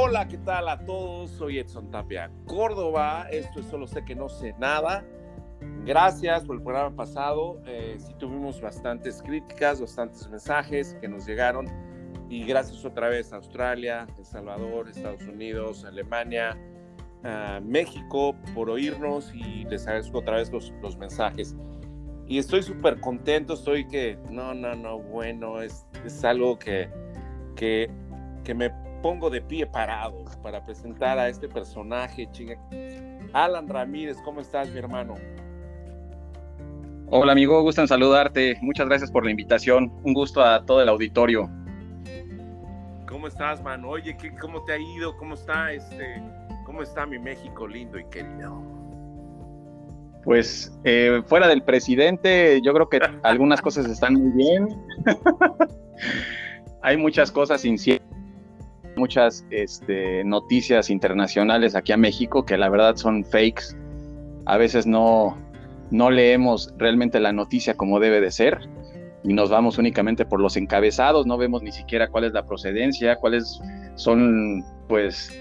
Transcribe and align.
Hola, 0.00 0.28
¿qué 0.28 0.38
tal 0.38 0.68
a 0.68 0.78
todos? 0.84 1.28
Soy 1.28 1.58
Edson 1.58 1.90
Tapia 1.90 2.30
Córdoba. 2.46 3.26
Esto 3.32 3.58
es 3.58 3.66
Solo 3.66 3.88
sé 3.88 4.04
que 4.04 4.14
no 4.14 4.28
sé 4.28 4.54
nada. 4.56 5.04
Gracias 5.84 6.44
por 6.44 6.54
el 6.54 6.62
programa 6.62 6.94
pasado. 6.94 7.60
Eh, 7.66 7.96
sí 7.98 8.14
tuvimos 8.16 8.60
bastantes 8.60 9.20
críticas, 9.20 9.80
bastantes 9.80 10.28
mensajes 10.28 10.96
que 11.00 11.08
nos 11.08 11.26
llegaron. 11.26 11.66
Y 12.30 12.44
gracias 12.44 12.84
otra 12.84 13.08
vez 13.08 13.32
a 13.32 13.36
Australia, 13.38 14.06
El 14.16 14.24
Salvador, 14.24 14.88
Estados 14.88 15.22
Unidos, 15.22 15.84
Alemania, 15.84 16.56
México 17.64 18.36
por 18.54 18.70
oírnos 18.70 19.34
y 19.34 19.64
les 19.64 19.84
agradezco 19.88 20.18
otra 20.18 20.36
vez 20.36 20.52
los, 20.52 20.72
los 20.80 20.96
mensajes. 20.96 21.56
Y 22.28 22.38
estoy 22.38 22.62
súper 22.62 23.00
contento, 23.00 23.54
estoy 23.54 23.84
que, 23.88 24.16
no, 24.30 24.54
no, 24.54 24.76
no, 24.76 25.00
bueno, 25.00 25.60
es, 25.60 25.84
es 26.04 26.24
algo 26.24 26.56
que, 26.56 26.88
que, 27.56 27.90
que 28.44 28.54
me 28.54 28.70
pongo 29.02 29.30
de 29.30 29.40
pie 29.40 29.66
parado 29.66 30.24
para 30.42 30.62
presentar 30.64 31.18
a 31.18 31.28
este 31.28 31.48
personaje, 31.48 32.28
chinga. 32.32 32.56
Alan 33.32 33.68
Ramírez, 33.68 34.18
¿cómo 34.24 34.40
estás, 34.40 34.70
mi 34.70 34.78
hermano? 34.78 35.14
Hola, 37.10 37.32
amigo, 37.32 37.62
gusto 37.62 37.80
en 37.80 37.88
saludarte. 37.88 38.58
Muchas 38.60 38.86
gracias 38.86 39.10
por 39.10 39.24
la 39.24 39.30
invitación. 39.30 39.92
Un 40.02 40.12
gusto 40.12 40.42
a 40.42 40.64
todo 40.64 40.82
el 40.82 40.88
auditorio. 40.88 41.48
¿Cómo 43.06 43.28
estás, 43.28 43.62
mano? 43.62 43.88
Oye, 43.90 44.16
¿cómo 44.40 44.62
te 44.64 44.72
ha 44.72 44.78
ido? 44.78 45.16
¿Cómo 45.16 45.34
está 45.34 45.72
este? 45.72 46.22
¿Cómo 46.66 46.82
está 46.82 47.06
mi 47.06 47.18
México 47.18 47.66
lindo 47.66 47.98
y 47.98 48.04
querido? 48.06 48.62
Pues 50.22 50.78
eh, 50.84 51.22
fuera 51.26 51.48
del 51.48 51.62
presidente, 51.62 52.60
yo 52.62 52.74
creo 52.74 52.88
que 52.88 53.00
algunas 53.22 53.62
cosas 53.62 53.86
están 53.86 54.14
muy 54.14 54.32
bien. 54.32 54.68
Hay 56.82 56.96
muchas 56.96 57.32
cosas 57.32 57.64
inciertas 57.64 58.07
muchas 58.98 59.46
este, 59.50 60.24
noticias 60.24 60.90
internacionales 60.90 61.74
aquí 61.74 61.92
a 61.92 61.96
México 61.96 62.44
que 62.44 62.58
la 62.58 62.68
verdad 62.68 62.96
son 62.96 63.24
fakes. 63.24 63.76
A 64.44 64.56
veces 64.58 64.86
no, 64.86 65.36
no 65.90 66.10
leemos 66.10 66.74
realmente 66.76 67.20
la 67.20 67.32
noticia 67.32 67.74
como 67.74 68.00
debe 68.00 68.20
de 68.20 68.30
ser 68.30 68.68
y 69.24 69.32
nos 69.32 69.50
vamos 69.50 69.78
únicamente 69.78 70.24
por 70.24 70.40
los 70.40 70.56
encabezados, 70.56 71.26
no 71.26 71.38
vemos 71.38 71.62
ni 71.62 71.72
siquiera 71.72 72.08
cuál 72.08 72.24
es 72.24 72.32
la 72.32 72.46
procedencia, 72.46 73.16
cuáles 73.16 73.60
son 73.96 74.64
pues 74.88 75.38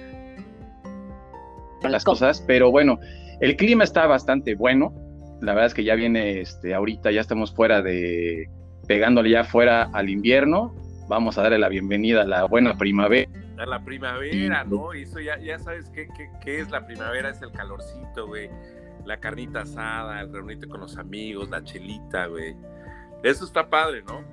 las 1.84 2.04
cosas, 2.04 2.44
pero 2.46 2.72
bueno, 2.72 3.00
el 3.40 3.56
clima 3.56 3.84
está 3.84 4.08
bastante 4.08 4.56
bueno. 4.56 4.94
La 5.42 5.54
verdad 5.54 5.68
es 5.68 5.74
que 5.74 5.84
ya 5.84 5.96
viene 5.96 6.42
este 6.42 6.74
ahorita 6.74 7.12
ya 7.12 7.22
estamos 7.22 7.54
fuera 7.54 7.82
de 7.82 8.50
pegándole 8.88 9.30
ya 9.30 9.44
fuera 9.44 9.84
al 9.94 10.10
invierno. 10.10 10.74
Vamos 11.08 11.38
a 11.38 11.44
darle 11.44 11.60
la 11.60 11.70
bienvenida 11.70 12.24
a 12.24 12.26
la 12.26 12.46
buena 12.46 12.78
primavera 12.78 13.30
a 13.60 13.66
la 13.66 13.84
primavera, 13.84 14.64
¿no? 14.64 14.94
Y 14.94 15.04
eso 15.04 15.20
ya, 15.20 15.38
ya 15.40 15.60
sabes 15.60 15.90
qué, 15.90 16.08
qué, 16.42 16.60
es 16.60 16.70
la 16.70 16.86
primavera, 16.86 17.30
es 17.30 17.42
el 17.42 17.52
calorcito, 17.52 18.28
güey. 18.28 18.50
La 19.06 19.18
carnita 19.20 19.62
asada, 19.62 20.22
el 20.22 20.32
reunirte 20.32 20.68
con 20.68 20.82
los 20.82 20.98
amigos, 20.98 21.50
la 21.50 21.64
chelita, 21.64 22.28
güey. 22.28 22.56
Eso 23.24 23.46
está 23.46 23.70
padre, 23.70 24.04
¿no? 24.04 24.24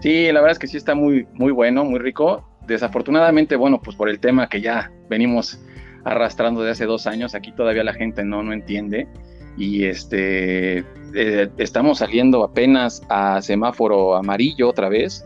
Sí, 0.00 0.26
la 0.26 0.40
verdad 0.40 0.52
es 0.52 0.58
que 0.58 0.66
sí 0.66 0.76
está 0.76 0.94
muy, 0.94 1.26
muy 1.32 1.52
bueno, 1.52 1.84
muy 1.84 1.98
rico. 1.98 2.48
Desafortunadamente, 2.66 3.56
bueno, 3.56 3.80
pues 3.82 3.96
por 3.96 4.08
el 4.08 4.20
tema 4.20 4.48
que 4.48 4.60
ya 4.60 4.90
venimos 5.08 5.60
arrastrando 6.04 6.62
de 6.62 6.70
hace 6.70 6.86
dos 6.86 7.06
años, 7.06 7.34
aquí 7.34 7.52
todavía 7.52 7.84
la 7.84 7.94
gente 7.94 8.24
no, 8.24 8.42
no 8.42 8.52
entiende. 8.52 9.08
Y 9.56 9.84
este, 9.84 10.78
eh, 11.14 11.48
estamos 11.58 11.98
saliendo 11.98 12.42
apenas 12.44 13.02
a 13.08 13.40
semáforo 13.42 14.14
amarillo 14.16 14.68
otra 14.68 14.88
vez 14.88 15.24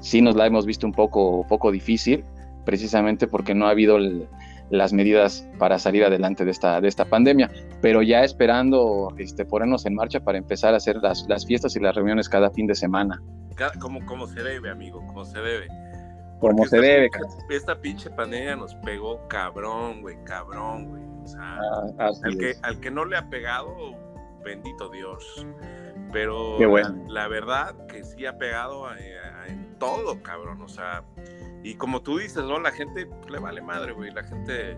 sí 0.00 0.22
nos 0.22 0.36
la 0.36 0.46
hemos 0.46 0.66
visto 0.66 0.86
un 0.86 0.92
poco, 0.92 1.46
poco 1.48 1.70
difícil, 1.70 2.24
precisamente 2.64 3.26
porque 3.26 3.54
no 3.54 3.66
ha 3.66 3.70
habido 3.70 3.98
las 4.70 4.92
medidas 4.92 5.48
para 5.58 5.78
salir 5.78 6.04
adelante 6.04 6.44
de 6.44 6.50
esta, 6.50 6.80
de 6.80 6.88
esta 6.88 7.04
pandemia, 7.06 7.50
pero 7.80 8.02
ya 8.02 8.24
esperando 8.24 9.14
este, 9.18 9.44
ponernos 9.44 9.86
en 9.86 9.94
marcha 9.94 10.20
para 10.20 10.38
empezar 10.38 10.74
a 10.74 10.76
hacer 10.76 10.96
las, 10.96 11.26
las 11.28 11.46
fiestas 11.46 11.74
y 11.76 11.80
las 11.80 11.94
reuniones 11.94 12.28
cada 12.28 12.50
fin 12.50 12.66
de 12.66 12.74
semana. 12.74 13.22
Como, 13.80 14.04
como 14.06 14.26
se 14.26 14.42
debe, 14.42 14.70
amigo, 14.70 15.04
como 15.06 15.24
se 15.24 15.40
debe. 15.40 15.66
como 16.38 16.64
se 16.66 16.80
debe. 16.80 17.10
Esta 17.50 17.80
pinche 17.80 18.08
pandemia 18.10 18.54
nos 18.54 18.74
pegó 18.76 19.26
cabrón, 19.26 20.02
güey, 20.02 20.16
cabrón, 20.24 20.86
güey. 20.86 21.02
O 21.24 21.26
sea, 21.26 21.58
ah, 21.98 22.10
al, 22.22 22.38
que, 22.38 22.54
al 22.62 22.80
que 22.80 22.90
no 22.90 23.04
le 23.04 23.16
ha 23.16 23.28
pegado, 23.28 23.74
bendito 24.44 24.88
Dios. 24.90 25.46
Pero 26.12 26.58
la, 27.08 27.28
verdad 27.28 27.74
que 27.86 28.04
sí 28.04 28.24
ha 28.26 28.38
pegado 28.38 28.86
en 29.48 29.78
todo, 29.78 30.22
cabrón. 30.22 30.62
O 30.62 30.68
sea, 30.68 31.04
y 31.62 31.74
como 31.74 32.02
tú 32.02 32.18
dices, 32.18 32.44
¿no? 32.44 32.58
La 32.58 32.70
gente 32.70 33.08
le 33.28 33.38
vale 33.38 33.60
madre, 33.60 33.92
güey. 33.92 34.10
La 34.10 34.22
gente, 34.22 34.76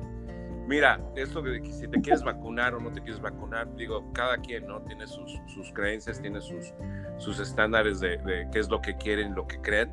mira, 0.66 1.00
esto 1.16 1.42
de 1.42 1.60
que 1.62 1.72
si 1.72 1.88
te 1.88 2.00
quieres 2.00 2.22
vacunar 2.22 2.75
o 2.75 2.81
no 2.81 2.91
te 2.92 3.00
quieres 3.00 3.20
vacunar, 3.20 3.75
digo, 3.76 4.12
cada 4.12 4.38
quien, 4.38 4.66
¿no? 4.66 4.81
Tiene 4.82 5.06
sus, 5.06 5.41
sus 5.47 5.72
creencias, 5.72 6.20
tiene 6.20 6.41
sus, 6.41 6.72
sus 7.19 7.38
estándares 7.41 8.00
de, 8.00 8.19
de, 8.19 8.48
qué 8.53 8.58
es 8.58 8.69
lo 8.69 8.81
que 8.81 8.97
quieren, 8.97 9.34
lo 9.34 9.47
que 9.47 9.60
creen. 9.60 9.92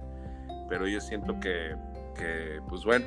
Pero 0.70 0.88
yo 0.88 1.00
siento 1.00 1.40
que, 1.40 1.76
que, 2.16 2.62
pues 2.68 2.84
bueno, 2.84 3.06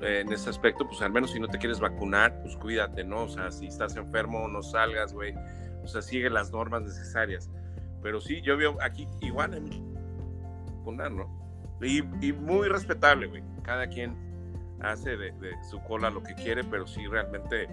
en 0.00 0.32
ese 0.32 0.50
aspecto, 0.50 0.86
pues 0.86 1.00
al 1.02 1.12
menos 1.12 1.32
si 1.32 1.40
no 1.40 1.48
te 1.48 1.58
quieres 1.58 1.80
vacunar, 1.80 2.40
pues 2.42 2.56
cuídate, 2.56 3.04
¿no? 3.04 3.24
O 3.24 3.28
sea, 3.28 3.50
si 3.50 3.66
estás 3.66 3.96
enfermo, 3.96 4.46
no 4.48 4.62
salgas, 4.62 5.12
güey. 5.12 5.34
O 5.82 5.86
sea, 5.86 6.02
sigue 6.02 6.28
las 6.30 6.50
normas 6.50 6.82
necesarias. 6.82 7.50
Pero 8.02 8.20
sí, 8.20 8.40
yo 8.42 8.56
veo 8.56 8.76
aquí 8.82 9.06
igual 9.20 9.54
en 9.54 9.95
y, 11.82 12.32
muy 12.32 12.68
respetable, 12.68 13.26
güey. 13.26 13.42
Cada 13.62 13.88
quien 13.88 14.16
hace 14.80 15.16
de, 15.16 15.32
su 15.68 15.80
cola 15.80 16.10
lo 16.10 16.22
que 16.22 16.34
quiere, 16.34 16.64
pero 16.64 16.86
sí 16.86 17.06
realmente 17.06 17.68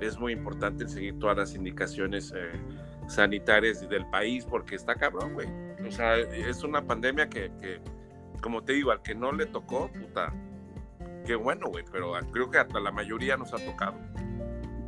es 0.00 0.18
muy 0.18 0.32
importante 0.32 0.86
seguir 0.88 1.18
todas 1.18 1.36
las 1.36 1.54
indicaciones 1.54 2.32
eh, 2.36 2.52
sanitarias 3.08 3.88
del 3.88 4.06
país 4.06 4.44
porque 4.44 4.76
está 4.76 4.94
cabrón, 4.94 5.34
güey. 5.34 5.48
O 5.86 5.90
sea, 5.90 6.16
es 6.16 6.62
una 6.62 6.82
pandemia 6.82 7.28
que, 7.28 7.50
que, 7.60 7.80
como 8.40 8.62
te 8.62 8.74
digo, 8.74 8.90
al 8.90 9.02
que 9.02 9.14
no 9.14 9.32
le 9.32 9.46
tocó, 9.46 9.88
puta, 9.88 10.32
qué 11.24 11.34
bueno, 11.34 11.68
güey, 11.68 11.84
pero 11.90 12.12
creo 12.32 12.50
que 12.50 12.58
hasta 12.58 12.80
la 12.80 12.90
mayoría 12.90 13.36
nos 13.36 13.52
ha 13.52 13.58
tocado. 13.58 13.94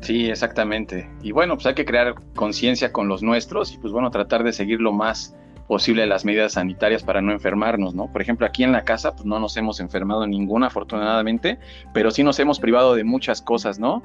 Sí, 0.00 0.30
exactamente. 0.30 1.10
Y 1.22 1.32
bueno, 1.32 1.54
pues 1.54 1.66
hay 1.66 1.74
que 1.74 1.84
crear 1.84 2.14
conciencia 2.34 2.92
con 2.92 3.08
los 3.08 3.22
nuestros 3.22 3.74
y 3.74 3.78
pues 3.78 3.92
bueno, 3.92 4.10
tratar 4.10 4.44
de 4.44 4.52
seguir 4.52 4.80
lo 4.80 4.92
más 4.92 5.36
posible 5.68 6.06
las 6.06 6.24
medidas 6.24 6.54
sanitarias 6.54 7.04
para 7.04 7.22
no 7.22 7.30
enfermarnos, 7.30 7.94
¿no? 7.94 8.10
Por 8.10 8.22
ejemplo, 8.22 8.46
aquí 8.46 8.64
en 8.64 8.72
la 8.72 8.82
casa 8.82 9.12
pues 9.12 9.24
no 9.24 9.38
nos 9.38 9.56
hemos 9.56 9.78
enfermado 9.78 10.26
ninguna 10.26 10.66
afortunadamente, 10.66 11.58
pero 11.94 12.10
sí 12.10 12.24
nos 12.24 12.38
hemos 12.40 12.58
privado 12.58 12.94
de 12.94 13.04
muchas 13.04 13.40
cosas, 13.40 13.78
¿no? 13.78 14.02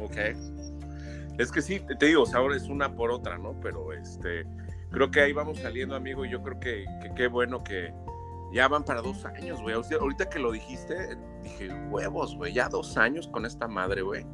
Ok. 0.00 0.16
Es 1.38 1.50
que 1.50 1.62
sí, 1.62 1.80
te 1.98 2.06
digo, 2.06 2.24
ahora 2.34 2.56
es 2.56 2.68
una 2.68 2.94
por 2.94 3.10
otra, 3.10 3.38
¿no? 3.38 3.58
Pero 3.60 3.92
este, 3.92 4.44
creo 4.90 5.10
que 5.10 5.22
ahí 5.22 5.32
vamos 5.32 5.58
saliendo, 5.58 5.96
amigo, 5.96 6.24
y 6.24 6.30
yo 6.30 6.42
creo 6.42 6.60
que 6.60 6.84
qué 7.16 7.26
bueno 7.26 7.64
que, 7.64 7.92
ya 8.52 8.68
van 8.68 8.84
para 8.84 9.00
dos 9.00 9.24
años, 9.24 9.60
güey. 9.62 9.74
Ahorita 9.74 10.28
que 10.28 10.38
lo 10.38 10.52
dijiste, 10.52 11.16
dije, 11.42 11.72
huevos, 11.90 12.36
güey. 12.36 12.52
Ya 12.52 12.68
dos 12.68 12.96
años 12.98 13.26
con 13.28 13.46
esta 13.46 13.66
madre, 13.66 14.02
güey. 14.02 14.26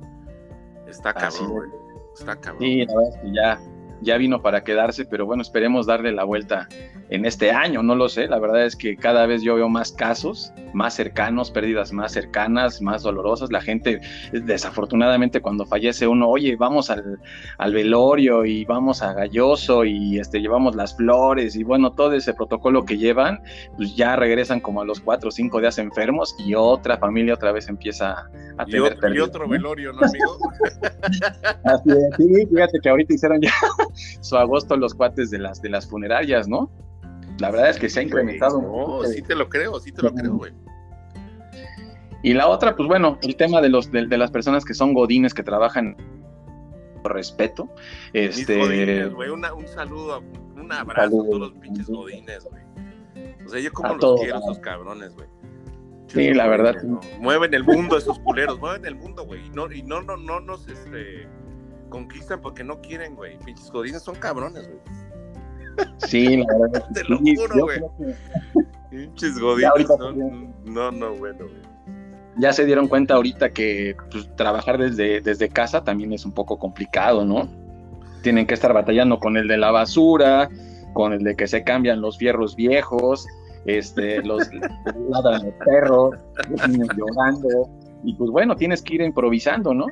Está 0.89 1.15
cabrón, 1.15 1.51
güey. 1.51 1.71
Está 2.19 2.37
cabrón. 2.37 2.61
Sí, 2.61 2.85
la 2.85 2.95
verdad 2.95 3.15
es 3.15 3.23
que 3.23 3.33
ya, 3.33 3.61
ya 4.01 4.17
vino 4.17 4.43
para 4.43 4.63
quedarse, 4.63 5.05
pero 5.05 5.27
bueno, 5.27 5.43
esperemos 5.43 5.87
darle 5.87 6.13
la 6.13 6.25
vuelta 6.25 6.69
en 7.11 7.25
este 7.25 7.51
año, 7.51 7.83
no 7.83 7.95
lo 7.95 8.09
sé, 8.09 8.29
la 8.29 8.39
verdad 8.39 8.65
es 8.65 8.77
que 8.77 8.97
cada 8.97 9.27
vez 9.27 9.43
yo 9.43 9.55
veo 9.55 9.69
más 9.69 9.93
casos, 9.93 10.53
más 10.75 10.95
cercanos, 10.95 11.51
pérdidas 11.51 11.93
más 11.93 12.13
cercanas, 12.13 12.83
más 12.83 13.03
dolorosas, 13.03 13.51
la 13.51 13.61
gente 13.61 14.01
desafortunadamente 14.33 15.41
cuando 15.41 15.65
fallece 15.65 16.07
uno, 16.07 16.29
oye, 16.29 16.57
vamos 16.57 16.91
al, 16.91 17.19
velorio 17.73 18.45
y 18.45 18.65
vamos 18.65 19.03
a 19.03 19.13
Galloso 19.13 19.85
y 19.85 20.19
este, 20.19 20.41
llevamos 20.41 20.75
las 20.75 20.97
flores 20.97 21.57
y 21.57 21.65
bueno, 21.65 21.93
todo 21.93 22.13
ese 22.13 22.35
protocolo 22.35 22.85
que 22.85 22.99
llevan, 22.99 23.41
pues 23.77 23.95
ya 23.97 24.17
regresan 24.17 24.61
como 24.61 24.83
a 24.83 24.85
los 24.85 25.01
cuatro 25.01 25.29
o 25.29 25.33
cinco 25.33 25.61
días 25.61 25.79
enfermos 25.79 26.35
y 26.39 26.55
otra 26.55 26.99
familia 26.99 27.35
otra 27.35 27.53
vez 27.53 27.69
empieza 27.69 28.29
a 28.59 28.65
tener 28.67 28.99
y 29.13 29.17
Y 29.17 29.21
otro 29.21 29.49
velorio, 29.49 29.93
¿no, 29.93 30.01
amigo? 30.01 30.39
Así 31.65 31.91
es, 31.91 32.17
sí, 32.17 32.47
fíjate 32.47 32.79
que 32.83 32.89
ahorita 32.89 33.15
hicieron 33.15 33.41
ya 33.41 33.53
su 34.21 34.37
agosto 34.37 34.77
los 34.77 34.95
cuates 34.95 35.31
de 35.31 35.39
las, 35.39 35.63
de 35.63 35.71
las 35.71 35.89
funerarias, 35.89 36.49
¿no? 36.49 36.71
La 37.39 37.51
verdad 37.51 37.71
es 37.71 37.79
que 37.79 37.89
se 37.89 38.01
ha 38.01 38.03
incrementado. 38.03 38.61
No, 38.61 39.05
sí 39.05 39.23
te 39.23 39.35
lo 39.35 39.49
creo, 39.49 39.79
sí 39.81 39.93
te 39.93 40.03
lo 40.03 40.13
creo, 40.13 40.35
güey. 40.35 40.53
Y 42.23 42.35
la 42.35 42.49
otra, 42.49 42.75
pues 42.75 42.89
bueno, 42.89 43.19
el 43.23 43.37
tema 43.37 43.61
de 43.61 43.69
los 43.69 43.93
de, 43.93 44.07
las 44.19 44.31
personas 44.31 44.65
que 44.65 44.75
son 44.75 44.93
godines 44.93 45.35
que 45.35 45.43
trabajan 45.43 45.97
por 47.03 47.15
respeto. 47.15 47.69
Este, 48.13 48.59
godines, 48.59 49.15
güey, 49.15 49.31
un 49.31 49.45
saludo, 49.69 50.23
un 50.57 50.73
abrazo 50.73 51.07
a 51.07 51.11
todos 51.11 51.41
los 51.41 51.53
pinches 51.53 51.87
godines, 51.87 52.45
güey. 52.45 52.63
O 53.47 53.49
sea, 53.49 53.61
yo 53.61 53.73
como 53.73 53.95
los 53.95 54.21
quiero 54.21 54.39
esos 54.39 54.59
cabrones, 54.59 55.15
güey. 55.15 55.29
Sí, 56.09 56.33
la 56.33 56.49
verdad. 56.49 56.75
Mueven 57.21 57.55
el 57.55 57.65
mundo 57.65 57.97
esos 57.99 58.19
culeros, 58.21 58.59
mueven 58.59 58.85
el 58.87 58.97
mundo, 58.97 59.25
güey. 59.25 59.47
Y 59.47 59.51
no, 59.51 59.71
y 59.71 59.83
no, 59.83 60.03
no, 60.03 60.17
no 60.17 60.41
nos 60.41 60.67
este, 60.67 61.29
conquistan 61.89 62.41
porque 62.41 62.65
no 62.65 62.81
quieren, 62.81 63.15
güey. 63.15 63.39
Pinches 63.39 63.71
godines 63.71 64.03
son 64.03 64.17
cabrones, 64.17 64.67
güey. 64.67 65.08
Sí, 65.99 66.37
la 66.37 66.59
verdad. 66.59 66.85
Te 66.95 67.05
lo 67.05 67.19
juro, 67.19 67.65
güey. 67.65 67.81
Pinches 68.91 69.37
no, 69.37 70.91
no, 70.91 71.15
bueno, 71.17 71.45
Ya 72.39 72.53
se 72.53 72.65
dieron 72.65 72.89
cuenta 72.89 73.15
ahorita 73.15 73.51
que 73.51 73.97
pues, 74.11 74.35
trabajar 74.37 74.79
desde, 74.79 75.21
desde 75.21 75.49
casa 75.49 75.85
también 75.85 76.13
es 76.13 76.25
un 76.25 76.33
poco 76.33 76.59
complicado, 76.59 77.25
¿no? 77.25 77.49
Tienen 78.23 78.47
que 78.47 78.55
estar 78.55 78.73
batallando 78.73 79.19
con 79.19 79.37
el 79.37 79.47
de 79.47 79.59
la 79.59 79.71
basura, 79.71 80.49
con 80.95 81.13
el 81.13 81.23
de 81.23 81.37
que 81.37 81.47
se 81.47 81.63
cambian 81.65 82.01
los 82.01 82.19
fierros 82.19 82.57
viejos, 82.57 83.27
este, 83.67 84.23
los 84.23 84.49
ladran 85.11 85.45
los 85.45 85.55
perros, 85.65 86.17
los 86.49 86.69
niños 86.69 86.89
llorando, 86.97 87.69
y 88.05 88.15
pues 88.15 88.31
bueno, 88.31 88.57
tienes 88.57 88.83
que 88.83 88.95
ir 88.95 89.03
improvisando, 89.03 89.75
¿no? 89.75 89.87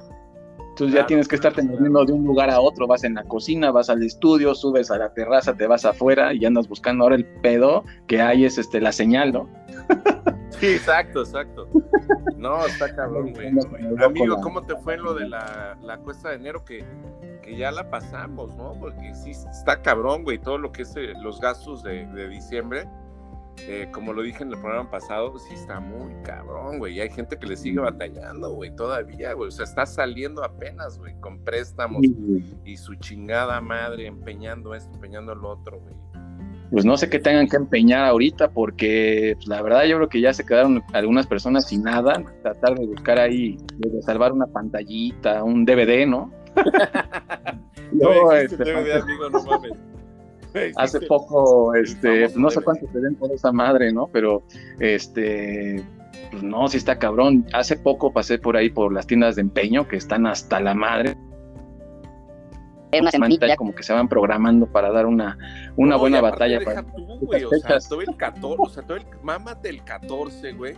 Entonces 0.76 0.94
ya 0.94 1.06
tienes 1.06 1.26
que 1.26 1.36
estarte 1.36 1.62
moviendo 1.62 2.04
de 2.04 2.12
un 2.12 2.26
lugar 2.26 2.50
a 2.50 2.60
otro, 2.60 2.86
vas 2.86 3.02
en 3.02 3.14
la 3.14 3.24
cocina, 3.24 3.70
vas 3.70 3.88
al 3.88 4.02
estudio, 4.02 4.54
subes 4.54 4.90
a 4.90 4.98
la 4.98 5.08
terraza, 5.08 5.54
te 5.54 5.66
vas 5.66 5.86
afuera 5.86 6.34
y 6.34 6.44
andas 6.44 6.68
buscando 6.68 7.04
ahora 7.04 7.16
el 7.16 7.24
pedo 7.24 7.82
que 8.06 8.20
hay 8.20 8.44
es 8.44 8.58
este 8.58 8.82
la 8.82 8.92
señal, 8.92 9.32
¿no? 9.32 9.48
Sí, 10.50 10.66
exacto, 10.66 11.22
exacto. 11.22 11.66
No, 12.36 12.64
está 12.66 12.94
cabrón, 12.94 13.32
güey. 13.32 13.48
Amigo, 14.04 14.36
¿cómo 14.42 14.62
te 14.62 14.76
fue 14.76 14.98
lo 14.98 15.14
de 15.14 15.26
la, 15.28 15.78
la 15.82 15.96
cuesta 15.96 16.28
de 16.28 16.36
enero 16.36 16.62
que, 16.62 16.84
que 17.42 17.56
ya 17.56 17.70
la 17.70 17.88
pasamos, 17.88 18.54
¿no? 18.56 18.74
Porque 18.78 19.14
sí 19.14 19.30
está 19.30 19.80
cabrón, 19.80 20.24
güey, 20.24 20.36
todo 20.36 20.58
lo 20.58 20.72
que 20.72 20.82
es 20.82 20.94
eh, 20.96 21.14
los 21.22 21.40
gastos 21.40 21.82
de, 21.82 22.04
de 22.06 22.28
diciembre 22.28 22.86
eh, 23.58 23.88
como 23.92 24.12
lo 24.12 24.22
dije 24.22 24.42
en 24.42 24.52
el 24.52 24.60
programa 24.60 24.90
pasado, 24.90 25.38
sí 25.38 25.54
está 25.54 25.80
muy 25.80 26.12
cabrón, 26.22 26.78
güey. 26.78 27.00
Hay 27.00 27.10
gente 27.10 27.38
que 27.38 27.46
le 27.46 27.56
sigue 27.56 27.80
batallando, 27.80 28.50
güey, 28.52 28.74
todavía, 28.76 29.32
güey. 29.32 29.48
O 29.48 29.50
sea, 29.50 29.64
está 29.64 29.86
saliendo 29.86 30.44
apenas, 30.44 30.98
güey, 30.98 31.18
con 31.20 31.38
préstamos 31.40 32.02
y 32.64 32.76
su 32.76 32.94
chingada 32.96 33.60
madre 33.60 34.06
empeñando 34.06 34.74
esto, 34.74 34.94
empeñando 34.94 35.34
lo 35.34 35.50
otro, 35.50 35.80
güey. 35.80 35.94
Pues 36.70 36.84
no 36.84 36.96
sé 36.96 37.08
qué 37.08 37.18
tengan 37.18 37.48
que 37.48 37.56
empeñar 37.56 38.04
ahorita, 38.04 38.50
porque 38.50 39.34
pues, 39.36 39.46
la 39.46 39.62
verdad 39.62 39.84
yo 39.84 39.96
creo 39.96 40.08
que 40.08 40.20
ya 40.20 40.32
se 40.32 40.44
quedaron 40.44 40.82
algunas 40.92 41.26
personas 41.26 41.68
sin 41.68 41.82
nada. 41.82 42.22
Tratar 42.42 42.76
de 42.76 42.86
buscar 42.86 43.18
ahí, 43.18 43.56
de 43.78 44.02
salvar 44.02 44.32
una 44.32 44.46
pantallita, 44.46 45.44
un 45.44 45.64
DVD, 45.64 46.06
¿no? 46.06 46.32
no, 47.92 48.32
este, 48.32 48.56
DVD, 48.56 48.92
amigo, 49.02 49.30
no 49.30 49.42
mames. 49.44 49.72
Hace 50.76 51.00
poco, 51.02 51.74
este, 51.74 52.28
no 52.36 52.50
sé 52.50 52.60
cuánto 52.62 52.86
te 52.86 53.00
den 53.00 53.14
por 53.14 53.32
esa 53.32 53.52
madre, 53.52 53.92
¿no? 53.92 54.08
Pero, 54.08 54.42
este, 54.80 55.84
pues 56.30 56.42
no, 56.42 56.68
sí 56.68 56.76
está 56.76 56.98
cabrón. 56.98 57.46
Hace 57.52 57.76
poco 57.76 58.12
pasé 58.12 58.38
por 58.38 58.56
ahí 58.56 58.70
por 58.70 58.92
las 58.92 59.06
tiendas 59.06 59.36
de 59.36 59.42
empeño 59.42 59.86
que 59.86 59.96
están 59.96 60.26
hasta 60.26 60.60
la 60.60 60.74
madre. 60.74 61.16
Ya 62.92 63.56
como 63.56 63.74
que 63.74 63.82
se 63.82 63.92
van 63.92 64.08
programando 64.08 64.66
para 64.66 64.90
dar 64.90 65.06
una, 65.06 65.36
una 65.76 65.96
buena 65.96 66.20
batalla. 66.20 66.60
Para 66.64 66.82
tú, 66.82 67.18
güey, 67.20 67.44
o 67.44 67.50
sea, 67.50 67.78
todo 67.80 68.00
el 68.00 68.16
14, 68.16 68.56
o 68.58 68.68
sea, 68.68 68.82
todo 68.84 68.96
el 68.96 69.04
mama 69.22 69.54
del 69.54 69.84
14, 69.84 70.52
güey. 70.52 70.74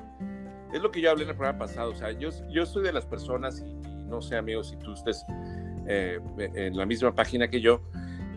Es 0.73 0.83
lo 0.83 0.91
que 0.91 1.01
yo 1.01 1.11
hablé 1.11 1.25
en 1.25 1.31
el 1.31 1.37
programa 1.37 1.61
pasado, 1.61 1.93
o 1.93 1.95
sea, 1.95 2.13
yo, 2.13 2.29
yo 2.51 2.67
soy 2.67 2.83
de 2.83 2.93
las 2.93 3.07
personas, 3.07 3.61
y, 3.61 3.75
no 4.07 4.21
sé, 4.21 4.37
amigos, 4.37 4.69
si 4.69 4.77
tú 4.77 4.93
estés 4.93 5.25
eh, 5.87 6.19
en 6.37 6.77
la 6.77 6.85
misma 6.85 7.15
página 7.15 7.49
que 7.49 7.61
yo, 7.61 7.81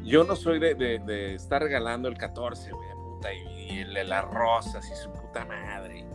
yo 0.04 0.24
no 0.24 0.36
soy 0.36 0.60
de, 0.60 1.34
estar 1.34 1.62
regalando 1.62 2.08
el 2.08 2.18
14, 2.18 2.72
güey, 2.72 2.90
puta, 2.94 3.34
y, 3.34 3.80
el, 3.80 4.10
las 4.10 4.26
rosas 4.26 4.90
y 4.90 4.96
su 4.96 5.12
puta 5.12 5.46
madre. 5.46 6.06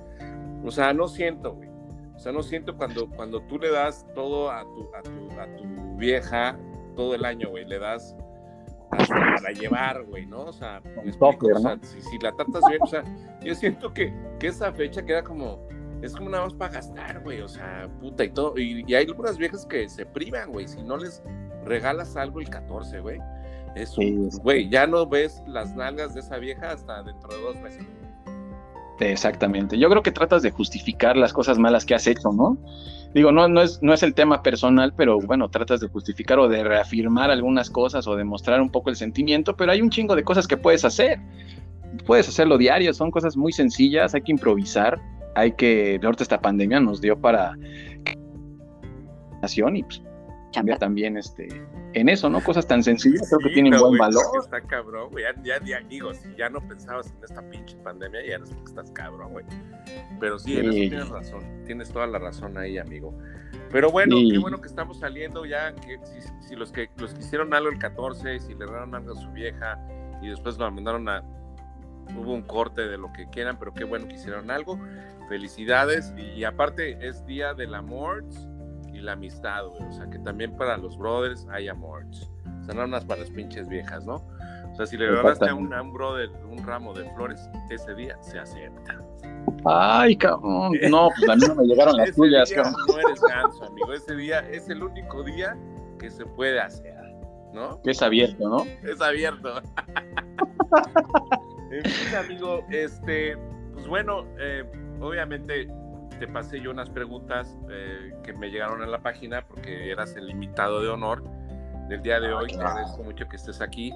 O 0.65 0.71
sea, 0.71 0.93
no 0.93 1.09
siento, 1.09 1.55
güey. 1.55 1.69
O 2.15 2.19
sea, 2.19 2.33
no 2.33 2.43
siento 2.43 2.77
cuando, 2.77 3.09
cuando 3.11 3.43
tú 3.43 3.59
le 3.59 3.71
das 3.71 4.07
todo 4.15 4.51
a 4.51 4.63
tu, 4.63 4.91
a 4.95 5.03
tu, 5.03 5.41
a 5.41 5.57
tu 5.57 5.97
vieja 5.97 6.59
todo 6.97 7.15
el 7.15 7.25
año, 7.25 7.51
güey. 7.51 7.67
Le 7.67 7.79
das 7.79 8.17
hasta 8.91 9.15
para 9.15 9.53
llevar, 9.53 10.05
güey, 10.05 10.27
¿no? 10.27 10.45
O 10.45 10.53
sea, 10.53 10.83
si, 11.83 12.19
la 12.19 12.33
tratas 12.33 12.63
bien, 12.69 12.83
o 12.83 12.87
sea, 12.87 13.05
yo 13.43 13.55
siento 13.55 13.93
que, 13.93 14.15
que 14.39 14.49
esa 14.49 14.73
fecha 14.73 15.05
queda 15.05 15.23
como, 15.23 15.61
es 16.03 16.15
como 16.15 16.31
nada 16.31 16.45
más 16.45 16.55
para 16.55 16.75
gastar, 16.75 17.23
güey, 17.23 17.41
o 17.43 17.49
sea, 17.49 17.89
puta 18.01 18.25
y 18.25 18.31
todo. 18.31 18.57
Y, 18.57 18.85
y 18.87 18.95
hay 18.95 19.07
algunas 19.07 19.37
viejas 19.37 19.67
que 19.67 19.89
se 19.89 20.07
privan, 20.07 20.51
güey, 20.51 20.67
si 20.67 20.83
no 20.83 20.97
les 20.97 21.23
regalas 21.65 22.17
algo 22.17 22.41
el 22.41 22.49
14, 22.49 23.01
güey. 23.01 23.19
Eso, 23.77 24.01
güey, 24.43 24.71
ya 24.71 24.87
no 24.87 25.07
ves 25.07 25.43
las 25.47 25.75
nalgas 25.77 26.15
de 26.15 26.21
esa 26.21 26.39
vieja 26.39 26.73
hasta 26.73 27.03
dentro 27.03 27.29
de 27.29 27.43
dos 27.43 27.57
meses. 27.61 27.87
Exactamente. 29.01 29.79
Yo 29.79 29.91
creo 29.91 30.03
que 30.03 30.11
tratas 30.11 30.43
de 30.43 30.51
justificar 30.51 31.17
las 31.17 31.35
cosas 31.35 31.59
malas 31.59 31.85
que 31.85 31.95
has 31.95 32.07
hecho, 32.07 32.33
¿no? 32.33 32.57
Digo, 33.13 33.33
no, 33.33 33.49
no, 33.49 33.61
es, 33.61 33.83
no 33.83 33.93
es 33.93 34.03
el 34.03 34.15
tema 34.15 34.43
personal, 34.43 34.95
pero 34.97 35.19
bueno, 35.21 35.51
tratas 35.51 35.81
de 35.81 35.89
justificar 35.89 36.39
o 36.39 36.49
de 36.49 36.65
reafirmar 36.65 37.31
algunas 37.31 37.69
cosas 37.69 38.07
o 38.07 38.17
de 38.17 38.25
mostrar 38.25 38.61
un 38.63 38.71
poco 38.71 38.89
el 38.89 38.97
sentimiento, 38.97 39.57
pero 39.57 39.73
hay 39.73 39.83
un 39.83 39.91
chingo 39.91 40.17
de 40.17 40.25
cosas 40.25 40.47
que 40.49 40.57
puedes 40.57 40.85
hacer. 40.85 41.21
Puedes 42.07 42.29
hacerlo 42.29 42.57
diario, 42.57 42.95
son 42.95 43.11
cosas 43.11 43.37
muy 43.37 43.53
sencillas, 43.53 44.15
hay 44.15 44.23
que 44.23 44.33
improvisar, 44.33 44.99
hay 45.35 45.53
que, 45.53 46.01
ahorita 46.03 46.23
esta 46.23 46.41
pandemia 46.41 46.81
nos 46.81 47.01
dio 47.01 47.19
para 47.21 47.55
y 49.75 49.83
pues 49.83 50.03
cambia 50.57 50.79
también 50.79 51.19
este 51.19 51.49
en 51.93 52.09
eso, 52.09 52.31
¿no? 52.31 52.43
Cosas 52.43 52.67
tan 52.67 52.83
sencillas, 52.83 53.29
creo 53.29 53.41
que 53.41 53.51
tienen 53.51 53.79
buen 53.79 53.99
valor. 53.99 54.23
Está 54.43 54.63
cabrón, 54.63 55.11
güey. 55.11 55.25
Ya, 55.45 55.63
ya, 55.63 55.81
digo, 55.81 56.15
si 56.15 56.35
ya 56.35 56.49
no 56.49 56.67
pensabas 56.67 57.11
en 57.11 57.23
esta 57.23 57.43
pinche 57.51 57.77
pandemia, 57.85 58.25
ya 58.27 58.35
eres 58.37 58.51
porque 58.51 58.71
estás 58.71 58.91
cabrón, 58.93 59.33
güey. 59.33 59.45
Pero 60.19 60.39
sí, 60.39 60.57
en 60.59 60.65
eso 60.65 60.73
tienes 60.73 61.09
razón. 61.11 61.45
Tienes 61.67 61.91
toda 61.91 62.07
la 62.07 62.19
razón 62.19 62.57
ahí, 62.57 62.79
amigo. 62.79 63.15
Pero 63.71 63.91
bueno, 63.91 64.17
qué 64.31 64.39
bueno 64.39 64.63
que 64.63 64.69
estamos 64.69 64.99
saliendo 64.99 65.45
ya. 65.45 65.75
Que 65.75 65.99
si, 66.49 66.57
los 66.57 66.73
que 66.73 66.89
los 66.97 67.13
que 67.13 67.21
hicieron 67.21 67.53
algo 67.53 67.69
el 67.69 67.79
14, 67.79 68.41
si 68.41 68.55
le 68.55 68.65
dieron 68.65 68.95
algo 68.95 69.13
a 69.13 69.17
su 69.17 69.31
vieja 69.33 69.79
y 70.23 70.29
después 70.29 70.57
lo 70.57 70.71
mandaron 70.71 71.07
a. 71.11 71.23
Hubo 72.17 72.33
un 72.33 72.43
corte 72.43 72.87
de 72.87 72.97
lo 72.97 73.13
que 73.13 73.29
quieran, 73.29 73.59
pero 73.59 73.75
qué 73.75 73.85
bueno 73.85 74.09
que 74.09 74.15
hicieron 74.15 74.51
algo. 74.51 74.79
Felicidades. 75.29 76.15
Y, 76.17 76.39
y 76.39 76.45
aparte, 76.45 76.97
es 77.07 77.27
Día 77.27 77.53
del 77.53 77.75
Amor 77.75 78.25
y 78.97 79.01
la 79.01 79.13
amistad, 79.13 79.67
güey. 79.67 79.83
O 79.83 79.93
sea, 79.93 80.09
que 80.09 80.19
también 80.19 80.57
para 80.57 80.77
los 80.77 80.97
brothers 80.97 81.47
hay 81.51 81.69
amor. 81.69 82.05
O 82.07 82.65
sea, 82.65 82.75
no 82.75 82.87
más 82.89 83.05
para 83.05 83.21
las 83.21 83.31
pinches 83.31 83.69
viejas, 83.69 84.05
¿no? 84.07 84.17
O 84.73 84.77
sea, 84.77 84.87
si 84.87 84.97
le 84.97 85.09
regalaste 85.09 85.49
a 85.49 85.55
un, 85.55 85.73
a 85.73 85.81
un 85.81 85.93
brother 85.93 86.31
un 86.51 86.65
ramo 86.65 86.93
de 86.93 87.09
flores 87.15 87.49
ese 87.71 87.95
día, 87.95 88.17
se 88.21 88.39
acepta. 88.39 89.01
Ay, 89.65 90.17
cabrón. 90.17 90.73
No, 90.91 91.09
pues 91.17 91.31
a 91.31 91.37
mí 91.37 91.43
no 91.47 91.55
me 91.55 91.65
llegaron 91.65 91.97
las 91.97 92.15
tuyas, 92.15 92.53
cabrón. 92.53 92.75
No 92.89 92.99
eres 92.99 93.21
ganso, 93.23 93.65
amigo. 93.65 93.93
Ese 93.93 94.17
día 94.17 94.41
es 94.51 94.69
el 94.69 94.83
único 94.83 95.23
día 95.23 95.57
que 95.99 96.11
se 96.11 96.27
puede 96.27 96.61
hacer, 96.61 96.95
¿no? 97.55 97.81
es 97.85 98.03
abierto, 98.03 98.49
¿no? 98.49 98.65
Es 98.83 99.01
abierto. 99.01 99.63
en 101.71 101.85
fin, 101.85 102.15
amigo, 102.15 102.65
este, 102.71 103.37
pues 103.73 103.87
bueno, 103.87 104.27
eh, 104.39 104.65
obviamente 105.01 105.69
te 106.17 106.29
pasé 106.29 106.61
yo 106.61 106.71
unas 106.71 106.91
preguntas 106.91 107.57
eh, 107.71 108.15
que 108.23 108.33
me 108.33 108.51
llegaron 108.51 108.83
a 108.83 108.87
la 108.87 108.99
página 108.99 109.47
porque 109.47 109.91
eras 109.91 110.17
el 110.17 110.31
invitado 110.31 110.83
de 110.83 110.89
honor 110.89 111.23
del 111.89 112.03
día 112.03 112.21
de 112.21 112.29
ah, 112.29 112.39
hoy. 112.39 112.49
Te 112.49 112.57
agradezco 112.57 113.03
mucho 113.03 113.29
que 113.29 113.37
estés 113.37 113.61
aquí. 113.61 113.93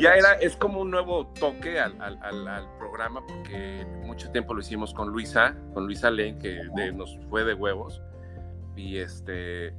Ya 0.00 0.14
era, 0.14 0.32
es 0.34 0.56
como 0.56 0.80
un 0.80 0.90
nuevo 0.90 1.26
toque 1.26 1.78
al, 1.78 2.00
al, 2.00 2.48
al, 2.48 2.66
programa 2.78 3.20
porque 3.26 3.86
mucho 4.04 4.30
tiempo 4.30 4.54
lo 4.54 4.60
hicimos 4.60 4.94
con 4.94 5.10
Luisa, 5.10 5.54
con 5.74 5.84
Luisa 5.84 6.10
Len, 6.10 6.38
que 6.38 6.62
nos 6.94 7.18
fue 7.28 7.44
de 7.44 7.54
huevos. 7.54 8.00
Y 8.76 8.98
este, 8.98 9.74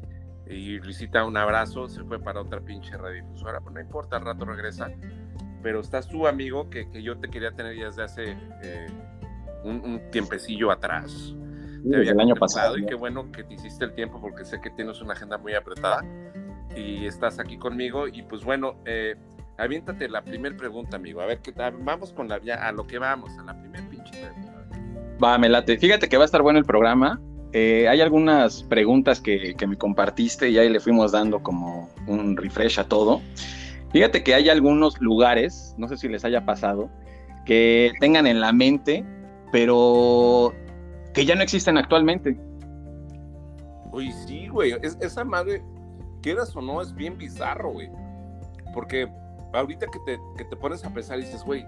y 0.46 0.78
Luisita, 0.80 1.26
un 1.26 1.38
abrazo, 1.38 1.88
se 1.88 2.04
fue 2.04 2.20
para 2.20 2.42
otra 2.42 2.60
pinche 2.60 2.96
radiodifusora, 2.98 3.62
pues 3.62 3.74
no 3.74 3.82
importa, 3.82 4.18
al 4.18 4.26
rato 4.26 4.46
regresa. 4.46 4.92
Pero 5.64 5.80
estás 5.80 6.08
tú, 6.08 6.28
amigo, 6.28 6.70
que, 6.70 6.90
que 6.90 7.02
yo 7.02 7.18
te 7.18 7.30
quería 7.30 7.52
tener 7.52 7.76
ya 7.76 7.86
desde 7.86 8.04
hace 8.04 8.38
eh, 8.64 8.88
un, 9.64 10.02
tiempecillo 10.12 10.72
atrás. 10.72 11.36
el 11.86 12.20
año 12.20 12.36
pasado. 12.36 12.78
Y 12.78 12.86
qué 12.86 12.96
bueno 12.96 13.32
que 13.32 13.44
te 13.44 13.54
hiciste 13.54 13.86
el 13.86 13.94
tiempo 13.94 14.20
porque 14.22 14.46
sé 14.46 14.60
que 14.62 14.70
tienes 14.70 15.02
una 15.02 15.14
agenda 15.14 15.38
muy 15.38 15.54
apretada 15.54 16.02
y 16.76 17.06
estás 17.06 17.40
aquí 17.40 17.58
conmigo. 17.58 18.08
Y 18.08 18.24
pues 18.24 18.44
bueno, 18.44 18.76
eh, 18.86 19.16
aviéntate 19.58 20.10
la 20.10 20.22
primera 20.22 20.56
pregunta, 20.56 20.98
amigo. 20.98 21.22
A 21.22 21.26
ver, 21.26 21.40
¿qué 21.40 21.52
tal? 21.52 21.76
vamos 21.80 22.14
con 22.14 22.28
la, 22.28 22.42
ya, 22.42 22.56
a 22.56 22.72
lo 22.72 22.86
que 22.88 22.98
vamos, 22.98 23.38
a 23.38 23.44
la 23.44 23.60
primera 23.60 23.88
pinche 23.90 24.12
pregunta. 24.12 24.50
Va, 25.24 25.38
me 25.38 25.50
late. 25.50 25.78
Fíjate 25.78 26.08
que 26.08 26.18
va 26.18 26.24
a 26.24 26.26
estar 26.26 26.42
bueno 26.42 26.60
el 26.60 26.66
programa. 26.66 27.20
Eh, 27.52 27.88
hay 27.88 28.00
algunas 28.00 28.64
preguntas 28.64 29.20
que, 29.20 29.56
que, 29.56 29.66
me 29.66 29.76
compartiste 29.76 30.50
y 30.50 30.60
ahí 30.60 30.70
le 30.70 30.80
fuimos 30.80 31.12
dando 31.12 31.42
como 31.42 31.90
un 32.08 32.38
refresh 32.38 32.80
a 32.80 32.84
todo. 32.84 33.22
Fíjate 33.92 34.24
que 34.24 34.36
hay 34.36 34.50
algunos 34.50 35.02
lugares, 35.02 35.74
no 35.78 35.88
sé 35.88 35.98
si 35.98 36.08
les 36.08 36.24
haya 36.24 36.46
pasado, 36.46 36.92
que 37.46 37.92
tengan 38.00 38.28
en 38.28 38.40
la 38.40 38.54
mente 38.54 39.04
pero 39.52 40.54
que 41.14 41.26
ya 41.26 41.36
no 41.36 41.44
existen 41.44 41.78
actualmente. 41.78 42.40
Uy, 43.92 44.12
sí, 44.12 44.48
güey. 44.48 44.76
esa 44.82 45.24
madre, 45.24 45.64
quieras 46.22 46.56
o 46.56 46.62
no, 46.62 46.82
es 46.82 46.94
bien 46.94 47.18
bizarro, 47.18 47.72
güey. 47.72 47.90
Porque 48.74 49.12
ahorita 49.54 49.88
que 49.88 50.00
te, 50.06 50.20
que 50.38 50.46
te 50.46 50.56
pones 50.56 50.84
a 50.86 50.94
pensar 50.94 51.20
y 51.20 51.24
dices, 51.24 51.44
güey, 51.44 51.66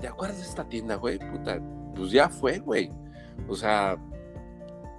¿te 0.00 0.08
acuerdas 0.08 0.38
de 0.38 0.44
esta 0.44 0.64
tienda, 0.68 0.96
güey? 0.96 1.18
Puta, 1.18 1.60
pues 1.94 2.10
ya 2.10 2.28
fue, 2.28 2.58
güey. 2.58 2.90
O 3.48 3.54
sea, 3.54 3.96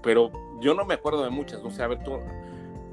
pero 0.04 0.32
yo 0.60 0.74
no 0.74 0.86
me 0.86 0.94
acuerdo 0.94 1.24
de 1.24 1.30
muchas. 1.30 1.64
No 1.64 1.72
sé, 1.72 1.82
a 1.84 1.88
ver, 1.88 2.04
tú 2.04 2.20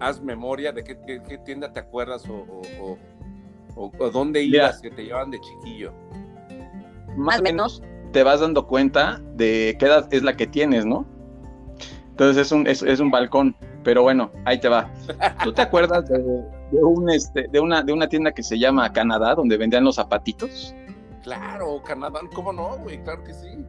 haz 0.00 0.20
memoria 0.22 0.72
de 0.72 0.84
qué, 0.84 0.98
qué, 1.26 1.38
tienda 1.38 1.72
te 1.72 1.80
acuerdas 1.80 2.24
o, 2.28 2.96
o, 3.76 4.10
dónde 4.10 4.42
ibas 4.42 4.80
que 4.80 4.90
te 4.90 5.04
llevaban 5.04 5.30
de 5.30 5.40
chiquillo. 5.40 5.92
Más 7.16 7.40
o 7.40 7.42
menos 7.42 7.82
te 8.12 8.22
vas 8.22 8.40
dando 8.40 8.66
cuenta 8.66 9.20
de 9.34 9.76
qué 9.78 9.86
edad 9.86 10.08
es 10.10 10.22
la 10.22 10.36
que 10.36 10.46
tienes, 10.46 10.86
¿no? 10.86 11.06
Entonces 12.10 12.46
es 12.46 12.52
un, 12.52 12.66
es, 12.66 13.00
un 13.00 13.10
balcón, 13.10 13.54
pero 13.84 14.02
bueno, 14.02 14.32
ahí 14.44 14.58
te 14.58 14.68
va. 14.68 14.90
¿Tú 15.44 15.52
te 15.52 15.62
acuerdas 15.62 16.08
de, 16.08 16.18
un, 16.72 17.08
este, 17.10 17.46
de, 17.48 17.60
una, 17.60 17.82
de 17.82 17.92
una 17.92 18.08
tienda 18.08 18.32
que 18.32 18.42
se 18.42 18.58
llama 18.58 18.92
Canadá, 18.92 19.36
donde 19.36 19.56
vendían 19.56 19.84
los 19.84 19.96
zapatitos? 19.96 20.74
Claro, 21.22 21.80
Canadá, 21.84 22.20
¿cómo 22.34 22.52
no, 22.52 22.76
güey? 22.78 23.00
Claro 23.04 23.22
que 23.22 23.34
sí. 23.34 23.64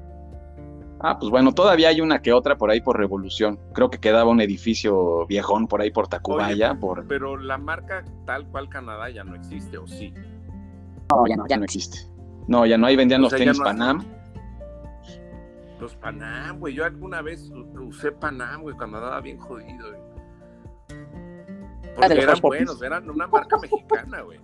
Ah, 1.01 1.17
pues 1.17 1.29
bueno, 1.29 1.53
todavía 1.53 1.89
hay 1.89 2.01
una 2.01 2.21
que 2.21 2.33
otra 2.33 2.57
por 2.57 2.71
ahí 2.71 2.81
por 2.81 2.97
Revolución. 2.97 3.59
Creo 3.73 3.89
que 3.89 3.99
quedaba 3.99 4.29
un 4.29 4.41
edificio 4.41 5.25
viejón 5.27 5.67
por 5.67 5.81
ahí 5.81 5.91
por 5.91 6.07
Tacubaya. 6.07 6.73
por... 6.73 7.07
Pero 7.07 7.37
la 7.37 7.57
marca 7.57 8.03
tal 8.25 8.47
cual 8.47 8.67
Canadá 8.67 9.09
ya 9.09 9.23
no 9.23 9.35
existe, 9.35 9.77
¿o 9.77 9.87
sí? 9.87 10.13
No, 11.11 11.25
ya 11.27 11.35
no, 11.37 11.47
ya 11.47 11.57
no 11.57 11.63
existe. 11.63 11.99
No, 12.47 12.65
ya 12.65 12.77
no, 12.77 12.87
ahí 12.87 12.95
vendían 12.95 13.21
los 13.21 13.33
tenis 13.33 13.59
Panam. 13.59 14.03
Los 15.79 15.95
Panam, 15.95 16.59
güey. 16.59 16.73
Yo 16.73 16.85
alguna 16.85 17.21
vez 17.21 17.49
usé 17.79 18.11
Panam, 18.11 18.61
güey, 18.61 18.75
cuando 18.75 18.97
andaba 18.97 19.21
bien 19.21 19.37
jodido, 19.37 19.89
güey. 19.89 20.01
Porque 21.95 22.21
eran 22.21 22.39
buenos, 22.41 22.81
eran 22.81 23.09
una 23.09 23.27
marca 23.27 23.57
mexicana, 23.57 24.21
güey. 24.21 24.39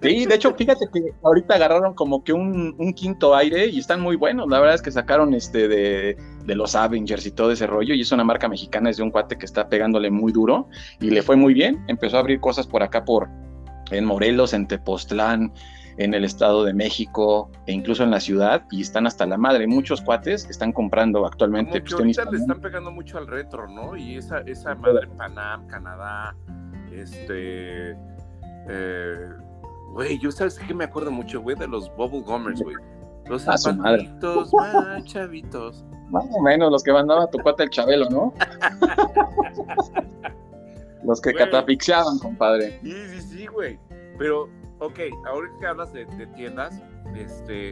Sí, 0.00 0.26
de 0.26 0.34
hecho, 0.34 0.54
fíjate 0.54 0.86
que 0.92 1.14
ahorita 1.22 1.54
agarraron 1.54 1.94
como 1.94 2.24
que 2.24 2.32
un, 2.32 2.92
quinto 2.94 3.34
aire 3.34 3.66
y 3.66 3.78
están 3.78 4.00
muy 4.00 4.16
buenos. 4.16 4.48
La 4.48 4.58
verdad 4.58 4.74
es 4.74 4.82
que 4.82 4.90
sacaron 4.90 5.34
este 5.34 5.68
de, 5.68 6.16
los 6.46 6.74
Avengers 6.74 7.24
y 7.26 7.30
todo 7.30 7.52
ese 7.52 7.66
rollo. 7.66 7.94
Y 7.94 8.00
es 8.00 8.12
una 8.12 8.24
marca 8.24 8.48
mexicana, 8.48 8.90
es 8.90 8.96
de 8.96 9.04
un 9.04 9.10
cuate 9.10 9.38
que 9.38 9.46
está 9.46 9.68
pegándole 9.68 10.10
muy 10.10 10.32
duro 10.32 10.68
y 11.00 11.10
le 11.10 11.22
fue 11.22 11.36
muy 11.36 11.54
bien. 11.54 11.84
Empezó 11.86 12.16
a 12.16 12.20
abrir 12.20 12.40
cosas 12.40 12.66
por 12.66 12.82
acá, 12.82 13.04
por 13.04 13.28
en 13.90 14.04
Morelos, 14.04 14.54
en 14.54 14.66
Tepoztlán, 14.66 15.52
en 15.98 16.14
el 16.14 16.24
Estado 16.24 16.64
de 16.64 16.74
México 16.74 17.50
e 17.66 17.72
incluso 17.72 18.04
en 18.04 18.10
la 18.10 18.20
ciudad 18.20 18.64
y 18.70 18.82
están 18.82 19.06
hasta 19.06 19.26
la 19.26 19.36
madre. 19.36 19.66
Muchos 19.66 20.00
cuates 20.00 20.48
están 20.48 20.72
comprando 20.72 21.26
actualmente. 21.26 21.80
Pues, 21.80 21.92
ahorita 21.92 22.30
le 22.30 22.38
están 22.38 22.60
pegando 22.60 22.90
mucho 22.90 23.18
al 23.18 23.26
retro, 23.26 23.68
¿no? 23.68 23.96
Y 23.96 24.16
esa, 24.16 24.40
esa 24.40 24.74
madre 24.74 25.08
Panam, 25.16 25.66
Canadá, 25.66 26.34
este. 26.92 27.96
Eh, 28.68 29.28
Güey, 29.92 30.18
yo 30.18 30.32
sabes 30.32 30.58
que 30.58 30.72
me 30.72 30.84
acuerdo 30.84 31.10
mucho, 31.10 31.42
güey, 31.42 31.54
de 31.54 31.68
los 31.68 31.94
Bubble 31.96 32.22
Gummers, 32.22 32.62
güey. 32.62 32.76
Los 33.26 33.46
ah, 33.46 33.58
zapatitos, 33.58 34.52
más 34.54 35.04
chavitos. 35.04 35.84
Más 36.08 36.24
o 36.32 36.40
menos, 36.40 36.72
los 36.72 36.82
que 36.82 36.92
mandaba 36.92 37.30
tu 37.30 37.38
cuate 37.38 37.64
el 37.64 37.70
Chabelo, 37.70 38.08
¿no? 38.08 38.32
los 41.04 41.20
que 41.20 41.34
catafixiaban, 41.34 42.18
compadre. 42.18 42.80
Sí, 42.82 42.92
sí, 42.92 43.20
sí, 43.20 43.46
güey. 43.46 43.78
Pero, 44.18 44.48
ok, 44.82 45.00
ahora 45.26 45.48
que 45.60 45.66
hablas 45.66 45.92
de, 45.92 46.06
tiendas, 46.34 46.82
este, 47.14 47.70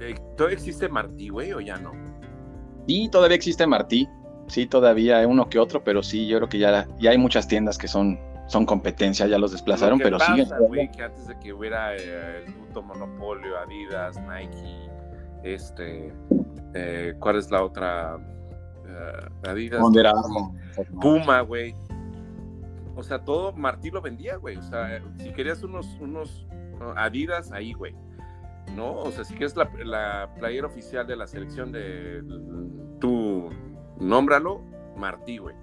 eh, 0.00 0.14
¿todavía 0.36 0.56
existe 0.56 0.88
Martí, 0.88 1.28
güey, 1.28 1.52
o 1.52 1.60
ya 1.60 1.76
no? 1.76 1.92
Sí, 2.86 3.08
todavía 3.10 3.36
existe 3.36 3.66
Martí. 3.66 4.08
Sí, 4.46 4.66
todavía 4.66 5.18
hay 5.18 5.24
uno 5.24 5.48
que 5.48 5.58
otro, 5.58 5.82
pero 5.82 6.02
sí, 6.02 6.26
yo 6.26 6.36
creo 6.36 6.48
que 6.50 6.58
ya, 6.58 6.86
ya 6.98 7.10
hay 7.10 7.18
muchas 7.18 7.48
tiendas 7.48 7.78
que 7.78 7.88
son 7.88 8.18
son 8.46 8.66
competencia, 8.66 9.26
ya 9.26 9.38
los 9.38 9.52
desplazaron, 9.52 9.98
pero 9.98 10.18
pasa, 10.18 10.34
siguen. 10.34 10.48
Güey, 10.68 10.90
que 10.90 11.02
antes 11.02 11.26
de 11.26 11.38
que 11.38 11.52
hubiera 11.52 11.96
eh, 11.96 12.44
el 12.44 12.52
puto 12.52 12.82
monopolio, 12.82 13.58
Adidas, 13.58 14.20
Nike, 14.20 14.90
este, 15.42 16.12
eh, 16.74 17.14
¿cuál 17.20 17.36
es 17.36 17.50
la 17.50 17.64
otra? 17.64 18.16
Uh, 18.16 19.48
Adidas. 19.48 19.82
Puma, 21.00 21.40
güey. 21.40 21.74
O 22.96 23.02
sea, 23.02 23.24
todo 23.24 23.52
Martí 23.52 23.90
lo 23.90 24.00
vendía, 24.00 24.36
güey. 24.36 24.56
O 24.56 24.62
sea, 24.62 25.02
si 25.18 25.32
querías 25.32 25.62
unos, 25.62 25.86
unos 26.00 26.46
Adidas, 26.96 27.52
ahí, 27.52 27.72
güey. 27.72 27.94
¿No? 28.74 28.92
O 28.94 29.10
sea, 29.10 29.24
si 29.24 29.34
quieres 29.34 29.56
la, 29.56 29.70
la 29.84 30.34
playera 30.38 30.66
oficial 30.66 31.06
de 31.06 31.16
la 31.16 31.26
selección 31.26 31.72
de 31.72 32.22
tú, 33.00 33.50
nómbralo, 33.98 34.62
Martí, 34.96 35.38
güey. 35.38 35.54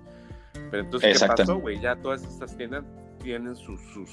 Pero 0.70 0.84
entonces, 0.84 1.20
¿qué 1.20 1.28
pasó, 1.28 1.58
güey? 1.58 1.80
Ya 1.80 1.96
todas 1.96 2.24
estas 2.24 2.56
tiendas 2.56 2.84
tienen 3.22 3.56
sus, 3.56 3.80
sus, 3.94 4.10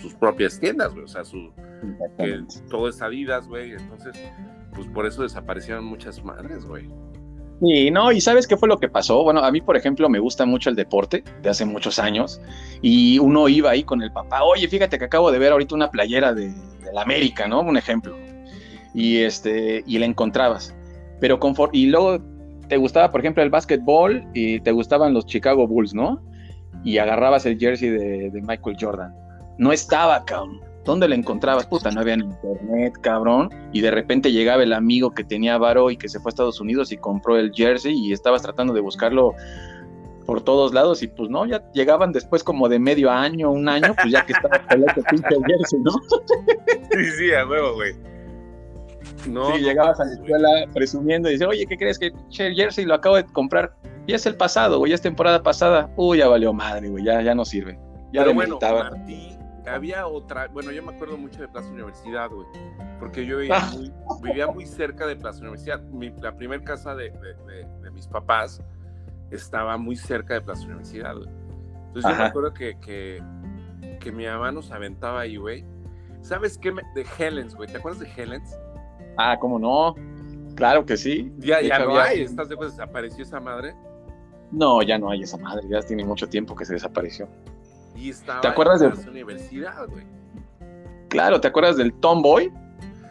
sus, 0.00 0.14
propias 0.14 0.58
tiendas, 0.58 0.92
güey. 0.92 1.04
O 1.04 1.08
sea, 1.08 1.24
su, 1.24 1.52
que 2.18 2.44
todo 2.68 2.88
es 2.88 3.00
Adidas, 3.02 3.46
güey. 3.48 3.72
Entonces, 3.72 4.16
pues 4.74 4.86
por 4.88 5.06
eso 5.06 5.22
desaparecieron 5.22 5.84
muchas 5.84 6.22
madres, 6.24 6.64
güey. 6.64 6.90
Y 7.60 7.90
no, 7.90 8.12
y 8.12 8.20
¿sabes 8.20 8.46
qué 8.46 8.56
fue 8.56 8.68
lo 8.68 8.78
que 8.78 8.88
pasó? 8.88 9.22
Bueno, 9.22 9.40
a 9.40 9.50
mí, 9.50 9.60
por 9.60 9.76
ejemplo, 9.76 10.08
me 10.08 10.18
gusta 10.18 10.44
mucho 10.44 10.70
el 10.70 10.76
deporte 10.76 11.22
de 11.42 11.48
hace 11.48 11.64
muchos 11.64 11.98
años 11.98 12.40
y 12.82 13.18
uno 13.18 13.48
iba 13.48 13.70
ahí 13.70 13.84
con 13.84 14.02
el 14.02 14.12
papá, 14.12 14.42
oye, 14.42 14.68
fíjate 14.68 14.98
que 14.98 15.04
acabo 15.04 15.30
de 15.30 15.38
ver 15.38 15.52
ahorita 15.52 15.74
una 15.74 15.90
playera 15.90 16.34
de, 16.34 16.48
de 16.48 16.92
la 16.92 17.02
América, 17.02 17.46
¿no? 17.48 17.60
Un 17.60 17.76
ejemplo. 17.76 18.16
Y, 18.92 19.18
este, 19.18 19.82
y 19.86 19.98
la 19.98 20.06
encontrabas. 20.06 20.74
Pero 21.20 21.40
confort 21.40 21.74
y 21.74 21.86
luego 21.86 22.20
te 22.68 22.76
gustaba, 22.76 23.10
por 23.10 23.20
ejemplo, 23.20 23.42
el 23.42 23.50
básquetbol 23.50 24.24
y 24.34 24.60
te 24.60 24.72
gustaban 24.72 25.14
los 25.14 25.26
Chicago 25.26 25.66
Bulls, 25.66 25.94
¿no? 25.94 26.22
Y 26.84 26.98
agarrabas 26.98 27.46
el 27.46 27.58
jersey 27.58 27.90
de, 27.90 28.30
Michael 28.42 28.76
Jordan. 28.80 29.14
No 29.58 29.72
estaba, 29.72 30.24
cabrón. 30.24 30.60
¿Dónde 30.84 31.08
lo 31.08 31.14
encontrabas? 31.14 31.66
Puta, 31.66 31.90
no 31.90 32.00
había 32.00 32.14
en 32.14 32.24
internet, 32.24 32.94
cabrón. 33.00 33.50
Y 33.72 33.80
de 33.80 33.90
repente 33.90 34.32
llegaba 34.32 34.62
el 34.62 34.72
amigo 34.72 35.12
que 35.12 35.24
tenía 35.24 35.56
varo 35.56 35.90
y 35.90 35.96
que 35.96 36.08
se 36.08 36.20
fue 36.20 36.28
a 36.28 36.32
Estados 36.32 36.60
Unidos 36.60 36.92
y 36.92 36.98
compró 36.98 37.38
el 37.38 37.52
jersey 37.54 37.94
y 37.94 38.12
estabas 38.12 38.42
tratando 38.42 38.74
de 38.74 38.80
buscarlo 38.80 39.34
por 40.26 40.42
todos 40.42 40.72
lados 40.72 41.02
y 41.02 41.08
pues 41.08 41.28
no, 41.28 41.46
ya 41.46 41.62
llegaban 41.72 42.12
después 42.12 42.42
como 42.42 42.68
de 42.68 42.78
medio 42.78 43.10
año, 43.10 43.50
un 43.50 43.68
año, 43.68 43.94
pues 43.94 44.12
ya 44.12 44.24
que 44.24 44.32
estaba 44.32 44.56
el 44.70 44.84
pinche 45.10 45.36
jersey, 45.46 45.80
¿no? 45.80 45.92
Sí, 46.92 47.04
sí, 47.18 47.34
a 47.34 47.46
huevo, 47.46 47.74
güey. 47.74 47.94
No, 49.26 49.54
sí, 49.54 49.62
llegabas 49.62 50.00
a 50.00 50.04
la 50.04 50.12
escuela 50.12 50.48
presumiendo 50.72 51.28
y 51.28 51.32
dices, 51.32 51.46
oye, 51.46 51.66
¿qué 51.66 51.76
crees 51.76 51.98
que 51.98 52.12
el 52.38 52.54
jersey 52.54 52.84
lo 52.84 52.94
acabo 52.94 53.16
de 53.16 53.24
comprar? 53.24 53.74
Ya 54.06 54.16
es 54.16 54.26
el 54.26 54.36
pasado, 54.36 54.78
güey, 54.78 54.90
ya 54.90 54.96
es 54.96 55.02
temporada 55.02 55.42
pasada. 55.42 55.90
Uy, 55.96 56.18
ya 56.18 56.28
valió 56.28 56.52
madre, 56.52 56.88
güey, 56.88 57.04
ya, 57.04 57.22
ya 57.22 57.34
no 57.34 57.44
sirve. 57.44 57.78
Ya 58.12 58.22
Pero 58.22 58.34
bueno, 58.34 58.58
había 59.66 60.06
otra, 60.06 60.48
bueno, 60.48 60.70
yo 60.70 60.82
me 60.82 60.94
acuerdo 60.94 61.16
mucho 61.16 61.40
de 61.40 61.48
Plaza 61.48 61.68
Universidad, 61.70 62.30
güey, 62.30 62.46
porque 62.98 63.24
yo 63.24 63.38
vivía, 63.38 63.56
ah. 63.58 63.70
muy, 63.72 63.92
vivía 64.22 64.46
muy 64.46 64.66
cerca 64.66 65.06
de 65.06 65.16
Plaza 65.16 65.40
Universidad. 65.40 65.80
la 66.22 66.36
primera 66.36 66.62
casa 66.62 66.94
de, 66.94 67.12
mis 67.92 68.06
papás 68.06 68.60
estaba 69.30 69.76
muy 69.76 69.96
cerca 69.96 70.34
de 70.34 70.40
Plaza 70.40 70.64
Universidad, 70.64 71.16
güey. 71.16 71.28
Entonces 71.86 72.10
yo 72.10 72.16
me 72.16 72.24
acuerdo 72.24 72.52
que, 72.52 72.78
que, 72.80 73.22
que 74.00 74.12
mi 74.12 74.26
mamá 74.26 74.50
nos 74.50 74.70
aventaba 74.70 75.20
ahí, 75.20 75.36
güey. 75.36 75.64
¿Sabes 76.22 76.58
qué? 76.58 76.72
de 76.72 77.06
Helens, 77.18 77.54
güey. 77.54 77.70
¿Te 77.70 77.78
acuerdas 77.78 78.00
de 78.00 78.08
Helens? 78.16 78.56
Ah, 79.16 79.36
¿cómo 79.38 79.58
no? 79.58 79.94
Claro 80.56 80.86
que 80.86 80.96
sí. 80.96 81.32
Ya, 81.38 81.60
ya 81.60 81.78
no 81.80 81.98
hay. 81.98 82.22
¿Estás 82.22 82.48
de 82.48 82.56
desapareció 82.56 83.22
esa 83.22 83.40
madre? 83.40 83.74
No, 84.50 84.82
ya 84.82 84.98
no 84.98 85.10
hay 85.10 85.22
esa 85.22 85.36
madre. 85.36 85.66
Ya 85.68 85.80
tiene 85.82 86.04
mucho 86.04 86.28
tiempo 86.28 86.54
que 86.54 86.64
se 86.64 86.72
desapareció. 86.74 87.28
Y 87.94 88.10
estaba 88.10 88.40
¿Te 88.40 88.48
acuerdas 88.48 88.82
en 88.82 88.94
de 88.94 89.10
universidad, 89.10 89.88
güey. 89.88 90.04
Claro, 91.08 91.40
¿te 91.40 91.48
acuerdas 91.48 91.76
del 91.76 91.92
Tomboy 91.94 92.52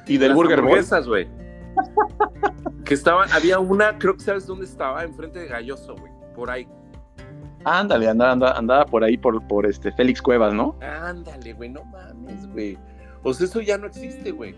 y 0.08 0.18
del 0.18 0.34
Burger 0.34 0.62
Boy? 0.62 0.82
güey. 1.08 1.28
que 2.86 2.94
estaban, 2.94 3.32
había 3.32 3.60
una, 3.60 3.98
creo 3.98 4.16
que 4.16 4.22
sabes 4.22 4.46
dónde 4.46 4.66
estaba, 4.66 5.04
enfrente 5.04 5.40
de 5.40 5.48
Galloso, 5.48 5.96
güey, 5.96 6.12
por 6.36 6.52
ahí. 6.52 6.68
Ándale, 7.66 8.10
andaba, 8.10 8.52
andaba, 8.52 8.86
por 8.86 9.04
ahí 9.04 9.18
por, 9.18 9.42
por 9.48 9.66
este 9.66 9.92
Félix 9.94 10.22
Cuevas, 10.22 10.54
¿no? 10.54 10.76
Ándale, 10.82 11.54
güey, 11.54 11.70
no 11.70 11.84
mames, 11.86 12.46
güey. 12.52 12.78
Pues 13.22 13.40
eso 13.40 13.62
ya 13.62 13.78
no 13.78 13.88
existe, 13.88 14.32
güey. 14.32 14.54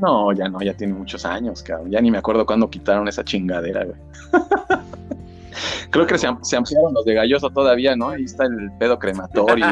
No, 0.00 0.32
ya 0.32 0.48
no, 0.48 0.60
ya 0.60 0.74
tiene 0.74 0.94
muchos 0.94 1.24
años, 1.24 1.62
cabrón. 1.62 1.90
Ya 1.90 2.00
ni 2.00 2.10
me 2.10 2.18
acuerdo 2.18 2.44
cuándo 2.44 2.68
quitaron 2.68 3.06
esa 3.06 3.24
chingadera, 3.24 3.84
güey. 3.84 3.98
Creo 5.90 6.06
que 6.06 6.18
se, 6.18 6.26
ampliaron 6.26 6.94
los 6.94 7.04
de 7.04 7.14
Galloso 7.14 7.50
todavía, 7.50 7.96
¿no? 7.96 8.10
Ahí 8.10 8.24
está 8.24 8.44
el 8.44 8.70
pedo 8.78 8.98
crematorio. 8.98 9.66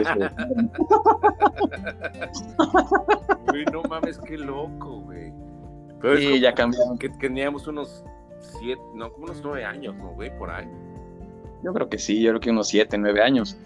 Güey, 3.49 3.65
no 3.67 3.83
mames, 3.83 4.19
qué 4.19 4.39
loco, 4.39 5.01
güey. 5.01 5.33
sí, 6.17 6.41
ya 6.41 6.55
cambiaron. 6.55 6.99
Que 6.99 7.09
teníamos 7.09 7.67
unos 7.67 8.05
siete, 8.41 8.83
no, 8.95 9.13
como 9.13 9.27
unos 9.27 9.41
nueve 9.43 9.65
años, 9.65 9.95
¿no, 9.97 10.11
güey? 10.11 10.37
Por 10.39 10.51
ahí. 10.51 10.69
Yo 11.63 11.73
creo 11.73 11.89
que 11.89 11.99
sí, 11.99 12.21
yo 12.21 12.31
creo 12.31 12.41
que 12.41 12.51
unos 12.51 12.69
siete, 12.69 12.99
nueve 12.99 13.23
años. 13.23 13.57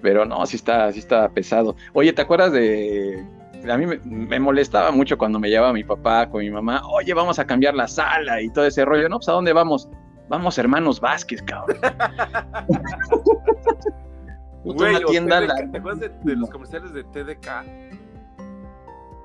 Pero 0.00 0.24
no, 0.24 0.44
sí 0.46 0.56
está, 0.56 0.92
sí 0.92 0.98
está 0.98 1.28
pesado. 1.28 1.76
Oye, 1.92 2.12
¿te 2.12 2.22
acuerdas 2.22 2.52
de 2.52 3.24
a 3.70 3.76
mí 3.76 3.86
me, 4.04 4.40
molestaba 4.40 4.90
mucho 4.90 5.16
cuando 5.16 5.38
me 5.38 5.48
llevaba 5.48 5.72
mi 5.72 5.84
papá 5.84 6.28
con 6.28 6.40
mi 6.40 6.50
mamá, 6.50 6.82
oye, 6.88 7.14
vamos 7.14 7.38
a 7.38 7.46
cambiar 7.46 7.74
la 7.74 7.86
sala 7.86 8.40
y 8.42 8.50
todo 8.50 8.66
ese 8.66 8.84
rollo. 8.84 9.08
No, 9.08 9.18
pues 9.18 9.28
¿a 9.28 9.32
dónde 9.32 9.52
vamos? 9.52 9.88
Vamos, 10.28 10.58
hermanos 10.58 11.00
Vázquez, 11.00 11.42
cabrón. 11.42 11.78
una 14.64 15.00
tienda. 15.00 15.46
¿Te 15.70 15.78
acuerdas 15.78 16.10
de, 16.24 16.36
los 16.36 16.50
comerciales 16.50 16.92
de 16.92 17.04
TDK? 17.04 17.46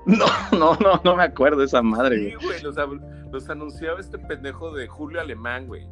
No, 0.06 0.26
no, 0.58 0.76
no, 0.76 1.00
no 1.04 1.16
me 1.16 1.24
acuerdo 1.24 1.58
de 1.60 1.66
esa 1.66 1.82
madre. 1.82 2.30
Sí, 2.30 2.46
güey, 2.46 2.62
los, 2.62 2.76
los, 3.30 3.50
anunciaba 3.50 4.00
este 4.00 4.18
pendejo 4.18 4.72
de 4.72 4.88
Julio 4.88 5.20
Alemán, 5.20 5.66
güey. 5.66 5.86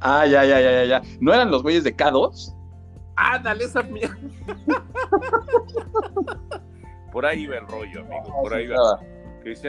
Ah, 0.00 0.26
ya, 0.26 0.44
ya, 0.44 0.60
ya, 0.60 0.72
ya, 0.72 0.84
ya. 0.84 1.02
¿No 1.20 1.32
eran 1.32 1.50
los 1.50 1.62
güeyes 1.62 1.84
de 1.84 1.96
K2? 1.96 2.54
Ah, 3.16 3.38
dale 3.38 3.64
esa 3.64 3.82
mierda. 3.82 4.16
Por 7.12 7.24
ahí 7.26 7.46
va 7.46 7.58
el 7.58 7.68
rollo, 7.68 8.00
amigo. 8.00 8.42
Por 8.42 8.54
ahí 8.54 8.66
va. 8.66 8.98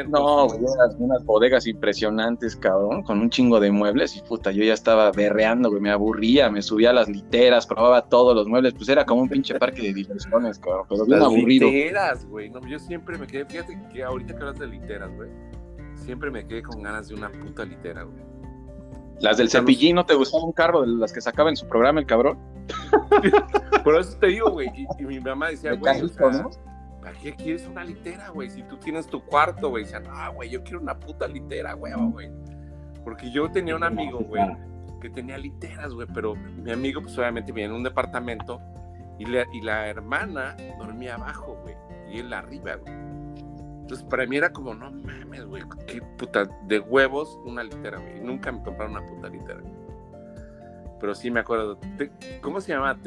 No, 0.08 0.48
güey, 0.48 0.62
unas, 0.98 1.26
bodegas 1.26 1.68
impresionantes, 1.68 2.56
cabrón, 2.56 3.04
con 3.04 3.20
un 3.20 3.30
chingo 3.30 3.60
de 3.60 3.72
muebles 3.72 4.16
y 4.16 4.22
puta, 4.22 4.52
yo 4.52 4.64
ya 4.64 4.74
estaba 4.74 5.12
berreando, 5.12 5.70
güey, 5.70 5.82
me 5.82 5.92
aburría, 5.92 6.50
me 6.50 6.62
subía 6.62 6.92
a 6.92 6.94
las 6.94 7.10
literas, 7.10 7.66
probaba 7.68 8.04
todos 8.04 8.36
los 8.36 8.48
muebles, 8.48 8.74
pues 8.74 8.90
era 8.90 9.06
como 9.06 9.22
un 9.22 9.30
pinche 9.30 9.56
parque 9.56 9.82
de 9.82 9.94
diversiones, 9.94 10.60
cabrón, 10.60 10.86
pero 10.90 11.06
bien 11.06 11.22
aburrido. 11.22 11.68
literas, 11.68 12.26
güey, 12.26 12.50
no, 12.50 12.66
yo 12.68 12.80
siempre 12.80 13.18
me 13.18 13.28
quedé, 13.28 13.46
fíjate 13.46 13.80
que 13.92 14.04
ahorita 14.04 14.36
que 14.36 14.40
hablas 14.40 14.60
de 14.60 14.68
literas, 14.68 15.12
güey, 15.16 15.30
siempre 15.96 16.32
me 16.32 16.46
quedé 16.46 16.64
con 16.64 16.82
ganas 16.82 17.08
de 17.08 17.16
una 17.16 17.30
puta 17.30 17.66
litera, 17.66 18.04
güey. 18.04 18.34
Las 19.20 19.38
del 19.38 19.50
cepillín, 19.50 19.96
¿no 19.96 20.06
te 20.06 20.16
gustaba 20.16 20.44
un 20.44 20.52
carro 20.52 20.82
de 20.82 20.88
las 20.88 21.14
que 21.14 21.22
sacaba 21.22 21.50
en 21.50 21.56
su 21.56 21.68
programa 21.68 22.00
el 22.00 22.06
cabrón? 22.06 22.38
Por 23.84 23.96
eso 23.96 24.18
te 24.18 24.28
digo, 24.28 24.52
güey, 24.52 24.70
y, 25.00 25.04
mi 25.04 25.20
mamá 25.20 25.50
decía, 25.50 25.74
güey, 25.74 26.02
¿para 27.04 27.18
qué 27.20 27.36
quieres 27.36 27.68
una 27.68 27.84
litera, 27.84 28.30
güey? 28.30 28.50
Si 28.50 28.64
tú 28.64 28.78
tienes 28.78 29.08
tu 29.08 29.22
cuarto, 29.24 29.70
güey. 29.70 29.84
Decían, 29.84 30.06
ah, 30.10 30.30
güey, 30.30 30.50
yo 30.50 30.64
quiero 30.64 30.80
una 30.80 30.98
puta 30.98 31.28
litera, 31.28 31.74
güey, 31.74 31.94
güey. 31.94 32.32
Porque 33.04 33.30
yo 33.30 33.52
tenía 33.52 33.76
un 33.76 33.84
amigo, 33.84 34.20
güey, 34.20 34.42
que 35.02 35.10
tenía 35.10 35.38
literas, 35.38 35.94
güey, 35.94 36.08
pero 36.14 36.36
mi 36.36 36.72
amigo, 36.72 37.02
pues 37.02 37.18
obviamente 37.18 37.52
vivía 37.52 37.66
en 37.66 37.74
un 37.74 37.84
departamento 37.84 38.62
y, 39.20 39.26
y 39.28 39.62
la 39.62 39.88
hermana 39.90 40.56
dormía 40.80 41.16
abajo, 41.16 41.60
güey, 41.62 41.76
y 42.10 42.20
él 42.20 42.32
arriba, 42.32 42.76
güey. 42.76 42.94
Entonces, 43.82 44.08
para 44.10 44.26
mí 44.26 44.38
era 44.38 44.54
como, 44.54 44.74
no 44.74 44.90
mames, 44.92 45.46
güey, 45.46 45.64
qué 45.86 46.02
puta, 46.18 46.46
de 46.68 46.80
huevos 46.80 47.38
una 47.44 47.64
litera, 47.64 47.98
güey. 47.98 48.22
Nunca 48.22 48.54
me 48.54 48.64
compraron 48.64 48.96
una 48.96 49.06
puta 49.06 49.28
litera, 49.28 49.60
güey. 49.60 49.74
Pero 51.02 51.14
sí 51.14 51.30
me 51.30 51.42
acuerdo. 51.42 51.78
¿Cómo 52.42 52.62
se 52.62 52.72
llama? 52.72 52.98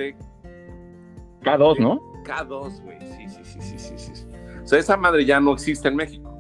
K2, 1.47 1.79
¿no? 1.79 1.99
K2, 2.25 2.83
güey. 2.83 3.01
Sí, 3.01 3.27
sí, 3.27 3.43
sí, 3.61 3.79
sí, 3.79 3.95
sí, 3.97 4.11
sí. 4.15 4.27
O 4.63 4.67
sea, 4.67 4.79
esa 4.79 4.97
madre 4.97 5.25
ya 5.25 5.41
no 5.41 5.53
existe 5.53 5.89
en 5.89 5.97
México. 5.97 6.35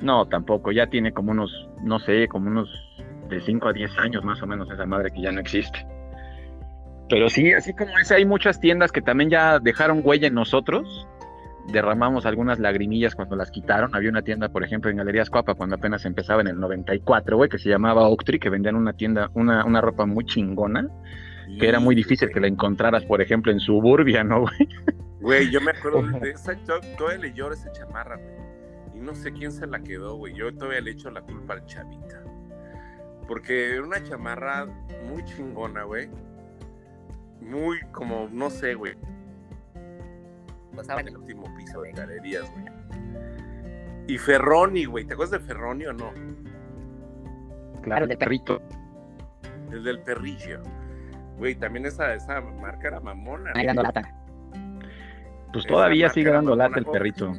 No, 0.00 0.26
tampoco. 0.26 0.72
Ya 0.72 0.86
tiene 0.86 1.12
como 1.12 1.32
unos, 1.32 1.68
no 1.82 1.98
sé, 2.00 2.26
como 2.28 2.48
unos 2.48 2.68
de 3.28 3.40
5 3.40 3.68
a 3.68 3.72
10 3.72 3.98
años 3.98 4.24
más 4.24 4.42
o 4.42 4.46
menos 4.46 4.70
esa 4.70 4.86
madre 4.86 5.10
que 5.10 5.22
ya 5.22 5.32
no 5.32 5.40
existe. 5.40 5.86
Pero 7.08 7.28
sí, 7.28 7.52
así 7.52 7.74
como 7.74 7.96
ese, 7.98 8.14
hay 8.14 8.24
muchas 8.24 8.58
tiendas 8.58 8.90
que 8.90 9.02
también 9.02 9.30
ya 9.30 9.58
dejaron 9.58 10.00
huella 10.02 10.28
en 10.28 10.34
nosotros. 10.34 11.06
Derramamos 11.72 12.26
algunas 12.26 12.58
lagrimillas 12.58 13.14
cuando 13.14 13.36
las 13.36 13.50
quitaron. 13.50 13.94
Había 13.94 14.10
una 14.10 14.22
tienda, 14.22 14.48
por 14.48 14.64
ejemplo, 14.64 14.90
en 14.90 14.96
Galerías 14.96 15.30
Cuapa, 15.30 15.54
cuando 15.54 15.76
apenas 15.76 16.04
empezaba 16.04 16.40
en 16.40 16.48
el 16.48 16.58
94, 16.58 17.36
güey, 17.36 17.48
que 17.48 17.58
se 17.58 17.68
llamaba 17.68 18.08
Octree, 18.08 18.40
que 18.40 18.50
vendían 18.50 18.76
una 18.76 18.94
tienda, 18.94 19.30
una, 19.34 19.64
una 19.64 19.80
ropa 19.80 20.06
muy 20.06 20.24
chingona 20.24 20.88
que 21.58 21.68
era 21.68 21.80
muy 21.80 21.94
difícil 21.94 22.30
que 22.30 22.40
la 22.40 22.46
encontraras, 22.46 23.04
por 23.04 23.20
ejemplo, 23.20 23.52
en 23.52 23.60
suburbia, 23.60 24.24
¿no, 24.24 24.42
güey? 24.42 24.68
Güey, 25.20 25.50
yo 25.50 25.60
me 25.60 25.70
acuerdo 25.78 26.02
de 26.20 26.30
esa, 26.30 26.56
todavía 26.96 27.18
le 27.18 27.32
lloro 27.32 27.54
esa 27.54 27.70
chamarra, 27.72 28.16
güey. 28.16 28.34
Y 28.94 28.98
no 28.98 29.14
sé 29.14 29.32
quién 29.32 29.52
se 29.52 29.66
la 29.66 29.80
quedó, 29.80 30.16
güey. 30.16 30.34
Yo 30.34 30.52
todavía 30.54 30.80
le 30.80 30.90
echo 30.90 31.10
la 31.10 31.22
culpa 31.22 31.54
al 31.54 31.64
chavita. 31.66 32.22
Porque 33.28 33.74
era 33.74 33.82
una 33.82 34.02
chamarra 34.02 34.66
muy 35.08 35.24
chingona, 35.24 35.84
güey. 35.84 36.10
Muy 37.40 37.80
como, 37.92 38.28
no 38.30 38.50
sé, 38.50 38.74
güey. 38.74 38.94
Pasaba 40.74 41.00
en 41.00 41.08
el 41.08 41.16
último 41.16 41.44
piso 41.56 41.82
de 41.82 41.92
galerías, 41.92 42.50
güey. 42.52 42.64
Y 44.08 44.18
Ferroni, 44.18 44.84
güey. 44.84 45.04
¿Te 45.04 45.14
acuerdas 45.14 45.40
de 45.40 45.46
Ferroni 45.46 45.86
o 45.86 45.92
no? 45.92 46.12
Claro, 47.82 48.04
el 48.04 48.08
del 48.10 48.18
perrito. 48.18 48.60
El 49.70 49.84
del 49.84 50.00
perrillo. 50.00 50.62
Güey, 51.38 51.54
también 51.54 51.86
esa, 51.86 52.14
esa 52.14 52.40
marca 52.40 52.88
era 52.88 53.00
mamona. 53.00 53.52
Ahí 53.54 53.66
dando 53.66 53.82
lata. 53.82 54.02
Pues 55.52 55.66
todavía 55.66 56.08
sigue 56.08 56.30
dando 56.30 56.56
lata 56.56 56.78
el 56.78 56.86
perrito. 56.86 57.32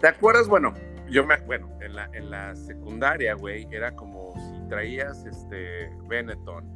¿Te 0.00 0.08
acuerdas? 0.08 0.48
Bueno, 0.48 0.74
yo 1.08 1.24
me, 1.24 1.36
bueno, 1.42 1.68
en 1.80 1.94
la, 1.94 2.08
en 2.12 2.30
la 2.30 2.56
secundaria, 2.56 3.34
güey, 3.34 3.68
era 3.70 3.92
como 3.92 4.34
si 4.36 4.68
traías 4.68 5.24
este 5.26 5.90
Benetton, 6.08 6.74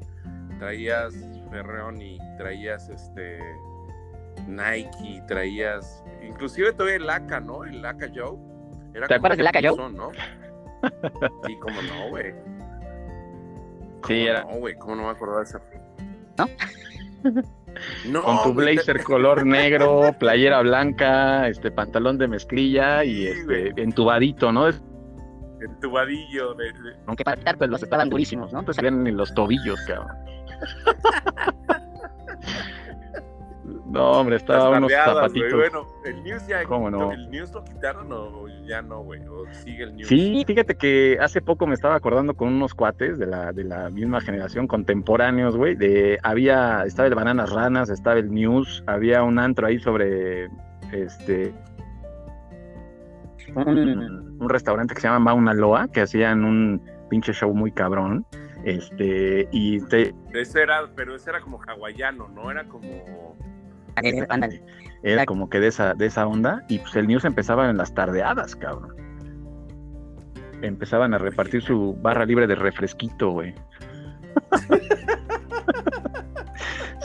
traías 0.59 1.15
Ferroni, 1.51 2.19
traías 2.37 2.89
este 2.89 3.41
Nike, 4.47 5.23
traías, 5.27 6.05
inclusive 6.23 6.73
todavía 6.73 6.97
el 6.97 7.11
ACA, 7.11 7.41
¿no? 7.41 7.65
El 7.65 7.85
ACA 7.85 8.09
Joe. 8.15 8.39
Era 8.95 9.09
¿Te 9.09 9.15
acuerdas 9.15 9.39
del 9.39 9.47
ACA 9.47 9.61
Joe? 9.63 9.91
¿no? 9.91 10.11
sí, 11.47 11.57
cómo 11.61 11.83
no, 11.83 12.11
güey. 12.11 12.35
Sí, 14.07 14.27
era. 14.27 14.43
No, 14.45 14.59
güey, 14.59 14.75
¿cómo 14.77 14.95
no 14.95 15.05
me 15.05 15.11
acordaba 15.11 15.41
de 15.41 15.47
esa? 15.47 15.61
¿No? 18.09 18.23
Con 18.23 18.43
tu 18.43 18.55
blazer 18.55 19.03
color 19.03 19.45
negro, 19.47 20.15
playera 20.19 20.61
blanca, 20.63 21.49
este 21.49 21.71
pantalón 21.71 22.19
de 22.19 22.29
mezclilla 22.29 23.05
y 23.05 23.27
este 23.27 23.73
entubadito, 23.81 24.53
¿no? 24.53 24.69
Entubadillo. 25.61 26.55
De, 26.55 26.73
Aunque 27.07 27.25
para 27.25 27.37
quitar, 27.37 27.59
pues 27.59 27.71
los 27.71 27.83
estaban 27.83 28.09
durísimos, 28.09 28.53
¿no? 28.53 28.61
Entonces 28.61 28.77
salían 28.77 29.07
en 29.07 29.17
los 29.17 29.35
tobillos, 29.35 29.81
cabrón. 29.87 30.09
No, 33.97 34.13
hombre, 34.13 34.37
estaba 34.37 34.71
unos 34.71 34.93
zapatitos. 34.93 35.53
Bueno, 35.53 35.87
el 36.05 36.23
news 36.23 36.47
ya. 36.47 36.65
¿Cómo 36.65 36.91
no? 36.91 37.13
¿El 37.13 37.31
news 37.31 37.53
lo 37.53 37.65
quitaron 37.65 38.13
o 38.13 38.47
ya 38.67 38.83
no, 38.83 39.03
güey? 39.03 39.21
¿O 39.27 39.45
sigue 39.53 39.85
el 39.85 39.97
news? 39.97 40.09
Sí, 40.09 40.45
fíjate 40.47 40.77
que 40.77 41.19
hace 41.21 41.41
poco 41.41 41.67
me 41.67 41.75
estaba 41.75 41.95
acordando 41.95 42.35
con 42.35 42.49
unos 42.49 42.75
cuates 42.75 43.19
de 43.19 43.27
la, 43.27 43.53
de 43.53 43.65
la 43.65 43.91
misma 43.91 44.21
generación, 44.21 44.67
contemporáneos, 44.67 45.57
güey. 45.57 45.75
De, 45.75 46.19
había, 46.23 46.85
estaba 46.85 47.09
el 47.09 47.15
Bananas 47.15 47.51
Ranas, 47.53 47.91
estaba 47.91 48.19
el 48.19 48.33
news, 48.33 48.85
había 48.87 49.23
un 49.23 49.39
antro 49.39 49.67
ahí 49.67 49.79
sobre 49.79 50.49
este. 50.93 51.53
Un, 53.55 54.37
un 54.39 54.49
restaurante 54.49 54.95
que 54.95 55.01
se 55.01 55.09
llama 55.09 55.21
Mauna 55.21 55.55
Loa, 55.55 55.89
que 55.89 56.03
hacían 56.03 56.45
un 56.45 56.83
pinche 57.09 57.33
show 57.33 57.55
muy 57.55 57.73
cabrón. 57.73 58.27
Este, 58.65 59.49
y 59.53 59.81
te... 59.87 60.13
Ese 60.33 60.63
era, 60.63 60.91
pero 60.97 61.15
ese 61.15 61.31
era 61.31 61.41
como 61.41 61.61
hawaiano, 61.65 62.29
¿no? 62.29 62.51
Era 62.51 62.65
como 62.65 63.37
era 65.03 65.27
como 65.27 65.49
que 65.49 65.61
de 65.61 65.69
esa, 65.69 65.95
de 65.95 66.07
esa 66.07 66.27
onda, 66.27 66.65
y 66.69 66.79
pues 66.79 66.97
el 66.97 67.07
news 67.07 67.25
empezaba 67.25 67.69
en 67.71 67.77
las 67.77 67.95
tardeadas, 67.95 68.57
cabrón. 68.57 68.95
Empezaban 70.63 71.15
a 71.15 71.19
repartir 71.19 71.63
su 71.63 71.97
barra 72.01 72.25
libre 72.25 72.47
de 72.47 72.55
refresquito, 72.55 73.31
güey. 73.31 73.55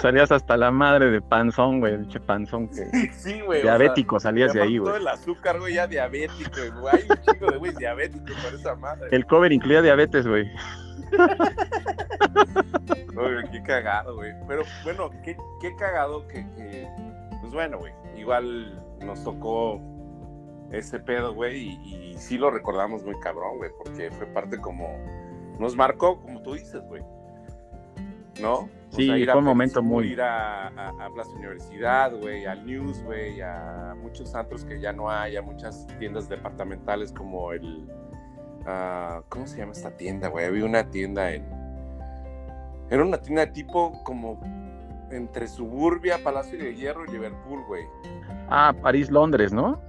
salías 0.02 0.32
hasta 0.32 0.58
la 0.58 0.72
madre 0.72 1.12
de 1.12 1.22
panzón, 1.22 1.80
güey, 1.80 1.94
el 1.94 2.22
panzón 2.22 2.68
que 2.70 3.12
sí, 3.14 3.40
güey, 3.42 3.62
diabético 3.62 4.20
salías 4.20 4.54
de 4.54 4.62
ahí, 4.64 4.78
güey. 4.80 4.90
Todo 4.90 4.98
el 4.98 5.08
azúcar, 5.08 5.60
güey, 5.60 5.76
ya 5.76 5.86
diabético, 5.88 6.60
güey. 6.80 6.96
Hay 6.96 7.04
un 7.08 7.22
chico 7.22 7.52
de 7.52 7.58
güey 7.58 7.76
diabético 7.76 8.26
por 8.26 8.60
esa 8.60 8.76
madre. 8.76 9.10
El 9.12 9.26
cover 9.26 9.52
incluía 9.52 9.82
diabetes, 9.82 10.26
güey. 10.28 10.50
Qué 13.52 13.62
cagado, 13.64 14.16
güey. 14.16 14.34
Pero 14.48 14.64
bueno, 14.84 15.10
qué, 15.24 15.36
qué 15.60 15.76
cagado 15.76 16.28
que, 16.28 16.46
que, 16.56 16.88
pues 17.42 17.54
bueno, 17.54 17.80
güey, 17.80 17.94
igual 18.16 18.82
nos 19.00 19.24
tocó 19.24 19.82
ese 20.72 21.00
pedo, 21.00 21.34
güey, 21.34 21.80
y, 21.84 22.12
y, 22.12 22.18
sí 22.18 22.38
lo 22.38 22.50
recordamos 22.50 23.04
muy 23.04 23.20
cabrón, 23.20 23.58
güey, 23.58 23.72
porque 23.78 24.10
fue 24.12 24.26
parte 24.28 24.58
como, 24.58 24.88
nos 25.60 25.76
marcó, 25.76 26.22
como 26.22 26.42
tú 26.42 26.54
dices, 26.54 26.82
güey, 26.88 27.04
¿no? 28.42 28.70
sí, 28.90 29.26
fue 29.26 29.38
un 29.38 29.46
momento 29.46 29.82
muy... 29.82 30.08
Ir 30.08 30.22
a, 30.22 30.68
a, 30.68 31.10
Plaza 31.14 31.32
Universidad, 31.32 32.14
güey, 32.16 32.46
al 32.46 32.66
News, 32.66 33.04
güey, 33.04 33.42
a 33.42 33.96
muchos 34.02 34.32
santos 34.32 34.66
que 34.66 34.80
ya 34.80 34.94
no 34.94 35.10
hay, 35.10 35.38
a 35.38 35.42
muchas 35.42 35.88
tiendas 36.00 36.30
departamentales 36.30 37.12
como 37.12 37.54
el... 37.54 37.88
Uh, 38.62 39.24
¿Cómo 39.30 39.48
se 39.48 39.58
llama 39.58 39.72
esta 39.72 39.92
tienda, 39.92 40.28
güey? 40.30 40.46
Había 40.46 40.66
una 40.66 40.90
tienda 40.90 41.32
en 41.32 41.62
era 42.92 43.06
una 43.06 43.18
tienda 43.18 43.48
tipo 43.48 44.04
como 44.04 44.38
entre 45.12 45.48
Suburbia, 45.48 46.20
Palacio 46.22 46.60
de 46.60 46.76
Hierro 46.76 47.06
y 47.06 47.12
Liverpool, 47.12 47.64
güey. 47.66 47.86
Ah, 48.50 48.74
París, 48.82 49.10
Londres, 49.10 49.54
¿no? 49.54 49.82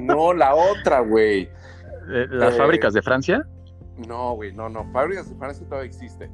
No, 0.00 0.32
la 0.32 0.54
otra, 0.54 1.00
güey. 1.00 1.50
Eh, 2.08 2.26
¿Las 2.30 2.54
eh, 2.54 2.56
fábricas 2.56 2.94
de 2.94 3.02
Francia? 3.02 3.44
No, 4.06 4.34
güey, 4.34 4.52
no, 4.52 4.68
no. 4.68 4.84
Fábricas 4.92 5.28
de 5.28 5.34
Francia 5.34 5.66
todavía 5.66 5.88
existe. 5.88 6.30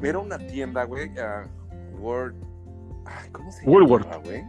Era 0.00 0.20
una 0.20 0.38
tienda, 0.38 0.84
güey. 0.84 1.10
Uh, 1.10 1.98
Word. 1.98 2.34
¿Cómo 3.32 3.50
se 3.50 3.66
llama, 3.66 4.16
güey? 4.24 4.44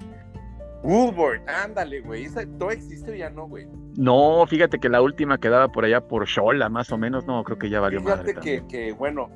Woolworth, 0.84 1.48
ándale, 1.48 2.02
güey. 2.02 2.26
¿Esa 2.26 2.46
todavía 2.58 2.78
existe 2.78 3.12
o 3.12 3.16
ya 3.16 3.30
no, 3.30 3.48
güey? 3.48 3.68
No, 3.98 4.46
fíjate 4.48 4.80
que 4.80 4.88
la 4.88 5.02
última 5.02 5.38
quedaba 5.38 5.68
por 5.68 5.84
allá 5.84 6.08
por 6.08 6.26
Shola, 6.26 6.70
más 6.70 6.92
o 6.92 6.98
menos. 6.98 7.26
No, 7.28 7.44
creo 7.44 7.60
que 7.60 7.70
ya 7.70 7.80
valió 7.80 8.02
más. 8.02 8.22
Fíjate 8.22 8.40
que, 8.40 8.66
que, 8.68 8.94
bueno, 8.94 9.30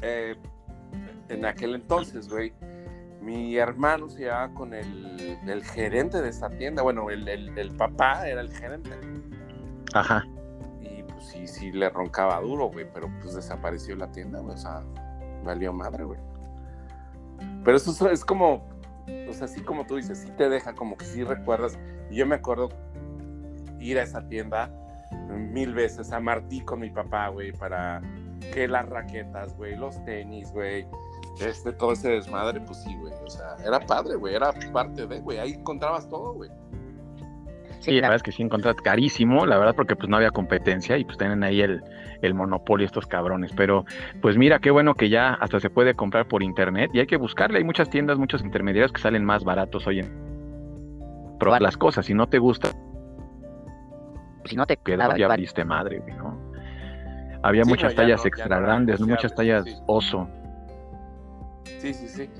eh, 0.00 0.34
en 1.28 1.44
aquel 1.44 1.74
entonces, 1.74 2.28
güey, 2.28 2.52
mi 3.20 3.56
hermano 3.56 4.08
se 4.08 4.20
llevaba 4.20 4.52
con 4.54 4.74
el, 4.74 5.38
el 5.46 5.64
gerente 5.64 6.22
de 6.22 6.30
esa 6.30 6.48
tienda. 6.50 6.82
Bueno, 6.82 7.10
el, 7.10 7.28
el, 7.28 7.56
el, 7.58 7.70
papá 7.76 8.26
era 8.26 8.40
el 8.40 8.50
gerente. 8.50 8.90
Ajá. 9.94 10.24
Y 10.80 11.02
pues 11.02 11.26
sí, 11.26 11.46
sí 11.46 11.70
le 11.70 11.90
roncaba 11.90 12.40
duro, 12.40 12.66
güey, 12.66 12.86
pero 12.92 13.10
pues 13.20 13.34
desapareció 13.34 13.94
la 13.96 14.10
tienda, 14.10 14.40
güey. 14.40 14.54
O 14.54 14.58
sea, 14.58 14.82
valió 15.44 15.72
madre, 15.72 16.04
güey. 16.04 16.18
Pero 17.64 17.76
eso 17.76 18.10
es 18.10 18.24
como, 18.24 18.66
sea, 19.32 19.44
así 19.44 19.62
como 19.62 19.86
tú 19.86 19.96
dices, 19.96 20.18
sí 20.18 20.30
te 20.36 20.48
deja 20.48 20.74
como 20.74 20.96
que 20.96 21.04
sí 21.04 21.24
recuerdas. 21.24 21.78
Y 22.10 22.16
yo 22.16 22.26
me 22.26 22.36
acuerdo 22.36 22.68
ir 23.80 23.98
a 23.98 24.02
esa 24.02 24.26
tienda 24.28 24.70
mil 25.28 25.74
veces, 25.74 26.12
a 26.12 26.20
Martí 26.20 26.60
con 26.60 26.80
mi 26.80 26.90
papá, 26.90 27.28
güey, 27.28 27.52
para 27.52 28.00
que 28.52 28.68
las 28.68 28.88
raquetas, 28.88 29.56
güey, 29.56 29.76
los 29.76 30.02
tenis, 30.04 30.50
güey, 30.52 30.86
este, 31.40 31.72
todo 31.72 31.92
ese 31.92 32.10
desmadre, 32.10 32.60
pues 32.60 32.78
sí, 32.82 32.94
güey, 32.98 33.12
o 33.24 33.30
sea, 33.30 33.56
era 33.64 33.80
padre, 33.80 34.16
güey, 34.16 34.34
era 34.34 34.52
parte 34.72 35.06
de, 35.06 35.20
güey, 35.20 35.38
ahí 35.38 35.52
encontrabas 35.52 36.08
todo, 36.08 36.34
güey. 36.34 36.50
Sí, 37.82 37.94
la 37.96 38.02
verdad 38.02 38.16
es 38.16 38.22
que 38.22 38.32
sí 38.32 38.42
encontrás 38.42 38.76
carísimo, 38.76 39.44
la 39.44 39.58
verdad, 39.58 39.74
porque 39.74 39.96
pues 39.96 40.08
no 40.08 40.16
había 40.16 40.30
competencia 40.30 40.96
y 40.98 41.04
pues 41.04 41.18
tienen 41.18 41.42
ahí 41.42 41.60
el, 41.60 41.82
el 42.22 42.32
monopolio 42.32 42.86
estos 42.86 43.06
cabrones. 43.06 43.52
Pero 43.56 43.84
pues 44.20 44.38
mira, 44.38 44.60
qué 44.60 44.70
bueno 44.70 44.94
que 44.94 45.08
ya 45.08 45.34
hasta 45.34 45.58
se 45.58 45.68
puede 45.68 45.94
comprar 45.94 46.28
por 46.28 46.44
internet 46.44 46.92
y 46.94 47.00
hay 47.00 47.06
que 47.06 47.16
buscarle. 47.16 47.58
Hay 47.58 47.64
muchas 47.64 47.90
tiendas, 47.90 48.18
muchos 48.18 48.42
intermediarios 48.44 48.92
que 48.92 49.00
salen 49.00 49.24
más 49.24 49.42
baratos 49.42 49.84
hoy 49.88 49.98
en 49.98 50.12
probar 51.40 51.60
las 51.60 51.76
cosas. 51.76 52.06
Si 52.06 52.14
no 52.14 52.28
te 52.28 52.38
gusta, 52.38 52.70
si 54.44 54.54
no 54.54 54.64
te 54.64 54.76
queda, 54.76 55.16
ya 55.16 55.28
viste 55.34 55.64
madre, 55.64 55.98
güey, 55.98 56.14
¿no? 56.14 56.40
Había 57.42 57.64
muchas 57.64 57.96
tallas 57.96 58.24
extra 58.24 58.60
grandes, 58.60 59.00
muchas 59.00 59.34
tallas 59.34 59.64
oso. 59.86 60.28
Sí, 61.64 61.94
sí, 61.94 62.08
sí. 62.08 62.30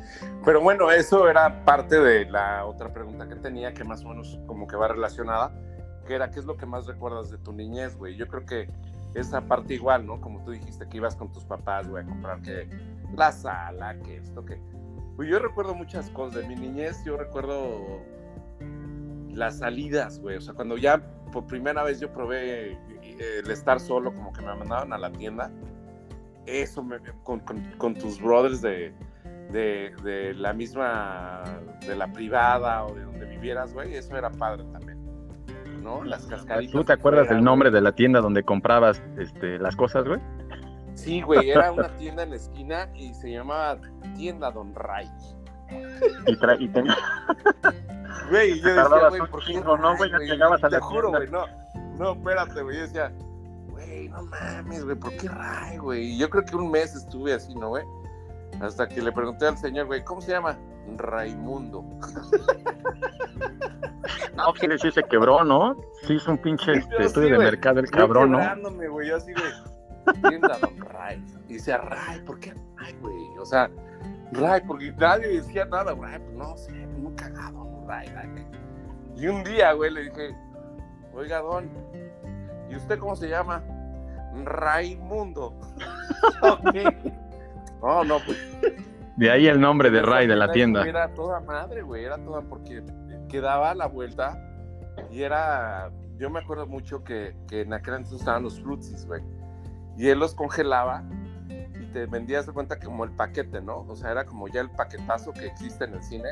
Pero 0.45 0.61
bueno, 0.61 0.91
eso 0.91 1.29
era 1.29 1.65
parte 1.65 2.01
de 2.01 2.27
la 2.27 2.65
otra 2.65 2.93
pregunta 2.93 3.29
que 3.29 3.37
tenía, 3.37 3.73
que 3.75 3.85
más 3.85 4.05
o 4.05 4.09
menos 4.09 4.39
como 4.47 4.67
que 4.67 4.77
va 4.77 4.89
relacionada, 4.89 5.53
que 6.07 6.15
era, 6.15 6.31
¿qué 6.31 6.41
es 6.41 6.45
lo 6.45 6.57
que 6.57 6.67
más 6.67 6.87
recuerdas 6.87 7.31
de 7.31 7.39
tu 7.39 7.53
niñez, 7.53 7.97
güey? 7.97 8.17
Yo 8.17 8.29
creo 8.29 8.45
que 8.45 8.69
esa 9.15 9.43
parte 9.43 9.75
igual, 9.75 10.07
¿no? 10.07 10.21
Como 10.21 10.43
tú 10.45 10.53
dijiste, 10.53 10.89
que 10.89 10.97
ibas 10.97 11.17
con 11.17 11.31
tus 11.33 11.45
papás, 11.45 11.89
güey, 11.89 12.05
a 12.05 12.07
comprar 12.07 12.41
que 12.43 12.69
la 13.17 13.33
sala, 13.33 13.99
que 14.01 14.17
esto, 14.19 14.45
que... 14.45 14.61
Pues 15.17 15.29
yo 15.29 15.39
recuerdo 15.39 15.75
muchas 15.75 16.09
cosas 16.11 16.43
de 16.43 16.49
mi 16.49 16.57
niñez, 16.57 17.05
yo 17.05 17.17
recuerdo 17.17 18.01
las 19.31 19.59
salidas, 19.59 20.19
güey, 20.21 20.37
o 20.37 20.41
sea, 20.41 20.55
cuando 20.55 20.77
ya 20.77 21.03
por 21.33 21.47
primera 21.47 21.83
vez 21.83 22.01
yo 22.01 22.13
probé 22.13 22.73
eh, 22.73 23.41
el 23.43 23.51
estar 23.51 23.81
solo, 23.81 24.15
como 24.15 24.33
que 24.33 24.43
me 24.43 24.55
mandaban 24.55 24.93
a 24.93 24.99
la 24.99 25.11
tienda, 25.13 25.51
eso 26.47 26.83
me, 26.83 26.99
con, 27.23 27.41
con 27.41 27.95
tus 27.95 28.21
brothers 28.21 28.63
de 28.63 28.95
de, 29.53 30.35
la 30.37 30.53
misma, 30.53 31.43
de 31.87 31.95
la 31.95 32.13
privada 32.13 32.85
o 32.85 32.95
de 32.95 33.05
donde 33.05 33.27
vivieras, 33.27 33.73
güey, 33.73 33.95
eso 33.95 34.17
era 34.17 34.31
padre 34.31 34.65
también. 34.73 34.99
¿No? 35.83 36.05
Las 36.05 36.27
cascaritas. 36.27 36.73
¿Tú 36.73 36.85
te 36.85 36.93
acuerdas 36.93 37.29
del 37.29 37.43
nombre 37.43 37.71
de 37.71 37.81
la 37.81 37.93
tienda 37.93 38.21
donde 38.21 38.45
comprabas 38.45 39.03
este, 39.19 39.59
las 39.59 39.75
cosas, 39.75 40.05
güey? 40.05 40.21
Sí, 40.95 41.23
güey, 41.23 41.51
era 41.51 41.73
una 41.73 41.89
tienda 41.99 42.23
en 42.23 42.31
la 42.31 42.37
esquina 42.37 42.89
y 42.95 43.15
se 43.15 43.33
llamaba 43.33 43.81
Tienda 44.17 44.51
Don 44.51 44.75
Ray. 44.75 45.09
Y, 46.27 46.37
tra 46.37 46.57
y 46.59 46.69
tenía... 46.69 46.97
Güey, 48.29 48.61
yo 48.61 48.69
decía, 48.69 49.09
güey, 49.09 49.21
¿por 49.31 49.45
qué 49.45 49.61
no, 49.61 49.97
güey? 49.97 50.11
Ya 50.11 50.19
llegabas 50.19 50.63
a 50.63 50.69
la 50.69 50.79
Te 50.79 50.85
juro, 50.85 51.11
güey, 51.11 51.29
no, 51.31 51.45
no, 51.99 52.13
espérate, 52.13 52.63
güey, 52.63 52.77
yo 52.77 52.83
decía, 52.83 53.13
güey, 53.71 54.09
no 54.09 54.23
mames, 54.23 54.85
güey, 54.85 54.97
¿por 54.97 55.17
qué 55.17 55.29
Ray, 55.29 55.79
güey? 55.79 56.13
Y 56.13 56.19
yo 56.19 56.31
creo 56.31 56.45
que 56.45 56.57
un 56.57 56.71
mes 56.71 56.95
estuve 56.95 57.33
así, 57.33 57.55
¿no, 57.55 57.71
güey? 57.71 57.85
Hasta 58.61 58.89
que 58.89 59.01
le 59.03 59.13
pregunté 59.13 59.47
al 59.47 59.59
señor, 59.59 59.87
güey, 59.87 60.05
¿cómo 60.05 60.21
se 60.21 60.33
llama? 60.33 60.59
Raimundo. 60.97 61.85
No, 64.37 64.53
pues 64.53 64.81
sí 64.81 64.91
se 64.91 65.03
quebró, 65.05 65.45
¿no? 65.45 65.77
Sí 66.07 66.15
hizo 66.15 66.33
un 66.33 66.39
pinche 66.39 66.73
este, 66.73 67.05
estudio 67.05 67.39
de 67.39 67.39
mercado 67.39 67.81
el 67.81 67.91
cabrón, 67.91 68.33
¿no? 68.33 68.41
güey, 68.91 69.09
yo 69.09 69.17
así, 69.17 69.33
güey. 69.33 70.23
Tienda 70.23 70.59
Don 70.59 70.81
Ray. 70.81 71.25
Y 71.49 71.55
decía, 71.55 71.79
Ray, 71.79 72.21
¿por 72.23 72.41
qué 72.41 72.55
Ray, 72.77 72.95
güey? 73.01 73.15
O 73.39 73.45
sea, 73.45 73.71
Ray, 74.33 74.63
porque 74.67 74.93
nadie 74.93 75.29
decía 75.29 75.65
nada, 75.67 75.93
güey. 75.93 76.19
Pues 76.19 76.35
no 76.35 76.57
sé, 76.57 76.73
muy 76.73 77.15
cagado. 77.15 77.85
Ray, 77.87 78.09
Ray. 78.09 78.47
Y 79.17 79.29
un 79.29 79.45
día, 79.45 79.73
güey, 79.73 79.93
le 79.93 80.05
dije, 80.05 80.35
oiga, 81.15 81.41
Don, 81.41 81.71
¿y 82.71 82.77
usted 82.77 82.99
cómo 82.99 83.15
se 83.15 83.29
llama? 83.29 83.63
Raimundo. 84.45 85.55
ok. 86.43 86.75
No, 87.83 88.05
no, 88.05 88.19
pues. 88.25 88.39
De 89.17 89.31
ahí 89.31 89.47
el 89.47 89.61
nombre 89.61 89.91
de 89.91 90.01
Ray 90.03 90.27
de 90.27 90.37
la 90.37 90.51
tienda. 90.53 90.87
Era 90.87 91.13
toda 91.13 91.41
madre, 91.41 91.83
güey, 91.83 92.05
era 92.05 92.17
toda 92.25 92.41
porque 92.43 92.83
quedaba 93.29 93.75
la 93.75 93.87
vuelta 93.87 94.39
y 95.11 95.23
era. 95.23 95.91
Yo 96.17 96.31
me 96.31 96.39
acuerdo 96.39 96.67
mucho 96.67 97.03
que, 97.03 97.37
que 97.49 97.63
en 97.63 97.73
aquel 97.73 97.95
entonces 97.95 98.21
estaban 98.21 98.45
los 98.45 98.61
frutsis, 98.61 99.07
güey. 99.07 99.23
Y 99.97 100.09
él 100.09 100.19
los 100.19 100.35
congelaba 100.35 101.05
y 101.49 101.87
te 101.87 102.07
vendías 102.07 102.47
de 102.47 102.53
cuenta 102.53 102.79
como 102.79 103.05
el 103.05 103.11
paquete, 103.11 103.61
¿no? 103.61 103.81
O 103.81 103.97
sea, 103.97 104.13
era 104.13 104.25
como 104.25 104.49
ya 104.49 104.61
el 104.61 104.71
paquetazo 104.71 105.33
que 105.33 105.47
existe 105.47 105.85
en 105.85 105.95
el 105.95 106.03
cine. 106.03 106.29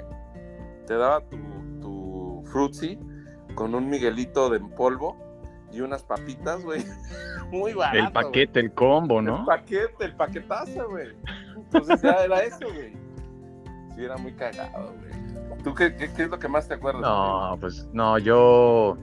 Te 0.87 0.95
daba 0.95 1.21
tu, 1.29 1.37
tu 1.81 2.45
con 3.55 3.75
un 3.75 3.89
miguelito 3.89 4.49
de 4.49 4.61
polvo 4.61 5.30
y 5.73 5.81
unas 5.81 6.03
papitas, 6.03 6.63
güey. 6.65 6.85
Muy 7.51 7.75
barato. 7.75 7.99
El 7.99 8.13
paquete, 8.13 8.61
el 8.61 8.73
combo, 8.73 9.21
¿no? 9.21 9.41
El 9.41 9.45
paquete, 9.45 10.05
el 10.05 10.15
paquetazo, 10.15 10.89
güey. 10.89 11.09
Entonces 11.57 12.01
ya 12.03 12.13
era 12.25 12.43
eso, 12.43 12.67
güey. 12.73 12.93
Sí, 13.95 14.05
era 14.05 14.17
muy 14.17 14.33
cagado, 14.33 14.95
güey. 14.99 15.63
¿Tú 15.65 15.75
qué, 15.75 15.95
qué, 15.95 16.23
es 16.23 16.31
lo 16.31 16.39
que 16.39 16.49
más 16.49 16.69
te 16.69 16.75
acuerdas? 16.75 17.03
No, 17.03 17.57
pues 17.61 17.89
no, 17.93 18.19
yo 18.19 18.97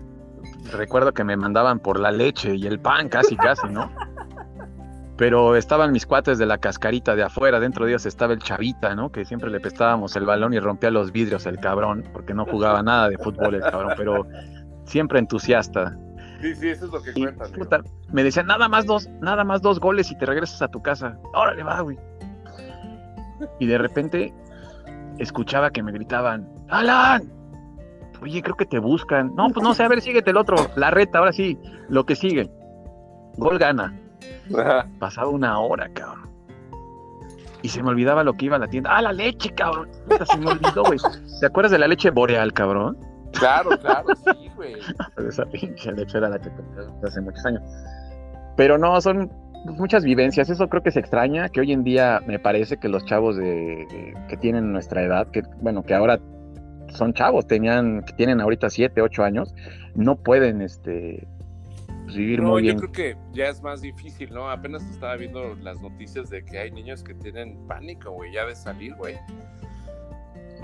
recuerdo 0.71 1.13
que 1.13 1.23
me 1.23 1.35
mandaban 1.35 1.79
por 1.79 1.99
la 1.99 2.11
leche 2.11 2.55
y 2.55 2.65
el 2.67 2.79
pan, 2.79 3.09
casi, 3.09 3.35
casi, 3.35 3.67
¿no? 3.67 3.91
Pero 5.17 5.55
estaban 5.55 5.91
mis 5.91 6.05
cuates 6.05 6.37
de 6.37 6.45
la 6.45 6.57
cascarita 6.57 7.15
de 7.15 7.23
afuera, 7.23 7.59
dentro 7.59 7.85
de 7.85 7.91
ellos 7.91 8.05
estaba 8.05 8.33
el 8.33 8.39
chavita, 8.39 8.95
¿no? 8.95 9.11
Que 9.11 9.25
siempre 9.25 9.49
le 9.49 9.59
prestábamos 9.59 10.15
el 10.15 10.25
balón 10.25 10.53
y 10.53 10.59
rompía 10.59 10.91
los 10.91 11.11
vidrios 11.11 11.45
el 11.47 11.59
cabrón, 11.59 12.07
porque 12.13 12.33
no 12.33 12.45
jugaba 12.45 12.83
nada 12.83 13.09
de 13.09 13.17
fútbol 13.17 13.55
el 13.55 13.61
cabrón, 13.61 13.93
pero 13.97 14.27
siempre 14.85 15.19
entusiasta. 15.19 15.97
Sí, 16.41 16.55
sí, 16.55 16.69
eso 16.69 16.85
es 16.85 16.91
lo 16.91 17.01
que 17.01 17.13
cuentan. 17.13 17.83
me 18.11 18.23
decían, 18.23 18.47
nada 18.47 18.67
más 18.67 18.85
dos, 18.85 19.09
nada 19.21 19.43
más 19.43 19.61
dos 19.61 19.79
goles 19.79 20.11
y 20.11 20.17
te 20.17 20.25
regresas 20.25 20.61
a 20.61 20.67
tu 20.67 20.81
casa. 20.81 21.17
Órale, 21.33 21.63
va, 21.63 21.81
güey. 21.81 21.97
Y 23.59 23.65
de 23.67 23.77
repente 23.77 24.33
escuchaba 25.17 25.71
que 25.71 25.81
me 25.81 25.91
gritaban, 25.91 26.47
Alan, 26.69 27.31
oye, 28.21 28.41
creo 28.41 28.55
que 28.55 28.65
te 28.65 28.79
buscan. 28.79 29.35
No, 29.35 29.47
pues 29.49 29.63
no 29.63 29.73
sé, 29.73 29.83
a 29.83 29.87
ver, 29.87 30.01
síguete 30.01 30.31
el 30.31 30.37
otro. 30.37 30.55
La 30.75 30.91
reta, 30.91 31.19
ahora 31.19 31.31
sí, 31.31 31.57
lo 31.89 32.05
que 32.05 32.15
sigue. 32.15 32.49
Gol 33.37 33.57
gana. 33.57 33.97
Pasaba 34.99 35.29
una 35.29 35.59
hora, 35.59 35.89
cabrón. 35.93 36.27
Y 37.61 37.69
se 37.69 37.81
me 37.81 37.89
olvidaba 37.89 38.23
lo 38.23 38.33
que 38.33 38.45
iba 38.45 38.55
a 38.55 38.59
la 38.59 38.67
tienda. 38.67 38.95
Ah, 38.95 39.01
la 39.01 39.11
leche, 39.11 39.49
cabrón. 39.53 39.89
Se 40.25 40.37
me 40.37 40.51
olvidó, 40.51 40.83
güey. 40.83 40.99
¿Te 41.39 41.45
acuerdas 41.45 41.71
de 41.71 41.79
la 41.79 41.87
leche 41.87 42.11
boreal, 42.11 42.53
cabrón? 42.53 42.97
Claro, 43.33 43.71
claro, 43.79 44.07
sí, 44.15 44.46
güey. 44.57 44.75
Esa 45.29 45.45
pinche 45.45 45.91
leche 45.93 46.17
era 46.17 46.29
la 46.29 46.39
que 46.39 46.49
hace 47.03 47.21
muchos 47.21 47.45
años. 47.45 47.61
Pero 48.57 48.77
no, 48.77 48.99
son 48.99 49.31
muchas 49.65 50.03
vivencias. 50.03 50.49
Eso 50.49 50.67
creo 50.67 50.83
que 50.83 50.91
se 50.91 50.99
extraña, 50.99 51.49
que 51.49 51.61
hoy 51.61 51.71
en 51.71 51.83
día 51.83 52.21
me 52.27 52.39
parece 52.39 52.77
que 52.77 52.89
los 52.89 53.05
chavos 53.05 53.37
de, 53.37 54.13
que 54.27 54.37
tienen 54.37 54.71
nuestra 54.73 55.03
edad, 55.03 55.29
que 55.31 55.43
bueno, 55.61 55.83
que 55.83 55.93
ahora 55.93 56.19
son 56.89 57.13
chavos, 57.13 57.47
tenían, 57.47 58.03
que 58.03 58.13
tienen 58.13 58.41
ahorita 58.41 58.69
7, 58.69 59.01
8 59.01 59.23
años, 59.23 59.53
no 59.95 60.15
pueden 60.15 60.61
este 60.61 61.27
pues, 62.05 62.15
vivir 62.15 62.41
muy 62.41 62.61
bien. 62.61 62.77
Yo 62.77 62.89
creo 62.89 62.91
que 62.91 63.17
ya 63.33 63.49
es 63.49 63.61
más 63.61 63.81
difícil, 63.81 64.33
¿no? 64.33 64.49
Apenas 64.49 64.83
estaba 64.89 65.15
viendo 65.17 65.55
las 65.55 65.81
noticias 65.81 66.29
de 66.29 66.43
que 66.43 66.59
hay 66.59 66.71
niños 66.71 67.03
que 67.03 67.13
tienen 67.13 67.57
pánico, 67.67 68.11
güey, 68.11 68.33
ya 68.33 68.45
de 68.45 68.55
salir, 68.55 68.95
güey. 68.95 69.15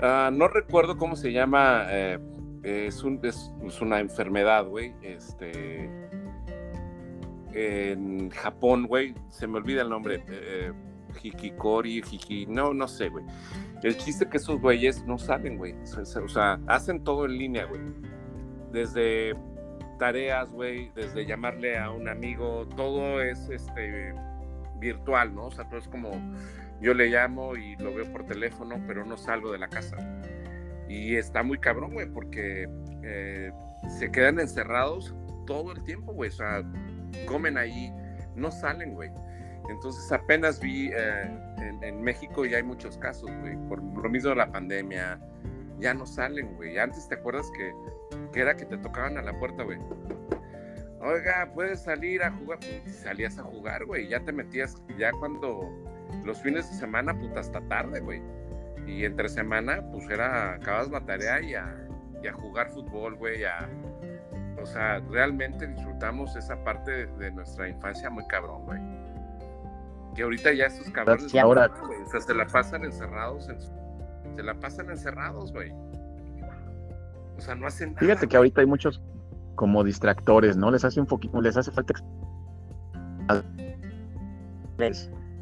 Ah, 0.00 0.30
no 0.32 0.48
recuerdo 0.48 0.96
cómo 0.96 1.16
se 1.16 1.32
llama, 1.32 1.84
eh, 1.90 2.18
es, 2.64 3.02
un, 3.04 3.20
una 3.80 4.00
enfermedad, 4.00 4.66
güey. 4.66 4.94
Este. 5.02 5.90
En 7.52 8.30
Japón, 8.30 8.86
güey, 8.86 9.14
se 9.28 9.46
me 9.46 9.58
olvida 9.58 9.82
el 9.82 9.88
nombre. 9.88 10.24
Eh, 10.28 10.72
Hikikori, 11.22 12.02
Hiki, 12.10 12.46
no, 12.46 12.74
no 12.74 12.88
sé, 12.88 13.08
güey. 13.08 13.24
El 13.82 13.96
chiste 13.96 14.24
es 14.24 14.30
que 14.30 14.38
esos 14.38 14.60
güeyes 14.60 15.04
no 15.04 15.18
salen, 15.18 15.56
güey. 15.58 15.74
O 15.96 16.28
sea, 16.28 16.58
hacen 16.66 17.04
todo 17.04 17.26
en 17.26 17.38
línea, 17.38 17.66
güey. 17.66 17.80
Desde 18.72 19.34
tareas, 19.98 20.50
güey, 20.50 20.90
desde 20.94 21.24
llamarle 21.24 21.78
a 21.78 21.90
un 21.90 22.08
amigo, 22.08 22.66
todo 22.76 23.22
es 23.22 23.48
este 23.48 24.12
virtual, 24.80 25.34
¿no? 25.34 25.46
O 25.46 25.50
sea, 25.52 25.68
todo 25.68 25.78
es 25.78 25.88
como 25.88 26.10
yo 26.80 26.94
le 26.94 27.06
llamo 27.06 27.56
y 27.56 27.76
lo 27.76 27.94
veo 27.94 28.10
por 28.12 28.26
teléfono, 28.26 28.82
pero 28.86 29.04
no 29.04 29.16
salgo 29.16 29.52
de 29.52 29.58
la 29.58 29.68
casa. 29.68 29.96
Y 30.88 31.16
está 31.16 31.42
muy 31.42 31.58
cabrón, 31.58 31.94
güey, 31.94 32.06
porque 32.06 32.68
eh, 33.02 33.52
se 33.98 34.10
quedan 34.10 34.38
encerrados 34.38 35.14
todo 35.46 35.72
el 35.72 35.82
tiempo, 35.84 36.12
güey. 36.12 36.30
O 36.30 36.32
sea, 36.32 36.62
comen 37.26 37.56
ahí, 37.56 37.92
no 38.34 38.50
salen, 38.50 38.94
güey. 38.94 39.10
Entonces 39.68 40.12
apenas 40.12 40.60
vi 40.60 40.90
eh, 40.92 41.78
en, 41.82 42.02
México 42.02 42.44
ya 42.44 42.58
hay 42.58 42.62
muchos 42.62 42.98
casos, 42.98 43.30
güey, 43.40 43.56
por 43.68 43.82
lo 43.82 44.10
mismo 44.10 44.30
de 44.30 44.36
la 44.36 44.52
pandemia. 44.52 45.18
Ya 45.78 45.94
no 45.94 46.06
salen, 46.06 46.54
güey. 46.56 46.78
Antes 46.78 47.08
te 47.08 47.14
acuerdas 47.14 47.50
que, 47.56 47.72
que 48.32 48.40
era 48.40 48.54
que 48.56 48.64
te 48.64 48.76
tocaban 48.78 49.18
a 49.18 49.22
la 49.22 49.36
puerta, 49.38 49.62
güey. 49.64 49.78
Oiga, 51.00 51.50
puedes 51.54 51.82
salir 51.82 52.22
a 52.22 52.30
jugar. 52.30 52.58
Salías 52.86 53.38
a 53.38 53.42
jugar, 53.42 53.84
güey. 53.84 54.08
Ya 54.08 54.20
te 54.20 54.32
metías, 54.32 54.76
ya 54.98 55.10
cuando 55.12 55.70
los 56.24 56.40
fines 56.40 56.70
de 56.70 56.76
semana, 56.76 57.18
puta, 57.18 57.40
hasta 57.40 57.60
tarde, 57.68 58.00
güey. 58.00 58.22
Y 58.86 59.04
entre 59.04 59.28
semana, 59.28 59.82
pues 59.92 60.08
era, 60.10 60.54
acabas 60.54 60.90
la 60.90 61.00
tarea 61.00 61.40
y 61.40 61.54
a, 61.54 62.32
jugar 62.32 62.70
fútbol, 62.70 63.16
güey, 63.16 63.42
o 64.60 64.66
sea, 64.66 64.98
realmente 65.10 65.66
disfrutamos 65.66 66.34
esa 66.36 66.56
parte 66.64 67.06
de 67.06 67.30
nuestra 67.32 67.68
infancia 67.68 68.08
muy 68.08 68.26
cabrón, 68.28 68.64
güey. 68.64 68.80
Que 70.14 70.22
ahorita 70.22 70.52
ya 70.54 70.66
esos 70.66 70.88
cabrones 70.90 71.30
sí, 71.30 71.38
ahora... 71.38 71.70
o 71.82 72.10
sea, 72.10 72.20
se 72.20 72.34
la 72.34 72.46
pasan 72.46 72.84
encerrados, 72.84 73.46
se 74.36 74.42
la 74.42 74.54
pasan 74.54 74.90
encerrados, 74.90 75.52
güey. 75.52 75.70
O 77.36 77.40
sea, 77.40 77.54
no 77.54 77.66
hacen 77.66 77.90
nada. 77.90 78.00
Fíjate 78.00 78.26
que 78.26 78.36
ahorita 78.36 78.62
hay 78.62 78.66
muchos 78.66 79.02
como 79.54 79.84
distractores, 79.84 80.56
¿no? 80.56 80.70
Les 80.70 80.84
hace 80.84 81.00
un 81.00 81.06
poquito, 81.06 81.40
les 81.40 81.56
hace 81.56 81.70
falta 81.70 81.94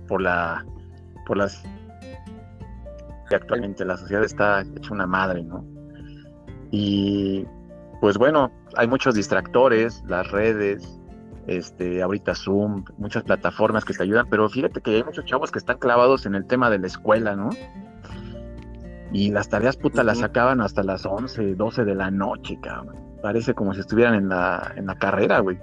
por 0.08 0.20
la 0.20 0.64
por 1.26 1.36
las 1.36 1.62
que 3.32 3.36
actualmente 3.36 3.82
la 3.86 3.96
sociedad 3.96 4.24
está 4.24 4.60
hecha 4.60 4.92
una 4.92 5.06
madre, 5.06 5.42
¿no? 5.42 5.64
Y 6.70 7.46
pues 8.02 8.18
bueno, 8.18 8.52
hay 8.76 8.86
muchos 8.86 9.14
distractores, 9.14 10.04
las 10.06 10.30
redes, 10.30 11.00
este, 11.46 12.02
ahorita 12.02 12.34
Zoom, 12.34 12.84
muchas 12.98 13.22
plataformas 13.22 13.86
que 13.86 13.94
te 13.94 14.02
ayudan, 14.02 14.26
pero 14.28 14.50
fíjate 14.50 14.82
que 14.82 14.96
hay 14.96 15.04
muchos 15.04 15.24
chavos 15.24 15.50
que 15.50 15.58
están 15.58 15.78
clavados 15.78 16.26
en 16.26 16.34
el 16.34 16.46
tema 16.46 16.68
de 16.68 16.78
la 16.78 16.88
escuela, 16.88 17.34
¿no? 17.34 17.48
Y 19.12 19.30
las 19.30 19.48
tareas 19.48 19.78
puta 19.78 20.04
las 20.04 20.18
sacaban 20.18 20.60
hasta 20.60 20.82
las 20.82 21.06
11, 21.06 21.54
12 21.54 21.84
de 21.86 21.94
la 21.94 22.10
noche, 22.10 22.58
cabrón. 22.60 22.96
Parece 23.22 23.54
como 23.54 23.72
si 23.72 23.80
estuvieran 23.80 24.14
en 24.14 24.28
la, 24.28 24.74
en 24.76 24.86
la 24.86 24.98
carrera, 24.98 25.38
güey. 25.38 25.58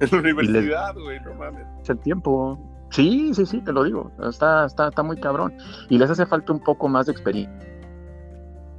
En 0.00 0.08
la 0.12 0.18
universidad, 0.18 0.94
güey, 0.94 1.20
no 1.20 1.34
mames. 1.34 1.66
Es 1.82 1.88
el 1.88 2.00
tiempo. 2.00 2.58
Sí, 2.90 3.32
sí, 3.34 3.44
sí, 3.44 3.60
te 3.60 3.72
lo 3.72 3.84
digo. 3.84 4.10
Está, 4.28 4.64
está, 4.66 4.88
está 4.88 5.02
muy 5.02 5.16
cabrón. 5.18 5.54
Y 5.88 5.98
les 5.98 6.10
hace 6.10 6.26
falta 6.26 6.52
un 6.52 6.60
poco 6.60 6.88
más 6.88 7.06
de 7.06 7.12
experiencia. 7.12 7.68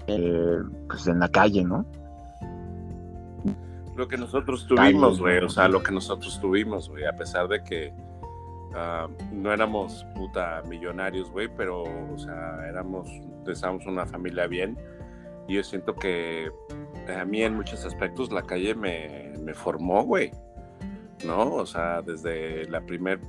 Eh, 0.07 0.59
pues 0.87 1.07
en 1.07 1.19
la 1.19 1.29
calle, 1.29 1.63
¿no? 1.63 1.85
Lo 3.95 4.07
que 4.07 4.17
nosotros 4.17 4.65
tuvimos, 4.65 5.19
güey. 5.19 5.39
O 5.39 5.49
sea, 5.49 5.67
lo 5.67 5.83
que 5.83 5.91
nosotros 5.91 6.39
tuvimos, 6.39 6.89
güey. 6.89 7.05
A 7.05 7.13
pesar 7.13 7.47
de 7.47 7.63
que 7.63 7.93
ah, 8.73 9.07
no 9.31 9.51
éramos 9.51 10.05
puta 10.15 10.63
millonarios, 10.67 11.29
güey, 11.29 11.49
pero, 11.55 11.83
o 11.83 12.17
sea, 12.17 12.65
éramos, 12.67 13.09
estábamos 13.45 13.85
una 13.85 14.05
familia 14.05 14.47
bien. 14.47 14.77
Y 15.47 15.55
yo 15.55 15.63
siento 15.63 15.95
que 15.95 16.49
a 17.13 17.25
mí 17.25 17.43
en 17.43 17.55
muchos 17.55 17.85
aspectos 17.85 18.31
la 18.31 18.41
calle 18.41 18.73
me, 18.73 19.33
me 19.43 19.53
formó, 19.53 20.03
güey. 20.03 20.31
¿No? 21.25 21.55
O 21.55 21.65
sea, 21.65 22.01
desde 22.01 22.65
la 22.69 22.81
primer 22.81 23.19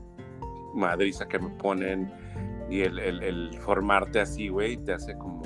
madriza 0.74 1.26
que 1.26 1.38
me 1.38 1.50
ponen 1.50 2.12
y 2.68 2.82
el, 2.82 3.58
formarte 3.60 4.20
así, 4.20 4.48
güey, 4.48 4.76
te 4.76 4.92
hace 4.92 5.16
como, 5.18 5.42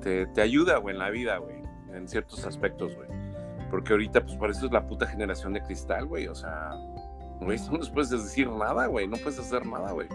te, 0.00 0.26
te 0.26 0.40
ayuda, 0.40 0.78
güey, 0.78 0.94
en 0.94 0.98
la 0.98 1.10
vida, 1.10 1.38
güey, 1.38 1.62
en 1.92 2.08
ciertos 2.08 2.44
aspectos, 2.44 2.94
güey. 2.96 3.08
Porque 3.70 3.92
ahorita, 3.92 4.22
pues 4.24 4.36
por 4.36 4.50
eso 4.50 4.66
es 4.66 4.72
la 4.72 4.86
puta 4.86 5.06
generación 5.06 5.52
de 5.52 5.62
cristal, 5.62 6.06
güey, 6.06 6.26
o 6.26 6.34
sea, 6.34 6.70
güey, 7.40 7.58
no 7.70 7.78
nos 7.78 7.90
puedes 7.90 8.10
decir 8.10 8.50
nada, 8.50 8.86
güey, 8.86 9.06
no 9.06 9.16
puedes 9.18 9.38
hacer 9.38 9.64
nada, 9.64 9.92
güey. 9.92 10.08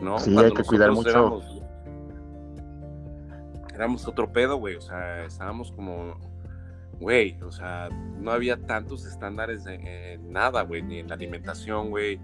¿No? 0.00 0.18
Sí, 0.18 0.36
hay 0.36 0.52
que 0.52 0.62
cuidar 0.62 0.92
mucho. 0.92 1.10
Éramos, 1.10 1.62
éramos 3.74 4.06
otro 4.06 4.32
pedo, 4.32 4.56
güey, 4.56 4.76
o 4.76 4.80
sea, 4.80 5.24
estábamos 5.24 5.72
como 5.72 6.16
güey, 7.02 7.36
o 7.42 7.50
sea, 7.50 7.88
no 7.90 8.30
había 8.30 8.56
tantos 8.56 9.04
estándares 9.04 9.66
en 9.66 10.32
nada, 10.32 10.62
güey, 10.62 10.82
ni 10.82 11.00
en 11.00 11.08
la 11.08 11.16
alimentación, 11.16 11.90
güey, 11.90 12.20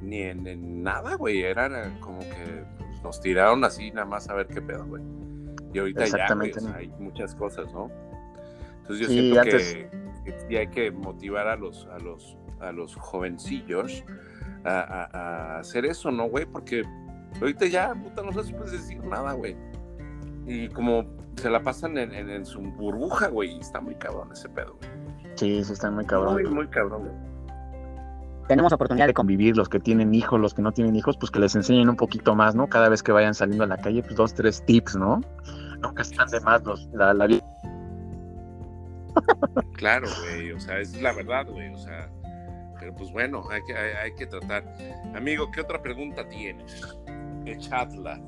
ni 0.00 0.22
en, 0.22 0.82
nada, 0.82 1.16
güey. 1.16 1.42
Era 1.42 1.90
como 2.00 2.20
que 2.20 2.64
nos 3.02 3.20
tiraron 3.20 3.64
así 3.64 3.90
nada 3.90 4.06
más 4.06 4.28
a 4.28 4.34
ver 4.34 4.46
qué 4.46 4.60
pedo, 4.60 4.84
güey. 4.86 5.02
Y 5.72 5.78
ahorita 5.78 6.06
ya, 6.06 6.26
hay 6.74 6.88
muchas 6.98 7.34
cosas, 7.34 7.72
¿no? 7.72 7.90
Entonces 8.78 9.06
yo 9.06 9.12
siento 9.12 9.42
que, 9.42 9.90
sí 10.48 10.56
hay 10.56 10.68
que 10.68 10.90
motivar 10.90 11.46
a 11.46 11.56
los, 11.56 11.86
a 11.86 11.98
los, 11.98 12.36
a 12.60 12.72
los 12.72 12.94
jovencillos 12.96 14.04
a, 14.64 15.58
hacer 15.58 15.84
eso, 15.84 16.10
¿no, 16.10 16.28
güey? 16.28 16.46
Porque 16.46 16.82
ahorita 17.40 17.66
ya, 17.66 17.94
puta, 17.94 18.22
no 18.22 18.32
se 18.42 18.52
puede 18.54 18.72
decir 18.72 19.02
nada, 19.04 19.34
güey. 19.34 19.56
Y 20.46 20.68
como 20.68 21.04
se 21.36 21.50
la 21.50 21.62
pasan 21.62 21.98
en, 21.98 22.46
su 22.46 22.60
burbuja, 22.60 23.28
güey, 23.28 23.58
está 23.58 23.80
muy 23.80 23.94
cabrón 23.96 24.30
ese 24.32 24.48
pedo, 24.48 24.78
güey. 24.78 24.90
Sí, 25.34 25.62
sí, 25.62 25.72
está 25.72 25.90
muy 25.90 26.06
cabrón. 26.06 26.34
Muy, 26.34 26.44
muy 26.44 26.68
cabrón, 26.68 27.02
güey 27.02 27.28
tenemos 28.48 28.72
oportunidad 28.72 29.06
de 29.06 29.14
convivir, 29.14 29.56
los 29.56 29.68
que 29.68 29.78
tienen 29.78 30.14
hijos, 30.14 30.40
los 30.40 30.54
que 30.54 30.62
no 30.62 30.72
tienen 30.72 30.96
hijos, 30.96 31.16
pues 31.18 31.30
que 31.30 31.38
les 31.38 31.54
enseñen 31.54 31.88
un 31.88 31.96
poquito 31.96 32.34
más, 32.34 32.54
¿no? 32.54 32.66
Cada 32.66 32.88
vez 32.88 33.02
que 33.02 33.12
vayan 33.12 33.34
saliendo 33.34 33.64
a 33.64 33.66
la 33.66 33.76
calle, 33.76 34.02
pues 34.02 34.16
dos, 34.16 34.34
tres 34.34 34.64
tips, 34.64 34.96
¿no? 34.96 35.20
Nunca 35.80 36.02
están 36.02 36.28
de 36.30 36.40
más 36.40 36.64
los, 36.64 36.88
la, 36.92 37.14
la 37.14 37.26
vida. 37.26 37.44
Claro, 39.74 40.08
güey, 40.22 40.52
o 40.52 40.60
sea, 40.60 40.80
es 40.80 41.00
la 41.00 41.12
verdad, 41.12 41.46
güey, 41.46 41.72
o 41.72 41.76
sea, 41.76 42.10
pero 42.80 42.94
pues 42.94 43.12
bueno, 43.12 43.44
hay 43.50 43.60
que, 43.66 43.76
hay, 43.76 44.14
que 44.14 44.26
tratar. 44.26 44.64
Amigo, 45.14 45.50
¿qué 45.50 45.60
otra 45.60 45.80
pregunta 45.82 46.28
tienes? 46.28 46.98
Echadla. 47.44 48.20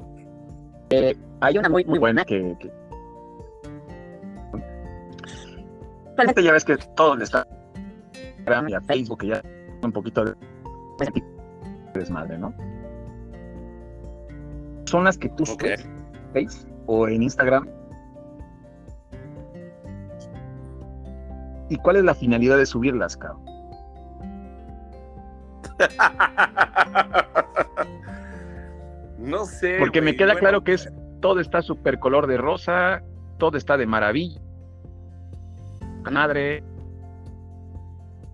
Eh, 0.91 1.17
hay 1.41 1.59
una 1.59 1.69
muy, 1.69 1.85
muy 1.85 1.99
buena 1.99 2.25
que, 2.25 2.57
que... 2.61 2.71
Realmente 6.17 6.43
ya 6.43 6.53
ves 6.53 6.65
que 6.65 6.77
todo 6.97 7.17
le 7.17 7.25
está 7.25 7.47
a 8.47 8.81
Facebook, 8.83 9.25
ya 9.25 9.43
un 9.83 9.93
poquito 9.93 10.25
de 10.25 10.35
desmadre, 11.95 12.39
¿no? 12.39 12.55
Son 14.85 15.05
las 15.05 15.19
que 15.19 15.29
tú 15.31 15.45
okay. 15.53 15.77
subes 15.77 16.67
o 16.87 17.09
en 17.09 17.23
Instagram. 17.23 17.69
¿Y 21.69 21.77
cuál 21.77 21.97
es 21.97 22.05
la 22.05 22.15
finalidad 22.15 22.57
de 22.57 22.65
subirlas, 22.67 23.17
cabrón? 23.17 23.45
no 29.19 29.45
sé. 29.45 29.77
Porque 29.79 30.03
me 30.03 30.17
queda 30.17 30.35
claro 30.35 30.65
que 30.65 30.73
es 30.75 30.91
todo 31.21 31.41
está 31.41 31.63
súper 31.63 31.99
color 31.99 32.27
de 32.27 32.39
rosa, 32.39 33.03
todo 33.39 33.57
está 33.57 33.77
de 33.77 33.87
maravilla. 33.87 34.41
Madre, 36.11 36.65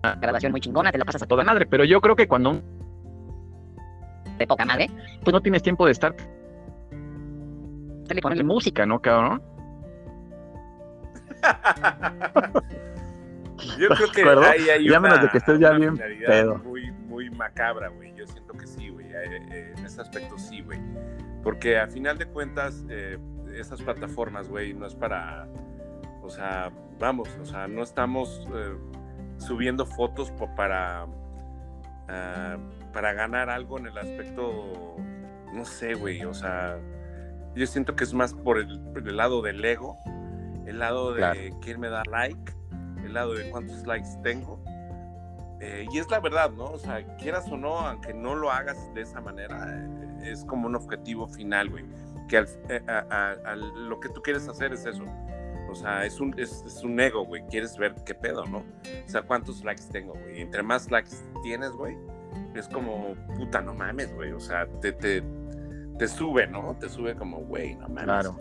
grabación 0.01 0.51
muy 0.51 0.61
chingona, 0.61 0.91
te 0.91 0.97
la 0.97 1.05
pasas 1.05 1.23
a 1.23 1.27
toda 1.27 1.43
madre, 1.43 1.65
pero 1.65 1.83
yo 1.83 1.99
creo 2.01 2.15
que 2.15 2.27
cuando 2.27 2.61
de 4.37 4.47
poca 4.47 4.65
madre, 4.65 4.89
pues 5.23 5.33
no 5.33 5.41
tienes 5.41 5.63
tiempo 5.63 5.85
de 5.85 5.91
estar 5.91 6.15
le 8.13 8.21
ponerle 8.21 8.43
música, 8.43 8.85
¿no, 8.85 9.01
cabrón? 9.01 9.41
Yo 13.79 13.89
creo 13.89 14.11
que 14.11 14.23
ahí 14.23 14.69
hay 14.69 14.87
ya 14.89 14.99
menos 14.99 15.21
de 15.21 15.29
que 15.29 15.37
estés 15.39 15.59
ya 15.59 15.71
bien 15.71 15.97
pedo. 15.97 16.57
Muy, 16.59 16.91
muy 16.91 17.29
macabra, 17.31 17.89
güey. 17.89 18.13
Yo 18.15 18.25
siento 18.27 18.53
que 18.53 18.67
sí, 18.67 18.89
güey. 18.89 19.07
Eh, 19.07 19.41
eh, 19.51 19.73
en 19.77 19.85
ese 19.85 20.01
aspecto 20.01 20.37
sí, 20.37 20.61
güey. 20.61 20.79
Porque 21.43 21.79
a 21.79 21.87
final 21.87 22.17
de 22.17 22.27
cuentas, 22.27 22.85
eh, 22.89 23.17
esas 23.55 23.81
plataformas, 23.81 24.47
güey, 24.47 24.73
no 24.73 24.85
es 24.85 24.95
para. 24.95 25.47
O 26.21 26.29
sea, 26.29 26.71
vamos, 26.99 27.29
o 27.41 27.45
sea, 27.45 27.67
no 27.67 27.83
estamos 27.83 28.47
subiendo 29.37 29.85
fotos 29.85 30.31
para, 30.55 31.05
ah, 32.07 32.57
para 32.93 33.13
ganar 33.13 33.49
algo 33.49 33.77
en 33.77 33.87
el 33.87 33.97
aspecto, 33.97 34.95
no 35.53 35.65
sé, 35.65 35.93
güey, 35.93 36.23
o 36.25 36.33
sea, 36.33 36.79
yo 37.55 37.65
siento 37.65 37.95
que 37.95 38.03
es 38.03 38.13
más 38.13 38.33
por 38.33 38.59
el, 38.59 39.17
lado 39.17 39.41
del 39.41 39.63
ego, 39.63 39.97
el 40.65 40.79
lado 40.79 41.13
de 41.13 41.53
quién 41.61 41.79
me 41.79 41.89
da 41.89 42.03
like, 42.09 42.53
el 43.03 43.13
lado 43.13 43.33
de 43.33 43.49
cuántos 43.49 43.85
likes 43.87 44.09
tengo. 44.23 44.61
Eh, 45.59 45.87
y 45.91 45.97
es 45.97 46.09
la 46.11 46.19
verdad, 46.19 46.51
¿no? 46.51 46.65
O 46.65 46.77
sea, 46.77 47.03
quieras 47.17 47.49
o 47.49 47.57
no, 47.57 47.79
aunque 47.79 48.13
no 48.13 48.35
lo 48.35 48.51
hagas 48.51 48.77
de 48.93 49.01
esa 49.01 49.21
manera, 49.21 49.75
eh, 49.75 50.31
es 50.31 50.45
como 50.45 50.67
un 50.67 50.75
objetivo 50.75 51.27
final, 51.27 51.69
güey. 51.69 51.85
Que 52.27 52.45
eh, 52.69 52.81
lo 53.75 53.99
que 53.99 54.09
tú 54.09 54.21
quieres 54.21 54.47
hacer 54.47 54.73
es 54.73 54.85
eso, 54.85 55.03
sea, 55.79 56.05
es 56.05 56.19
un, 56.19 56.37
es, 56.39 56.81
un 56.83 56.99
ego, 56.99 57.25
güey. 57.25 57.43
Quieres 57.49 57.77
ver 57.77 57.95
qué 58.05 58.13
pedo, 58.13 58.45
¿no? 58.45 58.59
O 58.59 59.09
sea, 59.09 59.21
cuántos 59.21 59.63
likes 59.63 59.83
tengo, 59.91 60.13
güey. 60.13 60.41
Entre 60.41 60.63
más 60.63 60.89
likes 60.91 61.15
tienes, 61.43 61.71
güey, 61.71 61.97
es 62.55 62.67
como, 62.67 63.15
puta, 63.35 63.61
no 63.61 63.73
mames, 63.73 64.13
güey. 64.13 64.31
O 64.31 64.39
sea, 64.39 64.67
te, 64.81 64.91
te, 64.93 65.23
te 65.97 66.07
sube, 66.07 66.47
¿no? 66.47 66.75
Te 66.79 66.89
sube 66.89 67.15
como, 67.15 67.39
güey, 67.39 67.75
no 67.75 67.87
mames. 67.87 68.03
Claro. 68.03 68.39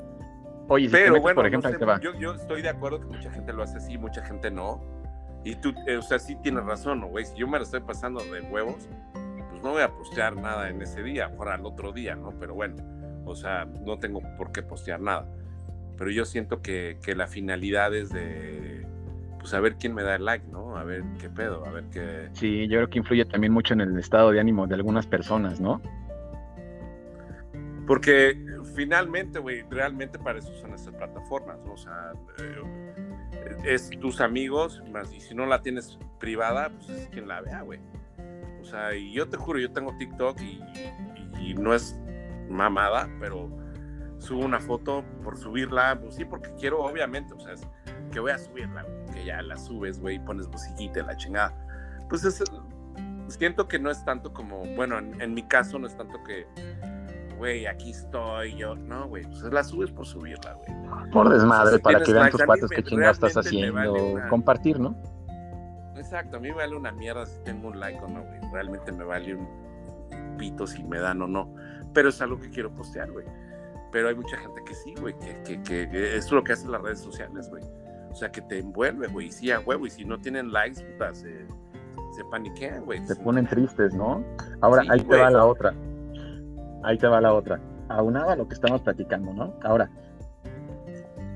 Oye, 0.69 0.89
pero 0.91 1.21
bueno, 1.21 1.37
por 1.37 1.47
ejemplo, 1.47 2.01
Yo, 2.01 2.15
yo 2.15 2.35
estoy 2.35 2.61
de 2.61 2.69
acuerdo 2.69 3.01
que 3.01 3.07
mucha 3.07 3.31
gente 3.31 3.53
lo 3.53 3.63
hace 3.63 3.77
así, 3.77 3.97
mucha 3.99 4.25
gente 4.25 4.51
no. 4.51 4.83
Y 5.45 5.55
tú, 5.57 5.73
eh, 5.87 5.97
o 5.97 6.03
sea, 6.03 6.19
sí 6.19 6.37
tienes 6.43 6.65
razón, 6.65 7.01
¿no, 7.01 7.07
güey? 7.07 7.25
Si 7.25 7.37
yo 7.37 7.47
me 7.47 7.59
lo 7.59 7.63
estoy 7.63 7.81
pasando 7.81 8.21
de 8.21 8.41
huevos, 8.41 8.89
pues 9.51 9.63
no 9.63 9.71
voy 9.71 9.83
a 9.83 9.93
postear 9.93 10.35
nada 10.35 10.69
en 10.69 10.83
ese 10.83 11.05
día, 11.05 11.29
fuera 11.31 11.55
al 11.55 11.65
otro 11.65 11.93
día, 11.93 12.17
¿no? 12.17 12.31
Pero 12.41 12.55
bueno, 12.55 12.75
o 13.25 13.37
sea, 13.37 13.65
no 13.65 13.97
tengo 14.01 14.21
por 14.37 14.51
qué 14.51 14.63
postear 14.63 15.01
nada 15.01 15.29
pero 15.97 16.11
yo 16.11 16.25
siento 16.25 16.61
que, 16.61 16.99
la 17.17 17.27
finalidad 17.27 17.95
es 17.95 18.11
de, 18.11 18.87
pues 19.39 19.55
a 19.55 19.61
ver 19.61 19.77
quién 19.77 19.95
me 19.95 20.03
da 20.03 20.17
el 20.17 20.25
like, 20.25 20.47
¿no? 20.49 20.77
A 20.77 20.85
ver 20.85 21.03
qué 21.21 21.31
pedo, 21.31 21.65
a 21.67 21.71
ver 21.71 21.85
qué... 21.93 22.29
Sí, 22.33 22.69
yo 22.69 22.79
creo 22.79 22.91
que 22.91 22.99
influye 22.99 23.25
también 23.25 23.53
mucho 23.53 23.75
en 23.75 23.81
el 23.81 23.99
estado 23.99 24.31
de 24.31 24.41
ánimo 24.41 24.67
de 24.67 24.75
algunas 24.75 25.07
personas, 25.07 25.61
¿no? 25.61 25.81
Porque 27.87 28.37
finalmente, 28.75 29.39
güey, 29.39 29.63
realmente 29.71 30.19
para 30.19 30.39
eso 30.39 30.53
son 30.55 30.75
estas 30.75 30.95
plataformas, 30.95 31.59
¿no? 31.65 31.73
O 31.73 31.77
sea, 31.77 32.13
es 33.65 33.91
tus 34.01 34.21
amigos, 34.21 34.83
más 34.93 35.13
y 35.13 35.21
si 35.21 35.35
no 35.35 35.47
la 35.47 35.63
tienes 35.63 35.99
privada, 36.19 36.71
pues 36.71 36.89
es 36.91 37.09
quien 37.09 37.29
la 37.29 37.41
vea, 37.41 37.63
güey. 37.63 37.81
O 38.61 38.65
sea, 38.65 38.95
y 38.95 39.13
yo 39.13 39.29
te 39.29 39.37
juro, 39.37 39.61
yo 39.61 39.71
tengo 39.71 39.97
TikTok 39.97 40.41
y, 40.41 40.61
y 41.41 41.55
no 41.55 41.73
es 41.73 41.99
mamada, 42.51 43.09
pero 43.21 43.49
subo 44.19 44.45
una 44.45 44.61
foto 44.61 45.05
por 45.23 45.37
subirla, 45.37 45.99
pues 46.01 46.15
sí, 46.15 46.25
porque 46.25 46.51
quiero, 46.59 46.83
obviamente, 46.83 47.35
o 47.35 47.41
sea, 47.41 47.53
es 47.53 47.67
que 48.13 48.21
voy 48.21 48.33
a 48.33 48.39
subirla, 48.39 48.85
que 49.13 49.25
ya 49.25 49.43
la 49.43 49.57
subes, 49.57 50.01
güey, 50.01 50.19
pones 50.25 50.49
musiquita, 50.49 51.03
la 51.03 51.17
chingada. 51.17 51.55
Pues 52.09 52.25
es, 52.25 52.43
siento 53.29 53.69
que 53.69 53.79
no 53.79 53.91
es 53.91 54.05
tanto 54.05 54.33
como, 54.33 54.63
bueno, 54.75 54.99
en, 54.99 55.35
mi 55.35 55.43
caso 55.43 55.79
no 55.79 55.87
es 55.87 55.97
tanto 55.97 56.23
que, 56.25 56.47
güey, 57.37 57.67
aquí 57.67 57.91
estoy 57.91 58.57
yo, 58.57 58.75
no, 58.75 59.09
güey, 59.09 59.25
pues 59.25 59.43
la 59.43 59.65
subes 59.65 59.91
por 59.91 60.07
subirla, 60.07 60.55
güey. 60.55 61.11
Por 61.11 61.29
desmadre, 61.29 61.79
para 61.79 62.03
que 62.03 62.13
vean 62.13 62.31
tus 62.31 62.43
cuates 62.43 62.71
qué 62.71 62.83
chingada 62.83 63.13
estás 63.13 63.37
haciendo, 63.37 64.19
compartir, 64.31 64.79
¿no? 64.79 64.97
Exacto, 65.97 66.37
a 66.37 66.41
mí 66.41 66.49
me 66.49 66.57
vale 66.57 66.77
una 66.77 66.93
mierda 66.93 67.27
si 67.27 67.43
tengo 67.43 67.69
un 67.69 67.81
like 67.81 67.99
o 67.99 68.09
no, 68.09 68.23
güey, 68.23 68.41
realmente 68.53 68.93
me 68.93 69.05
vale 69.05 69.35
un 69.35 70.37
pito 70.37 70.67
si 70.67 70.85
me 70.85 70.99
dan 70.99 71.23
o 71.23 71.27
no, 71.27 71.53
pero 71.93 72.11
es 72.11 72.21
algo 72.21 72.39
que 72.39 72.51
quiero 72.51 72.73
postear, 72.73 73.11
güey. 73.11 73.27
Pero 73.97 74.11
hay 74.11 74.15
mucha 74.15 74.37
gente 74.37 74.63
que 74.63 74.75
sí, 74.75 74.95
güey, 75.01 75.15
que, 75.21 75.43
que, 75.43 75.89
que, 75.89 76.17
es 76.19 76.31
lo 76.31 76.45
que 76.45 76.53
hacen 76.53 76.71
las 76.71 76.83
redes 76.83 77.01
sociales, 77.01 77.49
güey. 77.49 77.63
O 78.11 78.15
sea, 78.15 78.31
que 78.31 78.43
te 78.43 78.59
envuelve, 78.59 79.07
güey. 79.07 79.29
Y 79.29 79.33
sí, 79.33 79.51
a 79.51 79.59
huevo. 79.59 79.87
Y 79.87 79.91
si 79.91 80.05
no 80.05 80.19
tienen 80.19 80.53
likes, 80.53 80.83
puta, 80.83 81.15
se, 81.15 81.47
se 82.15 82.25
paniquean, 82.31 82.85
güey. 82.85 83.03
Se 83.07 83.17
ponen 83.17 83.47
tristes, 83.47 83.95
¿no? 83.95 84.23
Ahora, 84.61 84.83
ahí 84.91 85.01
te 85.01 85.17
va 85.17 85.31
la 85.31 85.47
otra. 85.47 85.73
Ahí 86.85 86.99
te 86.99 87.07
va 87.07 87.23
la 87.23 87.33
otra. 87.33 87.59
Aunada 87.89 88.35
a 88.35 88.37
lo 88.37 88.47
que 88.47 88.53
estamos 88.53 88.83
platicando, 88.83 89.33
¿no? 89.33 89.55
Ahora, 89.65 89.89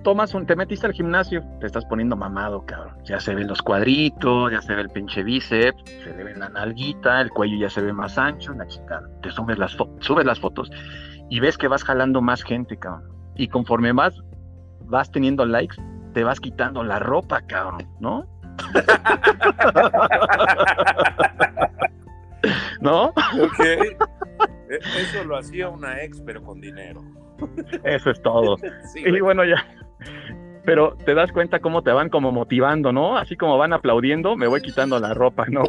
tomas 0.02 0.34
un, 0.34 0.44
te 0.44 0.54
metiste 0.54 0.86
al 0.86 0.92
gimnasio, 0.92 1.42
te 1.60 1.66
estás 1.66 1.86
poniendo 1.86 2.14
mamado, 2.14 2.66
cabrón. 2.66 2.94
Ya 3.04 3.20
se 3.20 3.34
ven 3.34 3.46
los 3.46 3.62
cuadritos, 3.62 4.52
ya 4.52 4.60
se 4.60 4.74
ve 4.74 4.82
el 4.82 4.90
pinche 4.90 5.22
bíceps, 5.22 5.82
se 6.04 6.12
ve 6.12 6.36
la 6.36 6.50
nalguita, 6.50 7.22
el 7.22 7.30
cuello 7.30 7.56
ya 7.56 7.70
se 7.70 7.80
ve 7.80 7.94
más 7.94 8.18
ancho, 8.18 8.52
la 8.52 8.66
chica. 8.66 9.00
Te 9.22 9.30
subes 9.30 9.56
las, 9.56 9.74
subes 10.00 10.26
las 10.26 10.38
fotos 10.38 10.70
y 11.30 11.40
ves 11.40 11.56
que 11.56 11.68
vas 11.68 11.84
jalando 11.84 12.20
más 12.20 12.42
gente, 12.42 12.76
cabrón. 12.76 13.08
Y 13.36 13.48
conforme 13.48 13.94
más 13.94 14.14
vas 14.86 15.10
teniendo 15.10 15.46
likes, 15.46 15.76
te 16.12 16.24
vas 16.24 16.40
quitando 16.40 16.82
la 16.82 16.98
ropa, 16.98 17.40
cabrón, 17.46 17.88
¿no? 18.00 18.26
¿No? 22.80 23.04
Ok. 23.04 23.60
E, 23.60 23.96
eso 24.98 25.24
lo 25.24 25.36
hacía 25.36 25.68
una 25.68 26.02
ex, 26.02 26.20
pero 26.20 26.42
con 26.42 26.60
dinero. 26.60 27.02
Eso 27.84 28.10
es 28.10 28.20
todo. 28.22 28.56
y 28.94 29.20
bueno, 29.20 29.44
ya. 29.44 29.64
Pero 30.64 30.96
te 31.04 31.14
das 31.14 31.32
cuenta 31.32 31.60
cómo 31.60 31.82
te 31.82 31.92
van 31.92 32.08
como 32.08 32.32
motivando, 32.32 32.92
¿no? 32.92 33.16
Así 33.16 33.36
como 33.36 33.56
van 33.56 33.72
aplaudiendo, 33.72 34.36
me 34.36 34.46
voy 34.46 34.60
quitando 34.60 34.98
la 34.98 35.14
ropa, 35.14 35.46
¿no? 35.48 35.62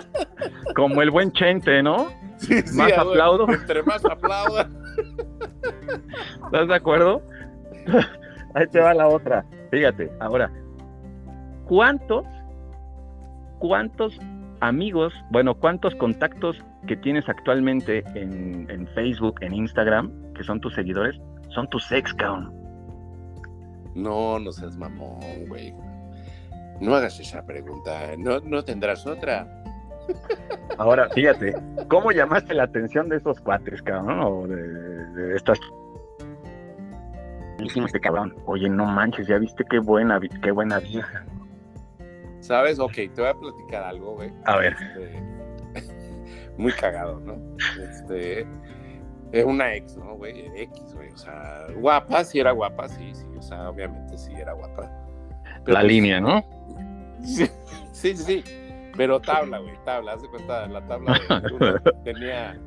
como 0.76 1.02
el 1.02 1.10
buen 1.10 1.32
Chente, 1.32 1.82
¿no? 1.82 2.08
Sí, 2.38 2.62
más 2.74 2.92
aplaudo. 2.92 3.48
Entre 3.50 3.82
más 3.82 4.04
aplauda. 4.04 4.68
¿Estás 6.44 6.68
de 6.68 6.74
acuerdo? 6.74 7.22
Ahí 8.54 8.66
te 8.68 8.80
va 8.80 8.94
la 8.94 9.08
otra. 9.08 9.44
Fíjate, 9.70 10.10
ahora, 10.20 10.50
¿cuántos, 11.66 12.24
cuántos 13.58 14.18
amigos, 14.60 15.12
bueno, 15.30 15.54
cuántos 15.54 15.94
contactos 15.96 16.56
que 16.86 16.96
tienes 16.96 17.28
actualmente 17.28 18.04
en, 18.14 18.66
en 18.70 18.86
Facebook, 18.88 19.36
en 19.40 19.54
Instagram, 19.54 20.12
que 20.34 20.42
son 20.44 20.60
tus 20.60 20.74
seguidores, 20.74 21.20
son 21.50 21.68
tus 21.68 21.90
ex, 21.92 22.14
cabrón? 22.14 22.54
No, 23.94 24.38
no 24.38 24.52
seas 24.52 24.76
mamón, 24.76 25.48
güey. 25.48 25.74
No 26.80 26.94
hagas 26.94 27.18
esa 27.18 27.44
pregunta. 27.44 28.14
¿No, 28.18 28.40
no 28.40 28.62
tendrás 28.62 29.06
otra? 29.06 29.64
Ahora, 30.78 31.08
fíjate, 31.10 31.54
¿cómo 31.88 32.12
llamaste 32.12 32.54
la 32.54 32.64
atención 32.64 33.08
de 33.08 33.16
esos 33.16 33.40
cuates, 33.40 33.80
cabrón? 33.82 34.20
O 34.20 34.46
de, 34.46 35.36
estas 35.36 35.58
este 37.58 38.00
cabrón, 38.00 38.34
oye, 38.44 38.68
no 38.68 38.84
manches, 38.84 39.26
ya 39.26 39.38
viste 39.38 39.64
qué 39.70 39.78
buena, 39.78 40.20
qué 40.42 40.50
buena 40.50 40.78
vieja. 40.78 41.24
¿Sabes? 42.40 42.78
Ok, 42.78 42.92
te 42.94 43.12
voy 43.16 43.28
a 43.28 43.34
platicar 43.34 43.82
algo, 43.84 44.14
güey. 44.14 44.30
A 44.44 44.56
ver. 44.58 44.76
Este, 45.74 46.52
muy 46.58 46.72
cagado, 46.72 47.18
¿no? 47.20 47.36
Este, 47.82 48.46
es 49.32 49.44
una 49.44 49.74
ex, 49.74 49.96
¿no, 49.96 50.14
güey? 50.14 50.46
X, 50.54 50.94
güey. 50.94 51.10
O 51.10 51.16
sea, 51.16 51.66
guapa, 51.76 52.22
sí 52.24 52.38
era 52.38 52.52
guapa, 52.52 52.88
sí, 52.88 53.14
sí. 53.14 53.26
O 53.36 53.42
sea, 53.42 53.70
obviamente 53.70 54.16
sí 54.18 54.32
era 54.34 54.52
guapa. 54.52 54.82
la 55.66 55.80
pues, 55.80 55.84
línea, 55.84 56.20
¿no? 56.20 56.44
Sí, 57.22 57.48
sí, 57.92 58.14
sí. 58.14 58.44
Pero 58.96 59.20
tabla, 59.20 59.58
güey, 59.58 59.76
tabla. 59.84 60.12
Haz 60.12 60.22
de 60.22 60.28
cuenta, 60.28 60.66
la 60.66 60.86
tabla 60.86 61.14
de 61.14 61.92
tenía, 62.04 62.58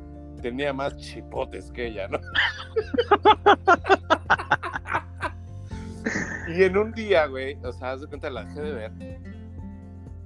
tenía 0.42 0.72
más 0.72 0.96
chipotes 0.96 1.70
que 1.72 1.88
ella, 1.88 2.08
¿no? 2.08 2.18
y 6.48 6.62
en 6.62 6.76
un 6.76 6.92
día, 6.92 7.26
güey, 7.26 7.58
o 7.62 7.72
sea, 7.72 7.92
haz 7.92 8.02
de 8.02 8.06
cuenta, 8.06 8.30
la 8.30 8.44
dejé 8.44 8.60
de 8.60 8.72
ver. 8.72 8.92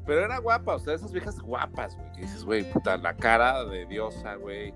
Pero 0.06 0.24
era 0.24 0.38
guapa, 0.38 0.74
o 0.74 0.78
sea, 0.78 0.94
esas 0.94 1.12
viejas 1.12 1.40
guapas, 1.40 1.96
güey. 1.96 2.12
Que 2.12 2.20
dices, 2.22 2.44
güey, 2.44 2.70
puta, 2.72 2.96
la 2.98 3.14
cara 3.14 3.64
de 3.64 3.86
diosa, 3.86 4.34
güey. 4.34 4.74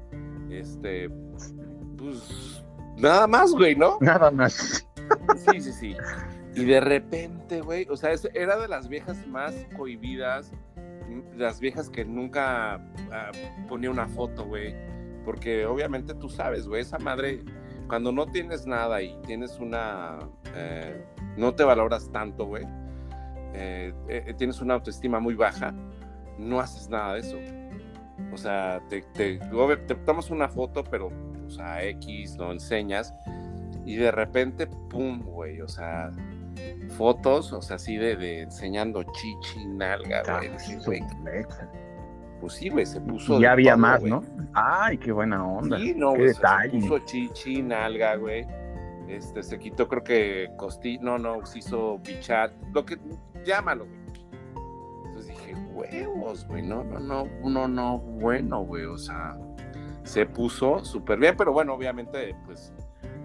Este, 0.50 1.10
pues, 1.98 2.64
nada 2.96 3.26
más, 3.26 3.52
güey, 3.52 3.76
¿no? 3.76 3.98
Nada 4.00 4.30
más. 4.30 4.86
Sí, 5.36 5.60
sí, 5.60 5.72
sí. 5.72 5.96
Y 6.54 6.64
de 6.64 6.80
repente, 6.80 7.60
güey, 7.60 7.86
o 7.90 7.96
sea, 7.96 8.10
era 8.34 8.58
de 8.58 8.68
las 8.68 8.88
viejas 8.88 9.26
más 9.26 9.54
cohibidas, 9.76 10.52
las 11.36 11.60
viejas 11.60 11.90
que 11.90 12.04
nunca 12.04 12.74
ah, 13.12 13.30
ponía 13.68 13.90
una 13.90 14.08
foto, 14.08 14.44
güey. 14.44 14.74
Porque 15.24 15.66
obviamente 15.66 16.14
tú 16.14 16.28
sabes, 16.28 16.66
güey, 16.66 16.82
esa 16.82 16.98
madre, 16.98 17.44
cuando 17.86 18.12
no 18.12 18.26
tienes 18.26 18.66
nada 18.66 19.02
y 19.02 19.14
tienes 19.26 19.58
una, 19.58 20.18
eh, 20.54 21.04
no 21.36 21.54
te 21.54 21.64
valoras 21.64 22.10
tanto, 22.10 22.46
güey, 22.46 22.64
eh, 23.54 23.92
eh, 24.08 24.34
tienes 24.38 24.60
una 24.60 24.74
autoestima 24.74 25.20
muy 25.20 25.34
baja, 25.34 25.74
no 26.38 26.60
haces 26.60 26.88
nada 26.88 27.14
de 27.14 27.20
eso. 27.20 27.38
O 28.32 28.36
sea, 28.36 28.82
te, 28.88 29.02
te, 29.02 29.38
tomas 30.06 30.30
una 30.30 30.48
foto, 30.48 30.82
pero, 30.84 31.10
o 31.46 31.50
sea, 31.50 31.84
X, 31.84 32.36
lo 32.36 32.52
enseñas, 32.52 33.14
y 33.84 33.96
de 33.96 34.10
repente, 34.10 34.66
pum, 34.66 35.22
güey, 35.22 35.60
o 35.60 35.68
sea, 35.68 36.10
fotos, 36.96 37.52
o 37.52 37.62
sea, 37.62 37.76
así 37.76 37.96
de, 37.96 38.16
de 38.16 38.42
enseñando 38.42 39.02
chichi, 39.02 39.66
nalga, 39.66 40.22
güey. 40.84 41.02
Pues 42.40 42.52
sí, 42.52 42.68
güey, 42.68 42.86
se 42.86 43.00
puso. 43.00 43.40
Ya 43.40 43.52
había 43.52 43.76
más, 43.76 44.02
¿no? 44.02 44.22
Ay, 44.54 44.96
qué 44.98 45.10
buena 45.12 45.44
onda. 45.44 45.78
Sí, 45.78 45.94
no, 45.96 46.14
güey. 46.14 46.32
Se 46.34 46.70
puso 46.70 46.98
chichi, 47.00 47.62
nalga, 47.62 48.16
güey. 48.16 48.46
Este, 49.08 49.42
se 49.42 49.58
quitó, 49.58 49.88
creo 49.88 50.04
que 50.04 50.50
costi, 50.56 50.98
no, 50.98 51.18
no, 51.18 51.44
se 51.46 51.60
hizo 51.60 51.98
bichat, 51.98 52.52
lo 52.74 52.84
que, 52.84 52.98
llámalo, 53.42 53.86
güey. 53.86 53.98
Entonces 55.06 55.28
dije, 55.28 55.54
huevos, 55.72 56.46
güey, 56.46 56.62
no, 56.62 56.84
no, 56.84 57.00
no, 57.00 57.26
uno 57.40 57.66
no, 57.66 57.98
bueno, 57.98 58.60
güey, 58.64 58.84
o 58.84 58.98
sea, 58.98 59.38
se 60.02 60.26
puso 60.26 60.84
súper 60.84 61.18
bien, 61.18 61.34
pero 61.38 61.52
bueno, 61.52 61.72
obviamente, 61.72 62.36
pues, 62.44 62.74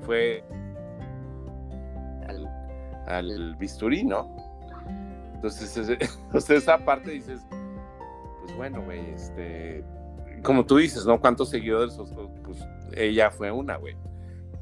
fue 0.03 0.45
al 3.07 3.55
bisturí, 3.55 4.03
¿no? 4.03 4.35
Entonces, 5.35 5.97
esa 6.49 6.77
parte 6.77 7.11
dices, 7.11 7.45
pues 8.41 8.55
bueno, 8.55 8.81
güey, 8.81 9.01
este, 9.11 9.83
como 10.41 10.65
tú 10.65 10.77
dices, 10.77 11.05
¿no? 11.05 11.19
¿Cuántos 11.19 11.49
seguidores? 11.49 11.99
Pues 12.43 12.65
ella 12.95 13.31
fue 13.31 13.51
una, 13.51 13.77
güey. 13.77 13.95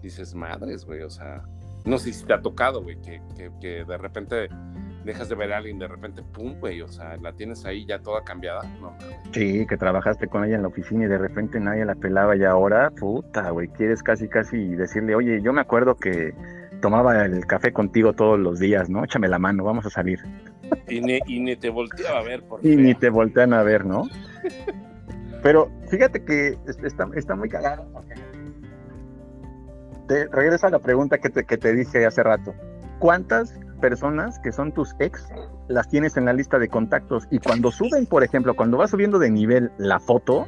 Dices, 0.02 0.34
madres, 0.34 0.86
güey, 0.86 1.02
o 1.02 1.10
sea, 1.10 1.44
no 1.86 1.98
sé 1.98 2.14
si 2.14 2.26
te 2.26 2.34
ha 2.34 2.42
tocado, 2.42 2.82
güey, 2.82 3.00
que, 3.02 3.22
que, 3.60 3.86
de 3.86 3.98
repente 3.98 4.50
dejas 5.04 5.30
de 5.30 5.36
ver 5.36 5.54
a 5.54 5.58
alguien, 5.58 5.80
de 5.80 5.88
repente, 5.88 6.24
pum, 6.24 6.60
güey, 6.60 6.82
o 6.82 6.88
sea, 6.88 7.18
la 7.18 7.34
tienes 7.34 7.66
ahí 7.66 7.86
ya 7.86 8.00
toda 8.00 8.24
cambiada, 8.24 8.62
no 8.80 8.96
Sí, 9.34 9.66
que 9.66 9.78
trabajaste 9.78 10.28
con 10.28 10.46
ella 10.46 10.56
en 10.56 10.62
la 10.62 10.68
oficina 10.68 11.06
y 11.06 11.08
de 11.08 11.18
repente 11.18 11.60
nadie 11.60 11.86
la 11.86 11.96
pelaba 11.96 12.36
y 12.36 12.44
ahora, 12.44 12.92
puta, 12.92 13.50
güey, 13.50 13.68
quieres 13.70 14.04
casi, 14.04 14.28
casi 14.28 14.58
decirle, 14.76 15.16
oye, 15.16 15.42
yo 15.42 15.54
me 15.54 15.62
acuerdo 15.62 15.96
que 15.96 16.34
tomaba 16.82 17.24
el 17.24 17.46
café 17.46 17.72
contigo 17.72 18.14
todos 18.14 18.40
los 18.40 18.60
días, 18.60 18.90
¿no? 18.90 19.04
Échame 19.04 19.28
la 19.28 19.40
mano, 19.40 19.64
vamos 19.64 19.86
a 19.86 19.90
salir. 19.90 20.20
Y 20.88 21.00
ni, 21.00 21.20
y 21.28 21.40
ni 21.40 21.56
te 21.56 21.70
volteaba 21.70 22.20
a 22.20 22.24
ver. 22.24 22.44
Por 22.44 22.66
y 22.66 22.76
ni 22.76 22.94
te 22.96 23.10
voltean 23.10 23.54
a 23.54 23.64
ver, 23.64 23.86
¿no? 23.86 24.10
Pero 25.44 25.72
fíjate 25.90 26.24
que 26.24 26.58
está, 26.68 27.08
está 27.16 27.36
muy 27.36 27.50
cagado. 27.50 27.88
Te 30.08 30.28
regresa 30.28 30.68
a 30.68 30.70
la 30.72 30.80
pregunta 30.80 31.18
que 31.20 31.30
te, 31.30 31.46
que 31.46 31.58
te 31.58 31.74
dije 31.74 32.06
hace 32.06 32.24
rato. 32.24 32.54
¿Cuántas 33.00 33.58
personas 33.80 34.40
que 34.40 34.52
son 34.52 34.72
tus 34.72 34.94
ex 35.00 35.28
las 35.68 35.88
tienes 35.90 36.18
en 36.18 36.26
la 36.26 36.34
lista 36.34 36.60
de 36.60 36.68
contactos? 36.68 37.28
Y 37.32 37.40
cuando 37.40 37.72
suben, 37.72 38.06
por 38.06 38.24
ejemplo, 38.24 38.56
cuando 38.56 38.78
vas 38.78 38.92
subiendo 38.92 39.20
de 39.20 39.32
nivel 39.32 39.72
la 39.78 40.00
foto, 40.00 40.48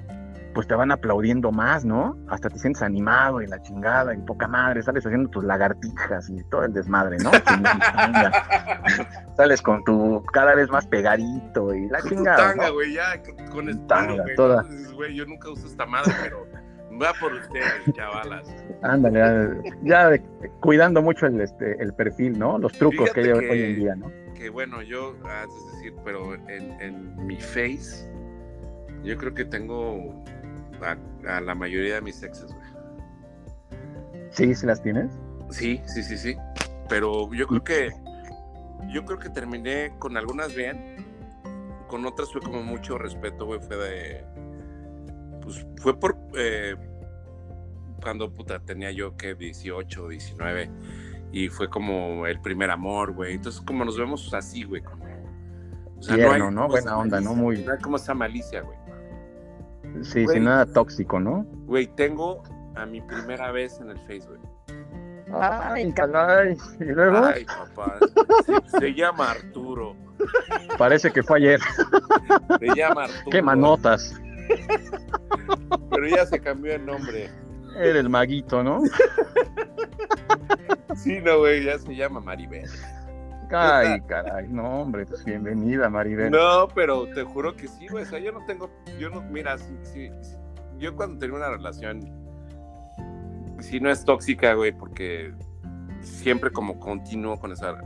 pues 0.53 0.67
te 0.67 0.75
van 0.75 0.91
aplaudiendo 0.91 1.51
más, 1.51 1.83
¿no? 1.83 2.17
Hasta 2.29 2.49
te 2.49 2.59
sientes 2.59 2.81
animado 2.81 3.41
y 3.41 3.47
la 3.47 3.61
chingada 3.61 4.13
y 4.13 4.17
poca 4.19 4.47
madre, 4.47 4.81
sales 4.81 5.05
haciendo 5.05 5.29
tus 5.29 5.43
lagartijas 5.43 6.29
y 6.29 6.43
todo 6.49 6.65
el 6.65 6.73
desmadre, 6.73 7.17
¿no? 7.17 7.31
sales 9.37 9.61
con 9.61 9.83
tu 9.83 10.23
cada 10.31 10.55
vez 10.55 10.69
más 10.69 10.85
pegadito 10.87 11.73
y 11.73 11.87
la 11.89 12.01
chingada. 12.01 12.49
Tanga, 12.49 12.69
güey, 12.69 12.93
ya 12.93 13.21
con 13.51 13.69
el 13.69 13.85
tanga, 13.87 14.23
toda. 14.35 14.65
güey, 14.95 15.15
yo 15.15 15.25
nunca 15.25 15.49
uso 15.49 15.67
esta 15.67 15.85
madre, 15.85 16.13
pero 16.21 16.47
va 17.01 17.13
por 17.19 17.33
ustedes, 17.33 17.93
chavalas. 17.93 18.47
Ándale, 18.81 19.61
ya, 19.83 20.11
cuidando 20.59 21.01
mucho 21.01 21.25
el, 21.25 21.41
este, 21.41 21.81
el 21.81 21.93
perfil, 21.93 22.37
¿no? 22.37 22.57
Los 22.57 22.73
trucos 22.73 23.11
que 23.11 23.21
hay 23.21 23.31
hoy 23.31 23.63
en 23.63 23.75
día, 23.75 23.95
¿no? 23.95 24.11
Que 24.35 24.49
bueno, 24.49 24.81
yo, 24.81 25.15
es 25.15 25.73
decir, 25.73 25.93
pero 26.03 26.35
en, 26.35 26.81
en 26.81 27.25
mi 27.25 27.39
face, 27.39 28.09
yo 29.03 29.17
creo 29.17 29.33
que 29.33 29.45
tengo 29.45 30.23
a, 30.83 31.41
la 31.41 31.55
mayoría 31.55 31.95
de 31.95 32.01
mis 32.01 32.21
exes, 32.21 32.53
güey. 32.53 32.67
¿Sí? 34.31 34.55
¿Sí 34.55 34.65
las 34.65 34.81
tienes? 34.81 35.11
Sí, 35.49 35.81
sí, 35.85 36.03
sí, 36.03 36.17
sí. 36.17 36.35
Pero 36.89 37.31
yo 37.33 37.47
creo 37.47 37.63
que 37.63 37.91
yo 38.91 39.05
creo 39.05 39.17
que 39.17 39.29
terminé 39.29 39.93
con 39.99 40.17
algunas 40.17 40.53
bien, 40.53 40.97
con 41.87 42.05
otras 42.05 42.31
fue 42.31 42.41
como 42.41 42.61
mucho 42.63 42.97
respeto, 42.97 43.45
güey, 43.45 43.59
fue 43.59 43.77
de 43.77 44.25
pues 45.41 45.65
fue 45.77 45.99
por 45.99 46.17
eh, 46.37 46.75
cuando 48.01 48.31
puta 48.33 48.59
tenía 48.59 48.91
yo 48.91 49.15
que 49.15 49.35
18, 49.35 50.07
19 50.07 50.69
y 51.31 51.49
fue 51.49 51.69
como 51.69 52.27
el 52.27 52.39
primer 52.41 52.69
amor, 52.71 53.13
güey. 53.13 53.35
Entonces 53.35 53.61
como 53.61 53.85
nos 53.85 53.97
vemos 53.97 54.33
así, 54.33 54.63
güey, 54.63 54.81
como 54.81 55.03
o 56.03 56.05
sea, 56.05 56.17
no, 56.17 56.31
hay, 56.31 56.51
¿no? 56.51 56.67
Buena 56.67 56.97
onda, 56.97 57.21
¿no? 57.21 57.33
Muy. 57.33 57.63
No 57.63 57.71
hay 57.71 57.79
como 57.79 57.95
esa 57.95 58.13
malicia, 58.13 58.61
güey. 58.61 58.77
Sí, 60.01 60.27
sin 60.27 60.45
nada 60.45 60.65
tóxico, 60.65 61.19
¿no? 61.19 61.45
Güey, 61.65 61.87
tengo 61.87 62.43
a 62.75 62.85
mi 62.85 63.01
primera 63.01 63.51
vez 63.51 63.79
en 63.79 63.91
el 63.91 63.99
Facebook. 64.01 64.39
Ay, 65.31 65.91
caray. 65.93 66.57
¿Y 66.79 66.85
luego? 66.85 67.25
Ay, 67.25 67.45
papá. 67.45 67.97
Se, 68.79 68.93
llama 68.93 69.31
Arturo. 69.31 69.95
Parece 70.77 71.11
que 71.11 71.23
fue 71.23 71.37
ayer. 71.39 71.59
Se 72.59 72.75
llama 72.75 73.05
Arturo. 73.05 73.31
Qué 73.31 73.41
manotas. 73.41 74.19
Pero 75.89 76.07
ya 76.07 76.25
se 76.25 76.39
cambió 76.39 76.75
el 76.75 76.85
nombre. 76.85 77.29
Era 77.77 77.99
el 77.99 78.09
maguito, 78.09 78.63
¿no? 78.63 78.81
Sí, 80.95 81.19
no, 81.21 81.39
güey, 81.39 81.63
ya 81.63 81.79
se 81.79 81.95
llama 81.95 82.19
Maribel. 82.19 82.69
Ay, 83.55 84.01
caray, 84.01 84.47
no, 84.47 84.81
hombre, 84.81 85.05
pues 85.05 85.23
bienvenida, 85.23 85.89
Maribel. 85.89 86.31
No, 86.31 86.67
pero 86.73 87.07
te 87.13 87.23
juro 87.23 87.55
que 87.55 87.67
sí, 87.67 87.87
güey. 87.87 88.03
O 88.03 88.07
sea, 88.07 88.19
yo 88.19 88.31
no 88.31 88.43
tengo, 88.45 88.69
yo 88.99 89.09
no, 89.09 89.21
mira, 89.21 89.57
sí, 89.57 89.77
sí, 89.83 90.09
yo 90.79 90.95
cuando 90.95 91.19
tengo 91.19 91.35
una 91.35 91.49
relación, 91.49 92.01
sí 93.59 93.79
no 93.79 93.91
es 93.91 94.03
tóxica, 94.03 94.53
güey, 94.53 94.71
porque 94.71 95.33
siempre 96.01 96.51
como 96.51 96.79
continúo 96.79 97.39
con 97.39 97.51
esa 97.51 97.77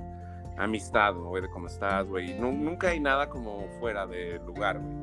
amistad, 0.57 1.13
güey, 1.13 1.43
de 1.43 1.49
cómo 1.49 1.67
estás, 1.67 2.07
güey. 2.07 2.33
nunca 2.39 2.89
hay 2.89 2.99
nada 2.99 3.29
como 3.29 3.67
fuera 3.79 4.07
de 4.07 4.39
lugar, 4.45 4.79
güey. 4.79 4.95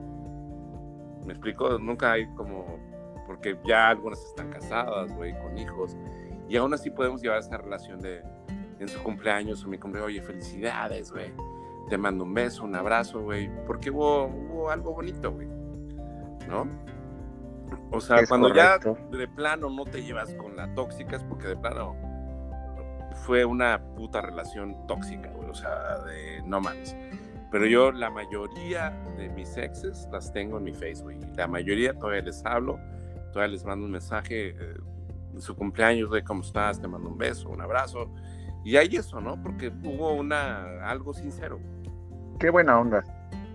¿Me 1.27 1.33
explico? 1.33 1.79
Nunca 1.79 2.12
hay 2.12 2.27
como, 2.35 2.79
porque 3.27 3.57
ya 3.67 3.89
algunas 3.89 4.19
están 4.25 4.51
casadas, 4.51 5.15
güey, 5.15 5.33
con 5.41 5.57
hijos, 5.59 5.97
y 6.49 6.57
aún 6.57 6.75
así 6.75 6.91
podemos 6.91 7.23
llevar 7.23 7.39
esa 7.39 7.57
relación 7.57 8.01
de 8.01 8.23
en 8.85 8.89
su 8.89 9.03
cumpleaños 9.03 9.64
o 9.64 9.68
mi 9.68 9.78
cumpleaños, 9.78 10.09
oye, 10.09 10.22
felicidades, 10.22 11.11
güey. 11.11 11.32
Te 11.89 11.99
mando 11.99 12.24
un 12.24 12.32
beso, 12.32 12.64
un 12.64 12.74
abrazo, 12.74 13.22
güey. 13.22 13.51
Porque 13.66 13.91
hubo, 13.91 14.26
hubo 14.26 14.70
algo 14.70 14.93
bonito, 14.95 15.32
güey. 15.32 15.49
¿No? 16.49 16.68
O 17.91 18.01
sea, 18.01 18.26
cuando 18.26 18.55
ya 18.55 18.78
de 18.78 19.28
plano 19.28 19.70
no 19.70 19.85
te 19.85 20.03
llevas 20.03 20.32
con 20.35 20.57
la 20.57 20.72
tóxica 20.74 21.16
es 21.16 21.24
porque 21.24 21.49
de 21.49 21.57
plano 21.57 21.97
fue 23.24 23.45
una 23.45 23.82
puta 23.97 24.20
relación 24.20 24.87
tóxica, 24.87 25.30
güey. 25.30 25.49
O 25.49 25.55
sea, 25.55 25.99
de 26.05 26.43
no 26.45 26.61
mames. 26.61 26.97
Pero 27.51 27.66
yo 27.66 27.93
la 27.93 28.11
mayoría 28.11 28.91
de 29.16 29.28
mis 29.30 29.57
exes 29.57 30.09
las 30.12 30.32
tengo 30.32 30.59
en 30.59 30.64
mi 30.64 30.72
Facebook. 30.72 31.14
La 31.37 31.47
mayoría 31.47 31.95
todavía 31.95 32.22
les 32.22 32.45
hablo, 32.45 32.78
todavía 33.32 33.53
les 33.53 33.64
mando 33.64 33.87
un 33.87 33.93
mensaje. 33.93 34.51
Eh, 34.51 34.74
su 35.39 35.57
cumpleaños, 35.57 36.11
de 36.12 36.22
cómo 36.22 36.43
estás, 36.43 36.80
te 36.80 36.87
mando 36.87 37.09
un 37.09 37.18
beso, 37.18 37.49
un 37.49 37.61
abrazo. 37.61 38.11
Y 38.65 38.77
hay 38.77 38.97
eso, 38.97 39.21
¿no? 39.21 39.41
Porque 39.43 39.69
hubo 39.85 40.15
una 40.15 40.89
algo 40.89 41.12
sincero. 41.12 41.61
Qué 42.39 42.51
buena 42.51 42.79
onda. 42.79 43.05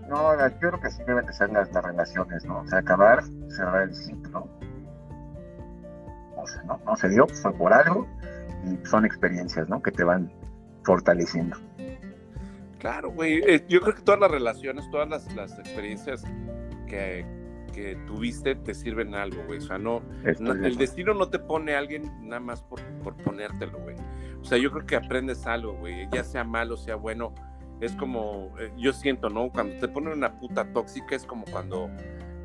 No, 0.08 0.36
yo 0.48 0.58
creo 0.58 0.80
que 0.80 0.90
sí 0.90 1.02
deben 1.06 1.26
de 1.26 1.32
ser 1.32 1.50
las, 1.50 1.70
relaciones, 1.72 2.44
¿no? 2.44 2.60
O 2.60 2.66
sea, 2.66 2.78
acabar, 2.78 3.22
cerrar 3.48 3.82
el 3.82 3.94
ciclo. 3.94 4.48
O 6.36 6.46
sea, 6.46 6.62
no, 6.62 6.80
no 6.84 6.96
se 6.96 7.08
dio, 7.08 7.26
fue 7.28 7.52
por 7.52 7.72
algo 7.72 8.08
y 8.64 8.86
son 8.86 9.04
experiencias, 9.04 9.68
¿no? 9.68 9.82
Que 9.82 9.92
te 9.92 10.04
van 10.04 10.32
fortaleciendo. 10.84 11.56
Claro, 12.78 13.10
güey. 13.10 13.42
Eh, 13.46 13.64
yo 13.68 13.80
creo 13.80 13.94
que 13.94 14.02
todas 14.02 14.20
las 14.20 14.30
relaciones, 14.30 14.88
todas 14.90 15.08
las, 15.08 15.32
las 15.34 15.58
experiencias 15.58 16.24
que, 16.86 17.26
que 17.72 17.96
tuviste 18.06 18.54
te 18.54 18.74
sirven 18.74 19.14
algo, 19.14 19.42
güey. 19.46 19.58
O 19.58 19.62
sea, 19.62 19.78
no, 19.78 20.02
el 20.24 20.76
destino 20.76 21.14
no 21.14 21.28
te 21.28 21.38
pone 21.38 21.74
a 21.74 21.78
alguien 21.78 22.10
nada 22.22 22.40
más 22.40 22.62
por, 22.62 22.80
por 23.02 23.14
ponértelo, 23.16 23.78
güey. 23.80 23.96
O 24.40 24.44
sea, 24.44 24.58
yo 24.58 24.70
creo 24.70 24.86
que 24.86 24.96
aprendes 24.96 25.46
algo, 25.46 25.74
güey. 25.74 26.08
Ya 26.12 26.24
sea 26.24 26.44
malo, 26.44 26.76
sea 26.76 26.96
bueno. 26.96 27.34
Es 27.80 27.94
como, 27.94 28.50
eh, 28.58 28.72
yo 28.76 28.92
siento, 28.92 29.30
¿no? 29.30 29.50
Cuando 29.50 29.76
te 29.78 29.88
ponen 29.88 30.12
una 30.12 30.38
puta 30.38 30.70
tóxica 30.72 31.16
es 31.16 31.24
como 31.24 31.44
cuando 31.46 31.88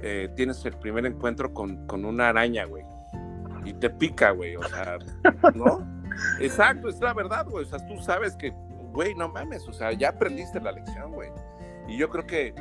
eh, 0.01 0.29
tienes 0.35 0.63
el 0.65 0.77
primer 0.77 1.05
encuentro 1.05 1.53
con, 1.53 1.85
con 1.87 2.05
una 2.05 2.29
araña, 2.29 2.65
güey. 2.65 2.83
Y 3.65 3.73
te 3.73 3.89
pica, 3.89 4.31
güey. 4.31 4.55
O 4.55 4.63
sea, 4.63 4.97
¿no? 5.53 5.85
Exacto, 6.39 6.89
es 6.89 6.99
la 7.01 7.13
verdad, 7.13 7.45
güey. 7.49 7.65
O 7.65 7.67
sea, 7.67 7.85
tú 7.85 7.97
sabes 8.01 8.35
que, 8.35 8.51
güey, 8.93 9.15
no 9.15 9.29
mames. 9.29 9.67
O 9.67 9.73
sea, 9.73 9.91
ya 9.91 10.09
aprendiste 10.09 10.59
la 10.61 10.71
lección, 10.71 11.11
güey. 11.11 11.29
Y 11.87 11.97
yo 11.97 12.09
creo 12.09 12.25
que 12.25 12.53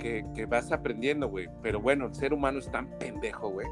que, 0.00 0.46
vas 0.48 0.72
aprendiendo, 0.72 1.28
güey. 1.28 1.48
Pero 1.62 1.80
bueno, 1.80 2.06
el 2.06 2.14
ser 2.14 2.32
humano 2.32 2.58
es 2.58 2.70
tan 2.70 2.86
pendejo, 2.98 3.50
güey, 3.50 3.66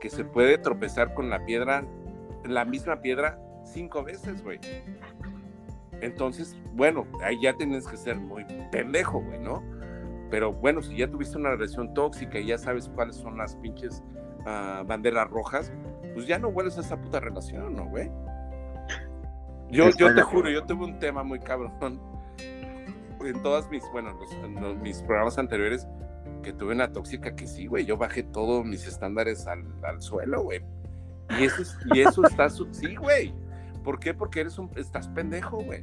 que 0.00 0.10
se 0.10 0.24
puede 0.24 0.58
tropezar 0.58 1.14
con 1.14 1.30
la 1.30 1.44
piedra, 1.44 1.84
la 2.44 2.64
misma 2.64 3.00
piedra, 3.00 3.38
cinco 3.66 4.02
veces, 4.02 4.42
güey. 4.42 4.60
Entonces, 6.00 6.56
bueno, 6.72 7.06
ahí 7.22 7.40
ya 7.40 7.54
tienes 7.54 7.86
que 7.86 7.96
ser 7.96 8.16
muy 8.16 8.44
pendejo, 8.70 9.20
güey, 9.20 9.38
¿no? 9.38 9.62
Pero 10.30 10.52
bueno, 10.52 10.82
si 10.82 10.96
ya 10.96 11.08
tuviste 11.08 11.38
una 11.38 11.50
relación 11.50 11.94
tóxica 11.94 12.38
y 12.38 12.46
ya 12.46 12.58
sabes 12.58 12.88
cuáles 12.94 13.16
son 13.16 13.38
las 13.38 13.56
pinches 13.56 14.02
ah, 14.44 14.82
banderas 14.86 15.30
rojas, 15.30 15.72
pues 16.14 16.26
ya 16.26 16.38
no 16.38 16.50
vuelves 16.50 16.76
a 16.78 16.80
esa 16.80 17.00
puta 17.00 17.20
relación, 17.20 17.74
¿no, 17.74 17.86
güey? 17.86 18.10
Yo, 19.70 19.90
yo 19.90 20.14
te 20.14 20.22
juro, 20.22 20.50
yo 20.50 20.64
tuve 20.64 20.84
un 20.84 20.98
tema 20.98 21.22
muy 21.24 21.40
cabrón 21.40 21.72
en 23.20 23.42
todas 23.42 23.68
mis, 23.70 23.82
bueno, 23.92 24.16
los, 24.60 24.76
mis 24.76 25.02
programas 25.02 25.38
anteriores 25.38 25.88
que 26.42 26.52
tuve 26.52 26.74
una 26.74 26.92
tóxica 26.92 27.34
que 27.34 27.46
sí, 27.46 27.66
güey, 27.66 27.84
yo 27.84 27.96
bajé 27.96 28.22
todos 28.22 28.64
mis 28.64 28.86
estándares 28.86 29.46
al, 29.46 29.64
al 29.82 30.00
suelo, 30.00 30.42
güey. 30.42 30.62
Y 31.40 31.44
eso, 31.44 31.62
y 31.92 32.00
eso 32.00 32.24
está, 32.24 32.48
sí, 32.48 32.94
güey. 32.94 33.34
¿Por 33.86 34.00
qué? 34.00 34.12
Porque 34.12 34.40
eres 34.40 34.58
un, 34.58 34.68
estás 34.74 35.06
pendejo, 35.06 35.58
güey. 35.58 35.80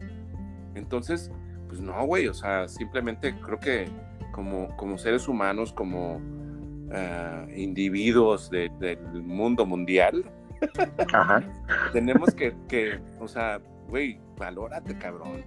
Entonces, 0.76 1.32
pues 1.70 1.80
no, 1.80 2.06
güey, 2.06 2.28
o 2.28 2.34
sea, 2.34 2.68
simplemente 2.68 3.34
creo 3.40 3.62
que 3.62 3.88
como, 4.34 4.76
como 4.76 4.98
seres 4.98 5.30
humanos, 5.30 5.72
como 5.72 6.18
uh, 6.18 7.50
individuos 7.56 8.50
de, 8.50 8.70
del 8.82 9.24
mundo 9.24 9.66
mundial, 9.66 10.30
tenemos 11.94 12.36
que, 12.36 12.54
que, 12.68 13.00
o 13.22 13.28
sea, 13.30 13.62
güey, 13.88 14.20
valórate, 14.38 14.98
cabrón. 14.98 15.46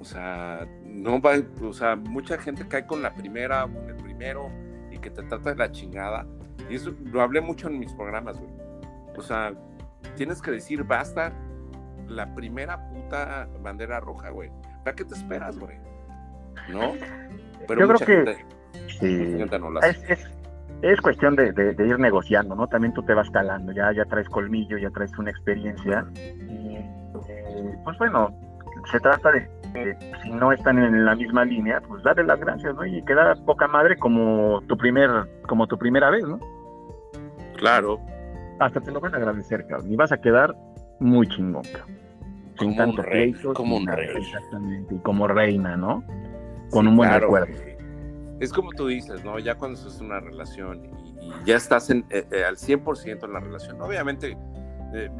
O 0.00 0.04
sea, 0.06 0.66
no 0.86 1.20
va, 1.20 1.34
o 1.62 1.74
sea, 1.74 1.96
mucha 1.96 2.38
gente 2.38 2.66
cae 2.66 2.86
con 2.86 3.02
la 3.02 3.14
primera, 3.14 3.64
con 3.64 3.90
el 3.90 3.96
primero, 3.96 4.50
y 4.90 4.96
que 4.96 5.10
te 5.10 5.22
trata 5.22 5.50
de 5.50 5.56
la 5.56 5.70
chingada. 5.70 6.26
Y 6.70 6.76
eso 6.76 6.94
lo 7.04 7.20
hablé 7.20 7.42
mucho 7.42 7.68
en 7.68 7.78
mis 7.78 7.92
programas, 7.92 8.38
güey. 8.38 8.50
O 9.18 9.20
sea, 9.20 9.52
tienes 10.16 10.40
que 10.40 10.50
decir 10.50 10.82
basta 10.82 11.30
la 12.08 12.34
primera 12.34 12.88
puta 12.88 13.48
bandera 13.60 14.00
roja, 14.00 14.30
güey. 14.30 14.50
¿Para 14.84 14.94
qué 14.96 15.04
te 15.04 15.14
esperas, 15.14 15.58
güey? 15.58 15.76
¿No? 16.68 16.92
Pero 17.66 17.80
Yo 17.80 17.94
creo 17.94 18.24
que 18.24 18.36
sí. 18.88 19.36
es, 20.82 21.00
cuestión 21.00 21.36
de, 21.36 21.74
ir 21.78 21.98
negociando, 21.98 22.54
¿no? 22.54 22.66
También 22.68 22.92
tú 22.94 23.02
te 23.02 23.14
vas 23.14 23.30
calando, 23.30 23.72
ya, 23.72 23.92
ya 23.92 24.04
traes 24.04 24.28
colmillo, 24.28 24.78
ya 24.78 24.90
traes 24.90 25.16
una 25.18 25.30
experiencia. 25.30 26.04
Y, 26.14 26.76
eh, 27.28 27.78
pues 27.84 27.98
bueno, 27.98 28.30
se 28.90 29.00
trata 29.00 29.32
de 29.32 29.48
si 30.22 30.30
no 30.30 30.52
están 30.52 30.78
en 30.78 31.04
la 31.04 31.16
misma 31.16 31.44
línea, 31.44 31.80
pues 31.80 32.02
darle 32.04 32.24
las 32.24 32.38
gracias, 32.38 32.74
¿no? 32.74 32.86
Y 32.86 33.02
quedar 33.04 33.36
poca 33.44 33.66
madre 33.66 33.96
como 33.96 34.62
tu 34.68 34.76
primer, 34.76 35.10
como 35.48 35.66
tu 35.66 35.76
primera 35.76 36.10
vez, 36.10 36.24
¿no? 36.24 36.38
Claro. 37.56 37.98
Hasta 38.60 38.80
te 38.80 38.92
lo 38.92 39.00
van 39.00 39.14
a 39.14 39.16
agradecer, 39.16 39.66
cabrón. 39.66 39.92
Y 39.92 39.96
vas 39.96 40.12
a 40.12 40.20
quedar 40.20 40.54
muy 41.00 41.26
chingón, 41.26 41.64
cabrón. 41.72 41.93
Sin 42.58 42.76
tanto 42.76 43.02
rey, 43.02 43.32
como 43.54 43.76
un 43.76 43.86
rey. 43.86 44.16
Exactamente. 44.16 44.94
Y 44.94 44.98
como 44.98 45.26
reina, 45.26 45.76
¿no? 45.76 46.04
Con 46.70 46.88
un 46.88 46.96
buen 46.96 47.10
recuerdo. 47.12 47.54
es 48.40 48.52
como 48.52 48.70
tú 48.72 48.88
dices, 48.88 49.24
¿no? 49.24 49.38
Ya 49.38 49.56
cuando 49.56 49.78
en 49.80 50.06
una 50.06 50.20
relación 50.20 50.84
y, 50.84 51.04
ya 51.44 51.56
estás 51.56 51.90
en, 51.90 52.04
eh, 52.10 52.26
eh, 52.30 52.44
al 52.44 52.56
100% 52.56 53.24
en 53.24 53.32
la 53.32 53.40
relación, 53.40 53.80
obviamente 53.80 54.36
eh, 54.94 55.10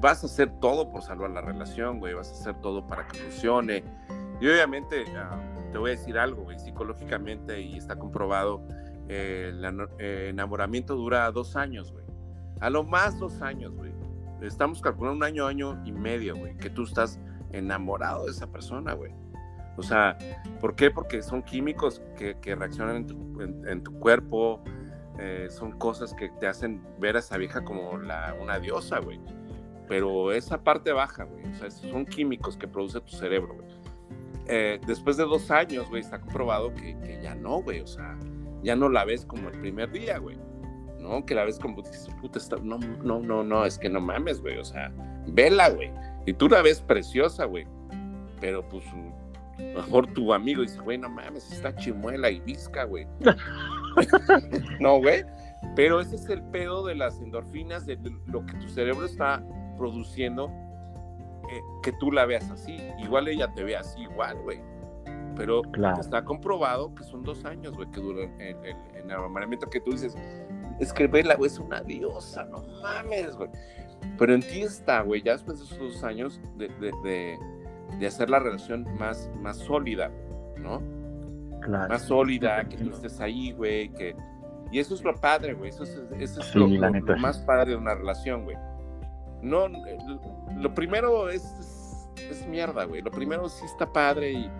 vas 0.00 0.22
a 0.22 0.26
hacer 0.26 0.50
todo 0.60 0.90
por 0.90 1.02
salvar 1.02 1.30
la 1.30 1.40
relación, 1.40 1.98
güey, 2.00 2.14
vas 2.14 2.30
a 2.30 2.32
hacer 2.32 2.60
todo 2.60 2.86
para 2.86 3.06
que 3.06 3.18
funcione. 3.18 3.84
Y 4.40 4.46
obviamente, 4.48 5.04
ah, 5.16 5.40
te 5.72 5.78
voy 5.78 5.90
a 5.90 5.94
decir 5.94 6.18
algo, 6.18 6.44
güey, 6.44 6.58
psicológicamente 6.58 7.60
y 7.60 7.76
está 7.76 7.96
comprobado, 7.96 8.62
el 9.08 9.64
enamoramiento 9.98 10.94
dura 10.94 11.30
dos 11.30 11.56
años, 11.56 11.92
güey. 11.92 12.04
A 12.60 12.70
lo 12.70 12.84
más 12.84 13.18
dos 13.18 13.40
años, 13.40 13.74
güey. 13.74 13.87
Estamos 14.42 14.80
calculando 14.80 15.16
un 15.16 15.24
año, 15.24 15.46
año 15.46 15.82
y 15.84 15.92
medio, 15.92 16.36
güey, 16.36 16.56
que 16.56 16.70
tú 16.70 16.84
estás 16.84 17.18
enamorado 17.52 18.24
de 18.24 18.30
esa 18.30 18.46
persona, 18.46 18.92
güey. 18.92 19.12
O 19.76 19.82
sea, 19.82 20.18
¿por 20.60 20.74
qué? 20.74 20.90
Porque 20.90 21.22
son 21.22 21.42
químicos 21.42 22.02
que, 22.16 22.36
reaccionan 22.54 23.06
en 23.66 23.82
tu, 23.82 23.92
cuerpo, 24.00 24.62
eh, 25.18 25.46
son 25.50 25.72
cosas 25.72 26.14
que 26.14 26.28
te 26.40 26.46
hacen 26.46 26.82
ver 26.98 27.16
a 27.16 27.20
esa 27.20 27.36
vieja 27.36 27.64
como 27.64 27.96
la, 27.98 28.34
una 28.40 28.58
diosa, 28.58 28.98
güey. 28.98 29.20
Pero 29.86 30.32
esa 30.32 30.62
parte 30.62 30.92
baja, 30.92 31.24
güey, 31.24 31.44
o 31.46 31.54
sea, 31.54 31.70
son 31.70 32.04
químicos 32.06 32.56
que 32.56 32.68
produce 32.68 33.00
tu 33.00 33.12
cerebro, 33.12 33.54
güey. 33.54 33.68
Eh, 34.46 34.80
después 34.86 35.16
de 35.16 35.24
dos 35.24 35.50
años, 35.50 35.88
güey, 35.88 36.02
está 36.02 36.20
comprobado 36.20 36.74
que, 36.74 36.98
que 36.98 37.20
ya 37.22 37.34
no, 37.34 37.62
güey, 37.62 37.80
o 37.80 37.86
sea, 37.86 38.18
ya 38.62 38.76
no 38.76 38.88
la 38.88 39.04
ves 39.04 39.24
como 39.24 39.48
el 39.48 39.60
primer 39.60 39.90
día, 39.90 40.18
güey. 40.18 40.36
¿No? 41.08 41.24
Que 41.24 41.34
la 41.34 41.44
ves 41.44 41.58
como 41.58 41.82
dices, 41.82 42.08
puta, 42.20 42.38
está... 42.38 42.56
no, 42.56 42.78
no, 42.78 43.20
no, 43.20 43.42
no, 43.42 43.64
es 43.64 43.78
que 43.78 43.88
no 43.88 44.00
mames, 44.00 44.40
güey, 44.40 44.58
o 44.58 44.64
sea, 44.64 44.92
vela, 45.26 45.70
güey. 45.70 45.90
Y 46.26 46.34
tú 46.34 46.48
la 46.48 46.62
ves 46.62 46.80
preciosa, 46.80 47.44
güey. 47.44 47.66
Pero 48.40 48.66
pues 48.68 48.84
mejor 49.58 50.06
tu 50.12 50.32
amigo 50.32 50.62
dice, 50.62 50.78
güey, 50.80 50.98
no 50.98 51.08
mames, 51.08 51.50
está 51.50 51.74
chimuela 51.74 52.30
y 52.30 52.40
visca, 52.40 52.84
güey. 52.84 53.06
no, 54.80 54.98
güey. 54.98 55.24
Pero 55.74 56.00
ese 56.00 56.16
es 56.16 56.28
el 56.28 56.42
pedo 56.42 56.86
de 56.86 56.94
las 56.94 57.20
endorfinas, 57.20 57.86
de 57.86 57.98
lo 58.26 58.44
que 58.46 58.54
tu 58.54 58.68
cerebro 58.68 59.04
está 59.04 59.42
produciendo, 59.76 60.50
eh, 61.50 61.60
que 61.82 61.92
tú 61.92 62.12
la 62.12 62.26
veas 62.26 62.50
así. 62.50 62.76
Igual 62.98 63.28
ella 63.28 63.52
te 63.54 63.64
ve 63.64 63.76
así, 63.76 64.02
igual, 64.02 64.38
güey. 64.42 64.60
Pero 65.36 65.62
está 66.00 66.24
comprobado 66.24 66.94
que 66.94 67.04
son 67.04 67.22
dos 67.22 67.44
años, 67.44 67.74
güey, 67.74 67.88
que 67.90 68.00
dura 68.00 68.24
el, 68.40 68.56
el, 68.64 68.76
enamoramiento 69.04 69.70
que 69.70 69.80
tú 69.80 69.92
dices, 69.92 70.16
es 70.80 70.92
que 70.92 71.06
Bella, 71.06 71.34
güey, 71.36 71.50
es 71.50 71.58
una 71.58 71.80
diosa, 71.80 72.44
no 72.44 72.62
mames, 72.82 73.36
güey. 73.36 73.50
Pero 74.16 74.34
en 74.34 74.42
ti 74.42 74.62
está, 74.62 75.02
güey, 75.02 75.22
ya 75.22 75.32
después 75.32 75.58
de 75.58 75.64
esos 75.64 75.78
dos 75.78 76.04
años 76.04 76.40
de 76.56 76.68
de 77.98 78.06
hacer 78.06 78.30
la 78.30 78.38
relación 78.38 78.86
más, 78.98 79.30
más 79.40 79.56
sólida, 79.56 80.10
¿no? 80.58 80.82
Claro. 81.60 81.88
Más 81.88 82.02
sólida, 82.02 82.64
que 82.68 82.76
tú 82.76 82.90
estés 82.90 83.20
ahí, 83.20 83.52
güey, 83.52 83.88
que... 83.90 84.14
Y 84.70 84.78
eso 84.78 84.94
es 84.94 85.02
lo 85.02 85.18
padre, 85.18 85.54
güey, 85.54 85.70
eso 85.70 85.82
es, 85.82 85.98
eso 86.18 86.40
es 86.40 86.54
lo, 86.54 86.68
más 87.16 87.38
padre 87.38 87.70
de 87.70 87.76
una 87.76 87.94
relación, 87.94 88.44
güey. 88.44 88.56
No, 89.40 89.66
lo 90.58 90.74
primero 90.74 91.30
es, 91.30 91.42
es, 92.30 92.46
mierda, 92.46 92.84
güey. 92.84 93.00
Lo 93.00 93.10
primero 93.10 93.48
sí 93.48 93.64
está 93.64 93.90
padre 93.90 94.32
y, 94.32 94.50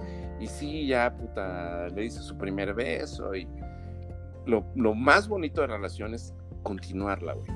y 0.40 0.46
sí, 0.46 0.86
ya, 0.86 1.14
puta, 1.14 1.88
le 1.88 2.02
dice 2.02 2.20
su 2.20 2.38
primer 2.38 2.72
beso 2.72 3.34
y 3.34 3.46
lo, 4.49 4.64
lo 4.74 4.94
más 4.94 5.28
bonito 5.28 5.61
de 5.61 5.68
la 5.68 5.76
relación 5.76 6.14
es 6.14 6.34
continuarla, 6.62 7.34
güey. 7.34 7.46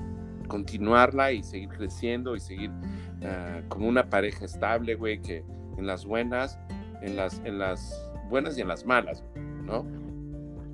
Continuarla 0.46 1.32
y 1.32 1.42
seguir 1.42 1.70
creciendo 1.70 2.36
y 2.36 2.40
seguir 2.40 2.70
uh, 2.70 3.66
como 3.68 3.88
una 3.88 4.08
pareja 4.08 4.44
estable, 4.44 4.94
güey, 4.94 5.20
que, 5.20 5.44
en 5.78 5.86
las 5.86 6.04
buenas, 6.04 6.58
en 7.00 7.16
las, 7.16 7.40
en 7.44 7.58
las 7.58 8.10
buenas 8.28 8.58
y 8.58 8.60
en 8.60 8.68
las 8.68 8.84
malas, 8.84 9.24
¿no? 9.64 9.86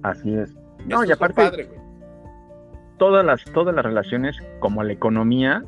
Así 0.03 0.35
es. 0.35 0.57
No, 0.87 1.05
y 1.05 1.13
aparte, 1.13 1.69
todas 2.99 3.25
las, 3.25 3.45
todas 3.53 3.75
las 3.75 3.85
relaciones, 3.85 4.37
como 4.59 4.83
la 4.83 4.93
economía, 4.93 5.63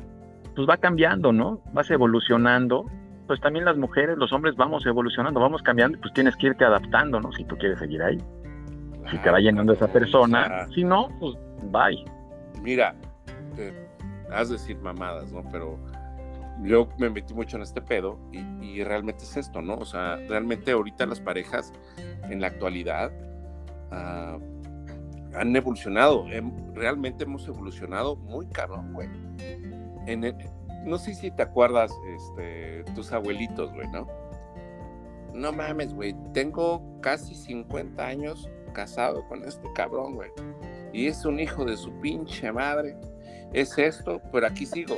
pues 0.55 0.67
va 0.69 0.77
cambiando, 0.77 1.31
¿no? 1.31 1.61
Vas 1.73 1.89
evolucionando. 1.89 2.85
Pues 3.27 3.39
también 3.39 3.63
las 3.63 3.77
mujeres, 3.77 4.17
los 4.17 4.33
hombres 4.33 4.55
vamos 4.57 4.85
evolucionando, 4.85 5.39
vamos 5.39 5.61
cambiando, 5.61 5.97
pues 6.01 6.13
tienes 6.13 6.35
que 6.35 6.47
irte 6.47 6.65
adaptando, 6.65 7.21
¿no? 7.21 7.31
Si 7.31 7.45
tú 7.45 7.57
quieres 7.57 7.79
seguir 7.79 8.03
ahí. 8.03 8.17
Si 9.09 9.17
te 9.17 9.29
va 9.29 9.39
llenando 9.39 9.73
esa 9.73 9.87
persona, 9.87 10.67
si 10.73 10.83
no, 10.83 11.09
pues 11.19 11.35
bye. 11.71 12.03
Mira, 12.61 12.95
has 14.31 14.49
de 14.49 14.55
decir 14.55 14.77
mamadas, 14.79 15.31
¿no? 15.31 15.43
Pero 15.51 15.77
yo 16.63 16.87
me 16.97 17.09
metí 17.09 17.33
mucho 17.33 17.57
en 17.57 17.63
este 17.63 17.81
pedo 17.81 18.19
y, 18.31 18.83
realmente 18.83 19.23
es 19.23 19.37
esto, 19.37 19.61
¿no? 19.61 19.75
O 19.75 19.85
sea, 19.85 20.17
realmente 20.27 20.71
ahorita 20.71 21.05
las 21.05 21.19
parejas 21.19 21.73
en 22.29 22.41
la 22.41 22.47
actualidad 22.47 23.11
ah, 23.91 24.37
han 25.35 25.55
evolucionado, 25.55 26.25
realmente 26.73 27.23
hemos 27.23 27.47
evolucionado 27.47 28.15
muy 28.15 28.47
cabrón, 28.47 28.93
güey. 28.93 29.09
no 30.85 30.97
sé 30.97 31.13
si 31.13 31.31
te 31.31 31.43
acuerdas, 31.43 31.91
este, 32.15 32.83
tus 32.95 33.11
abuelitos, 33.11 33.71
güey, 33.73 33.87
¿no? 33.89 34.07
No 35.33 35.51
mames, 35.53 35.93
güey, 35.93 36.15
tengo 36.33 36.81
casi 37.01 37.35
50 37.35 38.05
años 38.05 38.49
casado 38.73 39.27
con 39.27 39.43
este 39.43 39.71
cabrón, 39.73 40.15
güey. 40.15 40.31
Y 40.93 41.07
es 41.07 41.25
un 41.25 41.39
hijo 41.39 41.65
de 41.65 41.77
su 41.77 41.91
pinche 41.99 42.51
madre. 42.51 42.97
Es 43.53 43.77
esto, 43.77 44.21
pero 44.31 44.47
aquí 44.47 44.65
sigo. 44.65 44.97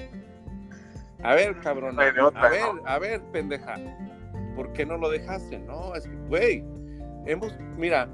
A 1.23 1.35
ver, 1.35 1.59
cabrón. 1.61 1.99
a 1.99 2.03
ver, 2.03 2.61
a 2.85 2.99
ver, 2.99 3.21
pendeja. 3.31 3.75
¿Por 4.55 4.73
qué 4.73 4.85
no 4.85 4.97
lo 4.97 5.09
dejaste? 5.09 5.57
No, 5.59 5.95
es 5.95 6.05
que, 6.05 6.15
güey, 6.27 6.63
hemos, 7.25 7.55
mira, 7.77 8.09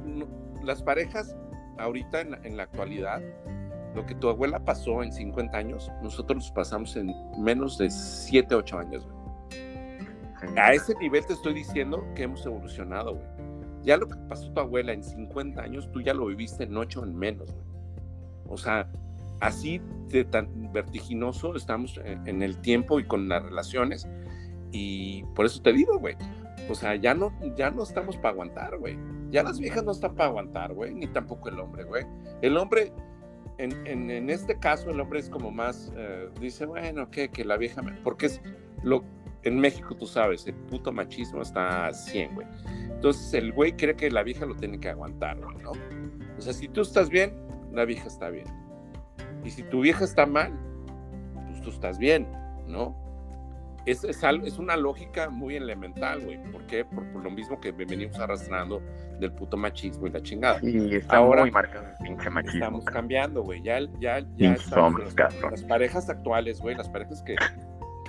las 0.64 0.82
parejas 0.82 1.36
ahorita 1.80 2.22
en 2.22 2.58
la, 2.58 2.64
actualidad, 2.64 3.22
lo 3.96 4.06
que 4.06 4.16
tu 4.16 4.30
abuela 4.30 4.60
pasó 4.60 5.02
en 5.02 5.12
50 5.12 5.58
años, 5.58 5.92
nosotros 6.02 6.44
los 6.44 6.52
pasamos 6.52 6.96
en 6.96 7.14
menos 7.38 7.78
de 7.78 7.90
7, 7.90 8.54
8 8.56 8.80
años, 8.80 9.06
güey. 9.06 9.20
A 10.58 10.74
ese 10.74 10.96
nivel 10.96 11.26
te 11.26 11.34
estoy 11.34 11.54
diciendo 11.54 12.06
que 12.16 12.24
hemos 12.24 12.46
evolucionado, 12.46 13.16
güey. 13.16 13.28
Ya 13.90 13.98
lo 13.98 14.08
que 14.08 14.18
pasó 14.28 14.52
tu 14.52 14.60
abuela 14.60 14.94
en 14.94 15.04
50 15.04 15.60
años, 15.64 15.92
tú 15.92 16.00
ya 16.00 16.14
lo 16.14 16.28
viviste 16.28 16.66
en 16.66 16.78
8 16.78 17.06
en 17.06 17.18
menos, 17.18 17.52
güey. 17.52 17.66
O 18.48 18.56
sea, 18.56 18.88
así 19.40 19.82
de 20.10 20.26
tan 20.26 20.72
vertiginoso 20.72 21.56
estamos 21.56 22.00
en 22.06 22.44
el 22.44 22.60
tiempo 22.60 23.00
y 23.00 23.06
con 23.06 23.28
las 23.28 23.42
relaciones. 23.42 24.08
Y 24.72 25.24
por 25.34 25.48
eso 25.48 25.60
te 25.64 25.74
digo, 25.74 25.98
güey. 25.98 26.16
O 26.70 26.76
sea, 26.76 26.98
ya 26.98 27.16
no, 27.16 27.34
ya 27.56 27.72
no 27.72 27.82
estamos 27.82 28.16
para 28.18 28.30
aguantar, 28.30 28.78
güey. 28.78 28.96
Ya 29.32 29.42
las 29.42 29.60
viejas 29.60 29.84
no 29.84 29.92
están 29.92 30.14
para 30.14 30.30
aguantar, 30.30 30.72
güey. 30.72 30.94
Ni 30.94 31.08
tampoco 31.08 31.50
el 31.50 31.60
hombre, 31.60 31.84
güey. 31.84 32.06
El 32.44 32.58
hombre, 32.58 32.94
en, 33.58 33.88
en, 33.88 34.30
este 34.30 34.60
caso, 34.60 34.92
el 34.92 35.00
hombre 35.00 35.18
es 35.18 35.32
como 35.32 35.50
más, 35.50 35.92
eh, 35.98 36.30
dice, 36.40 36.68
bueno, 36.68 37.10
¿qué? 37.10 37.30
Que 37.30 37.44
la 37.44 37.58
vieja, 37.58 37.82
me... 37.82 37.94
porque 38.04 38.28
es 38.28 38.40
lo, 38.84 39.04
en 39.44 39.60
México 39.60 39.96
tú 39.96 40.06
sabes, 40.06 40.46
el 40.48 40.56
puto 40.56 40.92
machismo 40.92 41.42
está 41.42 41.88
a 41.88 41.94
100, 41.94 42.36
güey. 42.36 42.48
Entonces 42.84 43.34
el 43.34 43.54
güey 43.54 43.74
cree 43.74 43.96
que 43.96 44.12
la 44.12 44.24
vieja 44.24 44.46
lo 44.46 44.56
tiene 44.56 44.80
que 44.80 44.90
aguantar, 44.90 45.40
güey, 45.40 45.58
¿no? 45.58 45.72
O 46.38 46.42
sea, 46.42 46.54
si 46.54 46.68
tú 46.68 46.82
estás 46.82 47.10
bien, 47.10 47.34
la 47.72 47.86
vieja 47.86 48.08
está 48.08 48.30
bien. 48.30 48.48
Y 49.44 49.52
si 49.52 49.64
tu 49.64 49.82
vieja 49.82 50.04
está 50.04 50.26
mal, 50.26 50.52
pues 51.48 51.62
tú 51.62 51.70
estás 51.70 51.98
bien, 51.98 52.28
¿no? 52.68 52.96
Es, 53.86 54.04
es, 54.04 54.22
es 54.24 54.60
una 54.60 54.76
lógica 54.76 55.30
muy 55.30 55.56
elemental, 55.56 56.20
güey. 56.22 56.38
¿Por 56.52 56.66
qué? 56.68 56.86
Por, 56.86 57.06
lo 57.24 57.32
mismo 57.32 57.60
que 57.60 57.72
venimos 57.72 58.20
arrastrando 58.20 58.82
del 59.20 59.32
puto 59.32 59.58
machismo 59.58 60.08
y 60.08 60.12
la 60.12 60.22
chingada. 60.22 60.60
Y 60.62 60.96
está 60.96 61.18
Ahora, 61.18 61.42
muy 61.42 61.52
marcado 61.52 61.88
el 61.88 62.06
pinche 62.06 62.30
machismo. 62.30 62.60
Estamos 62.60 62.86
cambiando, 62.86 63.42
güey. 63.42 63.64
Ya, 63.64 63.80
ya, 64.00 64.20
ya 64.36 64.54
estamos, 64.54 65.02
las, 65.16 65.64
parejas 65.64 66.10
actuales, 66.10 66.60
güey, 66.60 66.76
las 66.76 66.90
parejas 66.90 67.24
que, 67.24 67.36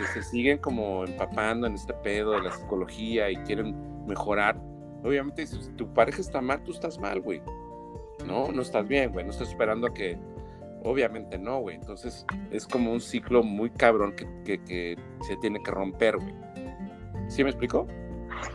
que 0.01 0.07
se 0.07 0.23
siguen 0.23 0.59
como 0.59 1.05
empapando 1.05 1.67
en 1.67 1.75
este 1.75 1.93
pedo 1.95 2.33
de 2.33 2.43
la 2.43 2.53
psicología 2.53 3.31
y 3.31 3.37
quieren 3.39 4.07
mejorar. 4.07 4.61
Obviamente, 5.03 5.47
si 5.47 5.59
tu 5.73 5.93
pareja 5.93 6.21
está 6.21 6.41
mal, 6.41 6.63
tú 6.63 6.73
estás 6.73 6.99
mal, 6.99 7.21
güey. 7.21 7.43
No, 8.27 8.53
no 8.53 8.63
estás 8.63 8.87
bien, 8.87 9.13
güey. 9.13 9.25
No 9.25 9.31
estás 9.31 9.49
esperando 9.49 9.87
a 9.87 9.95
que 9.95 10.19
Obviamente 10.83 11.39
no, 11.39 11.61
güey. 11.61 11.77
Entonces 11.77 12.25
es 12.51 12.67
como 12.67 12.93
un 12.93 13.01
ciclo 13.01 13.43
muy 13.43 13.71
cabrón 13.71 14.15
que, 14.15 14.97
se 15.27 15.37
tiene 15.37 15.63
que 15.63 15.71
romper, 15.71 16.17
güey. 16.17 16.35
¿Sí 17.29 17.45
me 17.45 17.51
explicó? 17.51 17.87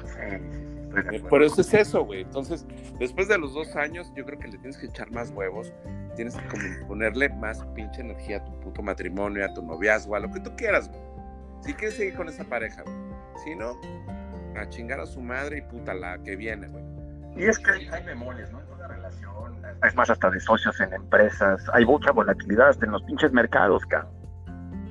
Sí, 0.05 1.19
Por 1.29 1.43
eso 1.43 1.61
es 1.61 1.73
eso, 1.73 2.03
güey. 2.03 2.21
Entonces, 2.21 2.65
después 2.99 3.27
de 3.27 3.37
los 3.37 3.53
dos 3.53 3.75
años, 3.75 4.11
yo 4.15 4.25
creo 4.25 4.39
que 4.39 4.47
le 4.47 4.57
tienes 4.57 4.77
que 4.77 4.87
echar 4.87 5.11
más 5.11 5.31
huevos. 5.31 5.71
Tienes 6.15 6.35
que 6.35 6.47
como 6.47 6.87
ponerle 6.87 7.29
más 7.29 7.63
pinche 7.75 8.01
energía 8.01 8.37
a 8.37 8.45
tu 8.45 8.59
puto 8.59 8.81
matrimonio, 8.81 9.45
a 9.45 9.53
tu 9.53 9.61
noviazgo, 9.61 10.15
a 10.15 10.19
lo 10.19 10.31
que 10.31 10.39
tú 10.39 10.51
quieras, 10.55 10.89
güey. 10.89 11.01
Si 11.66 11.74
quieres 11.74 11.97
seguir 11.97 12.16
con 12.16 12.30
esa 12.30 12.43
pareja, 12.43 12.84
güey. 12.84 12.95
Si 13.43 13.55
no, 13.55 13.80
a 14.55 14.70
chingar 14.70 14.99
a 14.99 15.05
su 15.05 15.22
madre 15.22 15.57
y 15.57 15.61
puta 15.61 15.93
la 15.93 16.18
que 16.24 16.36
viene, 16.36 16.68
güey. 16.68 16.84
Y 17.38 17.45
es 17.45 17.59
que 17.59 17.72
hay, 17.72 17.88
hay 17.88 18.03
bemoles, 18.03 18.51
¿no? 18.51 18.66
es 19.84 19.95
más, 19.95 20.09
hasta 20.09 20.30
de 20.30 20.39
socios 20.39 20.80
en 20.80 20.93
empresas, 20.93 21.61
hay 21.74 21.86
mucha 21.86 22.11
volatilidad 22.11 22.70
hasta 22.70 22.86
en 22.86 22.91
los 22.91 23.03
pinches 23.03 23.32
mercados, 23.32 23.86
cabrón. 23.86 24.13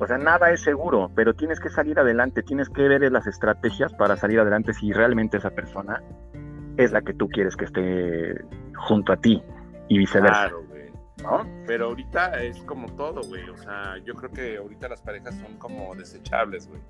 O 0.00 0.06
sea, 0.06 0.18
nada 0.18 0.50
es 0.50 0.60
seguro, 0.60 1.10
pero 1.14 1.34
tienes 1.34 1.60
que 1.60 1.70
salir 1.70 1.98
adelante, 1.98 2.42
tienes 2.42 2.68
que 2.68 2.82
ver 2.82 3.00
las 3.12 3.26
estrategias 3.26 3.92
para 3.94 4.16
salir 4.16 4.40
adelante 4.40 4.72
si 4.74 4.92
realmente 4.92 5.36
esa 5.36 5.50
persona 5.50 6.02
es 6.76 6.90
la 6.90 7.00
que 7.02 7.14
tú 7.14 7.28
quieres 7.28 7.56
que 7.56 7.64
esté 7.64 8.44
junto 8.74 9.12
a 9.12 9.16
ti 9.16 9.42
y 9.88 9.98
viceversa. 9.98 10.48
Claro, 10.48 10.64
güey. 10.68 10.73
¿No? 11.22 11.46
Pero 11.66 11.86
ahorita 11.86 12.42
es 12.42 12.58
como 12.64 12.90
todo, 12.96 13.22
güey. 13.22 13.48
O 13.48 13.56
sea, 13.56 13.98
yo 14.04 14.14
creo 14.14 14.30
que 14.30 14.56
ahorita 14.56 14.88
las 14.88 15.00
parejas 15.00 15.34
son 15.36 15.56
como 15.58 15.94
desechables, 15.94 16.68
güey. 16.68 16.80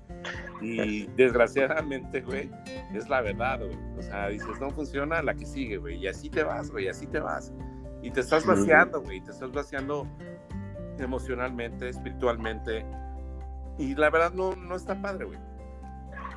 Y 0.61 1.07
desgraciadamente, 1.15 2.21
güey, 2.21 2.49
es 2.93 3.07
la 3.07 3.21
verdad, 3.21 3.59
güey. 3.59 3.77
O 3.97 4.01
sea, 4.01 4.29
dices, 4.29 4.59
no 4.59 4.71
funciona, 4.71 5.21
la 5.21 5.35
que 5.35 5.45
sigue, 5.45 5.77
güey. 5.77 5.97
Y 5.97 6.07
así 6.07 6.29
te 6.29 6.43
vas, 6.43 6.71
güey, 6.71 6.87
así 6.87 7.05
te 7.07 7.19
vas. 7.19 7.53
Y 8.01 8.11
te 8.11 8.21
estás 8.21 8.45
vaciando, 8.45 9.01
güey. 9.01 9.21
Te 9.21 9.31
estás 9.31 9.51
vaciando 9.51 10.07
emocionalmente, 10.97 11.89
espiritualmente. 11.89 12.85
Y 13.77 13.95
la 13.95 14.09
verdad 14.09 14.33
no, 14.33 14.55
no 14.55 14.75
está 14.75 14.99
padre, 15.01 15.25
güey. 15.25 15.39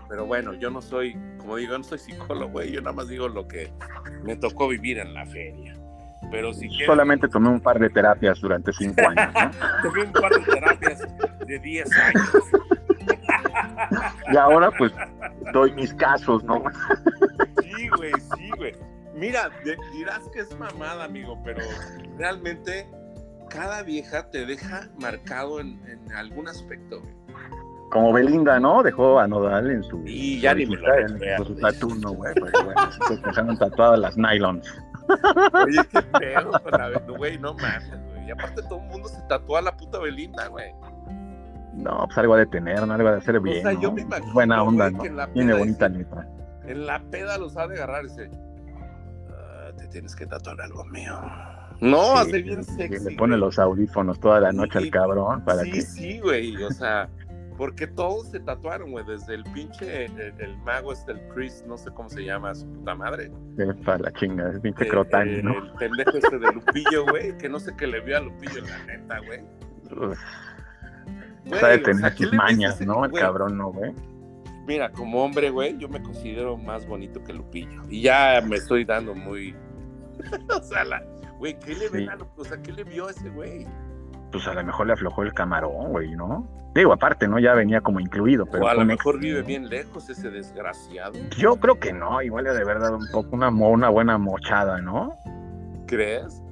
Pero 0.09 0.27
bueno, 0.27 0.55
yo 0.55 0.71
no 0.71 0.81
soy, 0.81 1.17
como 1.39 1.57
digo, 1.57 1.77
no 1.77 1.85
soy 1.85 1.99
psicólogo, 1.99 2.53
güey. 2.53 2.73
Yo 2.73 2.81
nada 2.81 2.95
más 2.97 3.09
digo 3.09 3.29
lo 3.29 3.47
que 3.47 3.73
me 4.23 4.37
tocó 4.37 4.69
vivir 4.69 4.99
en 4.99 5.15
la 5.15 5.27
feria. 5.27 5.75
Pero 6.31 6.53
si 6.53 6.69
Solamente 6.85 7.29
tomé 7.29 7.49
un 7.49 7.61
par 7.61 7.79
de 7.79 7.89
terapias 7.89 8.41
durante 8.41 8.73
cinco 8.73 9.01
años, 9.09 9.33
¿no? 9.35 9.51
tomé 9.83 10.05
un 10.05 10.13
par 10.13 10.33
de 10.33 10.41
terapias 10.41 11.03
de 11.47 11.59
diez 11.59 11.91
años. 11.97 12.31
y 14.33 14.37
ahora, 14.37 14.71
pues, 14.77 14.93
doy 15.53 15.73
mis 15.73 15.95
casos, 15.95 16.45
¿no? 16.45 16.63
sí, 17.63 17.89
güey, 17.97 18.13
sí, 18.37 18.51
güey. 18.57 18.75
Mira, 19.15 19.51
dirás 19.93 20.29
que 20.33 20.41
es 20.41 20.59
mamada, 20.59 21.05
amigo, 21.05 21.41
pero 21.45 21.63
realmente 22.19 22.87
cada 23.51 23.83
vieja 23.83 24.31
te 24.31 24.47
deja 24.47 24.89
marcado 25.01 25.61
en, 25.61 25.81
en 25.89 26.13
algún 26.13 26.49
aspecto, 26.49 27.01
güey 27.01 27.19
como 27.91 28.13
Belinda, 28.13 28.61
¿no? 28.61 28.83
Dejó 28.83 29.19
a 29.19 29.27
Nodal 29.27 29.71
en 29.71 29.83
su. 29.83 30.03
Y 30.05 30.41
ya 30.41 30.55
ni 30.55 30.67
me 30.67 30.77
lo 30.77 30.95
en, 30.95 31.45
su 31.45 31.55
tatu, 31.57 31.95
¿no, 31.97 32.13
güey? 32.13 32.35
Pues, 32.35 32.53
bueno, 32.53 32.93
se 33.09 33.17
dejaron 33.17 33.57
tatuadas 33.57 33.99
las 33.99 34.17
nylons. 34.17 34.69
Oye, 35.65 35.81
qué 35.91 36.03
pedo 36.03 36.53
con 36.63 36.73
la 36.73 36.99
güey, 37.17 37.39
no 37.39 37.55
mames, 37.55 37.91
güey. 38.11 38.27
Y 38.27 38.31
aparte 38.31 38.63
todo 38.63 38.81
el 38.81 38.89
mundo 38.89 39.09
se 39.09 39.21
tatúa 39.29 39.61
a 39.61 39.63
la 39.63 39.77
puta 39.77 39.99
Belinda, 39.99 40.49
güey. 40.49 40.71
No, 41.75 42.05
pues 42.07 42.19
algo 42.19 42.37
de 42.37 42.47
tener, 42.47 42.87
¿no? 42.87 42.93
Algo 42.93 43.11
de 43.11 43.19
hacer 43.19 43.41
bien. 43.41 43.67
O 43.67 43.71
sea, 43.71 43.81
yo 43.81 43.93
me 43.93 44.03
imagino. 44.03 44.33
Buena 44.33 44.63
onda, 44.63 44.91
¿no? 44.91 45.03
Tiene 45.33 45.55
bonita 45.55 45.89
letra. 45.89 46.29
En 46.67 46.87
la 46.87 47.01
peda 47.11 47.39
los 47.39 47.57
ha 47.57 47.67
de 47.67 47.77
agarrar 47.77 48.05
y 48.05 48.09
dice. 48.09 48.31
Ah, 49.31 49.71
te 49.77 49.87
tienes 49.89 50.15
que 50.15 50.27
tatuar 50.27 50.61
algo 50.61 50.85
mío. 50.87 51.19
No, 51.81 52.19
hace 52.19 52.43
bien 52.43 52.65
sexy. 52.65 53.05
Le 53.05 53.17
pone 53.17 53.37
los 53.37 53.59
audífonos 53.59 54.19
toda 54.19 54.41
la 54.41 54.53
noche 54.53 54.79
al 54.79 54.91
cabrón 54.91 55.45
para 55.45 55.63
sí, 55.63 55.71
que. 55.71 55.83
Sí, 55.83 56.19
güey. 56.21 56.63
O 56.63 56.71
sea. 56.71 57.09
Porque 57.59 57.89
todos 57.89 58.29
se 58.29 58.39
tatuaron, 58.39 58.93
güey, 58.93 59.05
desde 59.05 59.35
el 59.35 59.43
pinche, 59.43 60.05
el, 60.05 60.57
mago 60.59 60.93
este, 60.93 61.11
el 61.11 61.21
Chris, 61.35 61.65
no 61.67 61.77
sé 61.77 61.91
cómo 61.91 62.09
se 62.09 62.25
llama, 62.25 62.55
su 62.55 62.73
puta 62.73 62.95
madre. 62.95 63.33
Para 63.85 63.99
la 63.99 64.13
chinga, 64.13 64.49
el 64.49 64.61
pinche 64.61 64.87
crotán, 64.87 65.43
¿no? 65.43 65.59
El 65.59 65.73
pendejo 65.73 66.17
este 66.19 66.39
de 66.39 66.53
Lupillo, 66.53 67.05
güey, 67.07 67.37
que 67.37 67.49
no 67.49 67.59
sé 67.59 67.75
qué 67.77 67.89
le 67.89 68.01
vio 68.01 68.17
a 68.17 68.21
Lupillo 68.21 68.59
en 68.59 68.67
la 68.67 68.85
neta, 68.85 69.19
güey. 69.27 69.41
Sabe 71.59 71.79
tener 71.79 72.17
sus 72.17 72.33
mañas, 72.33 72.81
¿no? 72.81 73.05
El 73.05 73.11
cabrón, 73.11 73.59
¿no, 73.59 73.73
güey? 73.73 73.93
Mira, 74.69 74.93
como 74.93 75.25
hombre, 75.25 75.51
güey, 75.51 75.77
yo 75.79 75.89
me 75.89 76.01
considero 76.01 76.57
más 76.57 76.87
bonito 76.87 77.25
que 77.25 77.33
Lupillo. 77.33 77.83
Y 77.91 78.03
ya 78.03 78.41
me 78.47 78.55
estoy 78.55 78.85
dando 78.85 79.17
muy... 79.17 79.57
o 80.49 80.63
sea, 80.63 80.85
la... 80.85 81.03
güey, 81.39 81.59
¿qué 81.59 81.75
le 81.75 81.89
ven 81.89 82.09
a 82.09 82.15
Lupillo? 82.15 82.43
O 82.43 82.45
sea, 82.45 82.63
¿qué 82.63 82.71
le 82.71 82.85
vio 82.85 83.09
a 83.09 83.11
ese 83.11 83.29
güey? 83.31 83.67
Pues 84.31 84.47
a 84.47 84.55
lo 84.55 84.65
mejor 84.65 84.87
le 84.87 84.93
aflojó 84.95 85.23
el 85.23 85.33
camarón, 85.33 85.91
güey, 85.91 86.15
¿no? 86.15 86.47
Digo, 86.75 86.93
aparte, 86.93 87.27
¿no? 87.27 87.39
Ya 87.39 87.55
venía 87.55 87.81
como 87.81 87.99
incluido, 87.99 88.47
pero... 88.47 88.65
O 88.65 88.69
a 88.69 88.75
lo 88.75 88.85
mejor 88.85 89.19
vive 89.19 89.43
bien 89.43 89.69
lejos 89.69 90.09
ese 90.11 90.31
desgraciado. 90.31 91.15
Yo 91.37 91.57
creo 91.57 91.79
que 91.81 91.93
no, 91.93 92.23
igual 92.23 92.45
le 92.45 92.53
de 92.53 92.65
verdad 92.65 92.95
un 92.95 93.09
poco 93.11 93.35
una, 93.35 93.49
una 93.49 93.89
buena 93.89 94.19
mochada, 94.19 94.81
¿no? 94.81 95.17
¿Crees? 95.87 96.43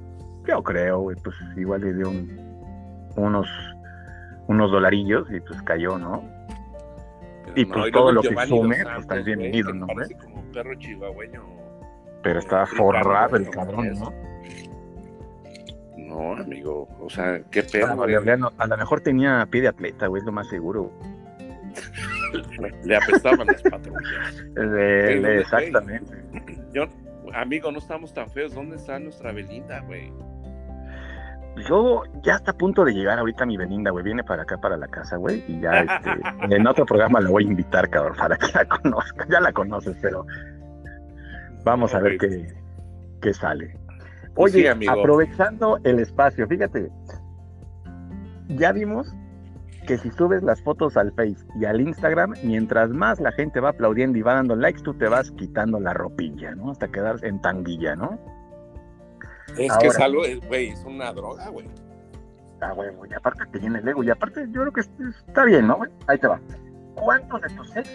Yo 0.45 0.63
creo, 0.63 0.99
güey, 1.01 1.17
pues 1.23 1.35
igual 1.55 1.81
le 1.81 1.93
dio 1.93 2.11
unos, 3.15 3.47
unos 4.47 4.71
dolarillos 4.71 5.27
y 5.31 5.39
pues 5.39 5.61
cayó, 5.61 5.97
¿no? 5.97 6.23
y 7.55 7.65
pues 7.65 7.91
todo 7.91 8.11
lo 8.11 8.21
que 8.21 8.35
sume, 8.47 8.83
pues 8.83 8.99
está 8.99 9.15
bienvenido, 9.15 9.73
¿no? 9.73 9.87
como 9.87 10.39
un 10.39 10.51
perro 10.51 10.75
chihuahueño. 10.75 11.43
Pero 12.21 12.39
estaba 12.39 12.65
forrado 12.65 13.35
el 13.37 13.49
cabrón, 13.49 13.93
¿no? 13.93 14.13
No, 16.07 16.33
amigo, 16.33 16.87
o 17.01 17.09
sea, 17.09 17.41
qué 17.51 17.63
pedo. 17.63 17.87
a 18.57 18.67
lo 18.67 18.77
mejor 18.77 19.01
tenía 19.01 19.45
pie 19.51 19.61
de 19.61 19.67
atleta, 19.67 20.07
güey, 20.07 20.21
es 20.21 20.25
lo 20.25 20.31
más 20.31 20.47
seguro. 20.47 20.91
le 22.83 22.95
apestaban 22.95 23.45
las 23.45 23.61
patrullas. 23.61 24.45
exactamente. 25.41 26.13
Yo, 26.73 26.85
amigo, 27.33 27.71
no 27.71 27.79
estamos 27.79 28.13
tan 28.13 28.29
feos. 28.29 28.53
¿Dónde 28.53 28.77
está 28.77 28.99
nuestra 28.99 29.33
Belinda, 29.33 29.81
güey? 29.81 30.13
Yo 31.67 32.03
ya 32.23 32.35
está 32.35 32.51
a 32.51 32.57
punto 32.57 32.85
de 32.85 32.93
llegar 32.93 33.19
ahorita 33.19 33.45
mi 33.45 33.57
Belinda, 33.57 33.91
güey. 33.91 34.05
Viene 34.05 34.23
para 34.23 34.43
acá, 34.43 34.57
para 34.57 34.77
la 34.77 34.87
casa, 34.87 35.17
güey. 35.17 35.43
Y 35.47 35.59
ya 35.59 35.81
este, 35.81 36.11
en 36.55 36.67
otro 36.67 36.85
programa 36.85 37.19
la 37.19 37.29
voy 37.29 37.43
a 37.43 37.47
invitar, 37.47 37.89
cabrón, 37.89 38.15
para 38.17 38.37
que 38.37 38.47
la 38.53 38.65
conozca. 38.65 39.25
Ya 39.29 39.41
la 39.41 39.51
conoces, 39.51 39.97
pero 40.01 40.25
vamos 41.65 41.93
a 41.93 41.99
ver 41.99 42.17
qué, 42.17 42.47
qué 43.21 43.33
sale. 43.33 43.75
Oye, 44.37 44.69
aprovechando 44.87 45.79
el 45.83 45.99
espacio, 45.99 46.47
fíjate, 46.47 46.91
ya 48.49 48.71
vimos 48.71 49.13
que 49.87 49.97
si 49.97 50.11
subes 50.11 50.43
las 50.43 50.61
fotos 50.61 50.97
al 50.97 51.11
Face 51.13 51.45
y 51.59 51.65
al 51.65 51.81
Instagram, 51.81 52.33
mientras 52.43 52.89
más 52.89 53.19
la 53.19 53.31
gente 53.31 53.59
va 53.59 53.69
aplaudiendo 53.69 54.17
y 54.17 54.21
va 54.21 54.35
dando 54.35 54.55
likes, 54.55 54.81
tú 54.83 54.93
te 54.93 55.07
vas 55.07 55.31
quitando 55.31 55.79
la 55.79 55.93
ropilla, 55.93 56.53
¿no? 56.55 56.71
Hasta 56.71 56.89
quedar 56.89 57.15
en 57.23 57.41
tanguilla, 57.41 57.95
¿no? 57.95 58.19
Es 59.57 59.75
que 59.77 59.87
es 59.87 59.99
algo, 59.99 60.21
güey, 60.47 60.69
es 60.69 60.83
una 60.85 61.11
droga, 61.13 61.49
güey. 61.49 61.67
Ah, 62.61 62.73
güey, 62.73 62.93
güey, 62.95 63.13
aparte 63.13 63.45
te 63.51 63.59
viene 63.59 63.79
el 63.79 63.87
ego, 63.87 64.03
y 64.03 64.09
aparte 64.09 64.45
yo 64.51 64.61
creo 64.61 64.73
que 64.73 64.81
está 64.81 65.45
bien, 65.45 65.67
¿no? 65.67 65.79
Ahí 66.07 66.17
te 66.17 66.27
va. 66.27 66.39
¿Cuántos 66.95 67.41
de 67.41 67.49
tus 67.49 67.77
ex 67.77 67.89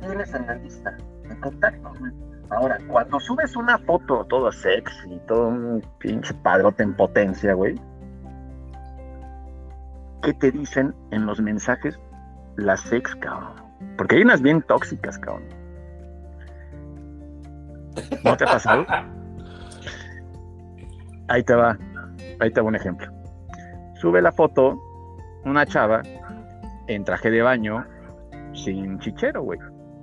tienes 0.00 0.34
en 0.34 0.46
la 0.46 0.54
lista 0.56 0.96
de 1.28 1.40
contactos, 1.40 1.98
güey? 2.00 2.12
Ahora, 2.50 2.78
cuando 2.88 3.20
subes 3.20 3.54
una 3.56 3.78
foto 3.78 4.24
todo 4.24 4.50
sexy, 4.50 5.20
todo 5.26 5.48
un 5.48 5.82
pinche 5.98 6.32
padrote 6.34 6.82
en 6.82 6.94
potencia, 6.94 7.52
güey, 7.52 7.74
¿qué 10.22 10.32
te 10.32 10.50
dicen 10.50 10.94
en 11.10 11.26
los 11.26 11.40
mensajes 11.40 11.98
las 12.56 12.80
sex, 12.80 13.14
cabrón? 13.16 13.52
Porque 13.96 14.16
hay 14.16 14.22
unas 14.22 14.40
bien 14.40 14.62
tóxicas, 14.62 15.18
cabrón. 15.18 15.44
¿No 18.24 18.36
te 18.36 18.44
ha 18.44 18.46
pasado? 18.46 18.86
Ahí 21.28 21.42
te 21.42 21.54
va, 21.54 21.76
ahí 22.40 22.50
te 22.50 22.60
va 22.60 22.68
un 22.68 22.76
ejemplo. 22.76 23.12
Sube 24.00 24.22
la 24.22 24.32
foto 24.32 24.80
una 25.44 25.66
chava 25.66 26.00
en 26.86 27.04
traje 27.04 27.30
de 27.30 27.42
baño 27.42 27.84
sin 28.54 28.98
chichero, 29.00 29.42
güey. 29.42 29.58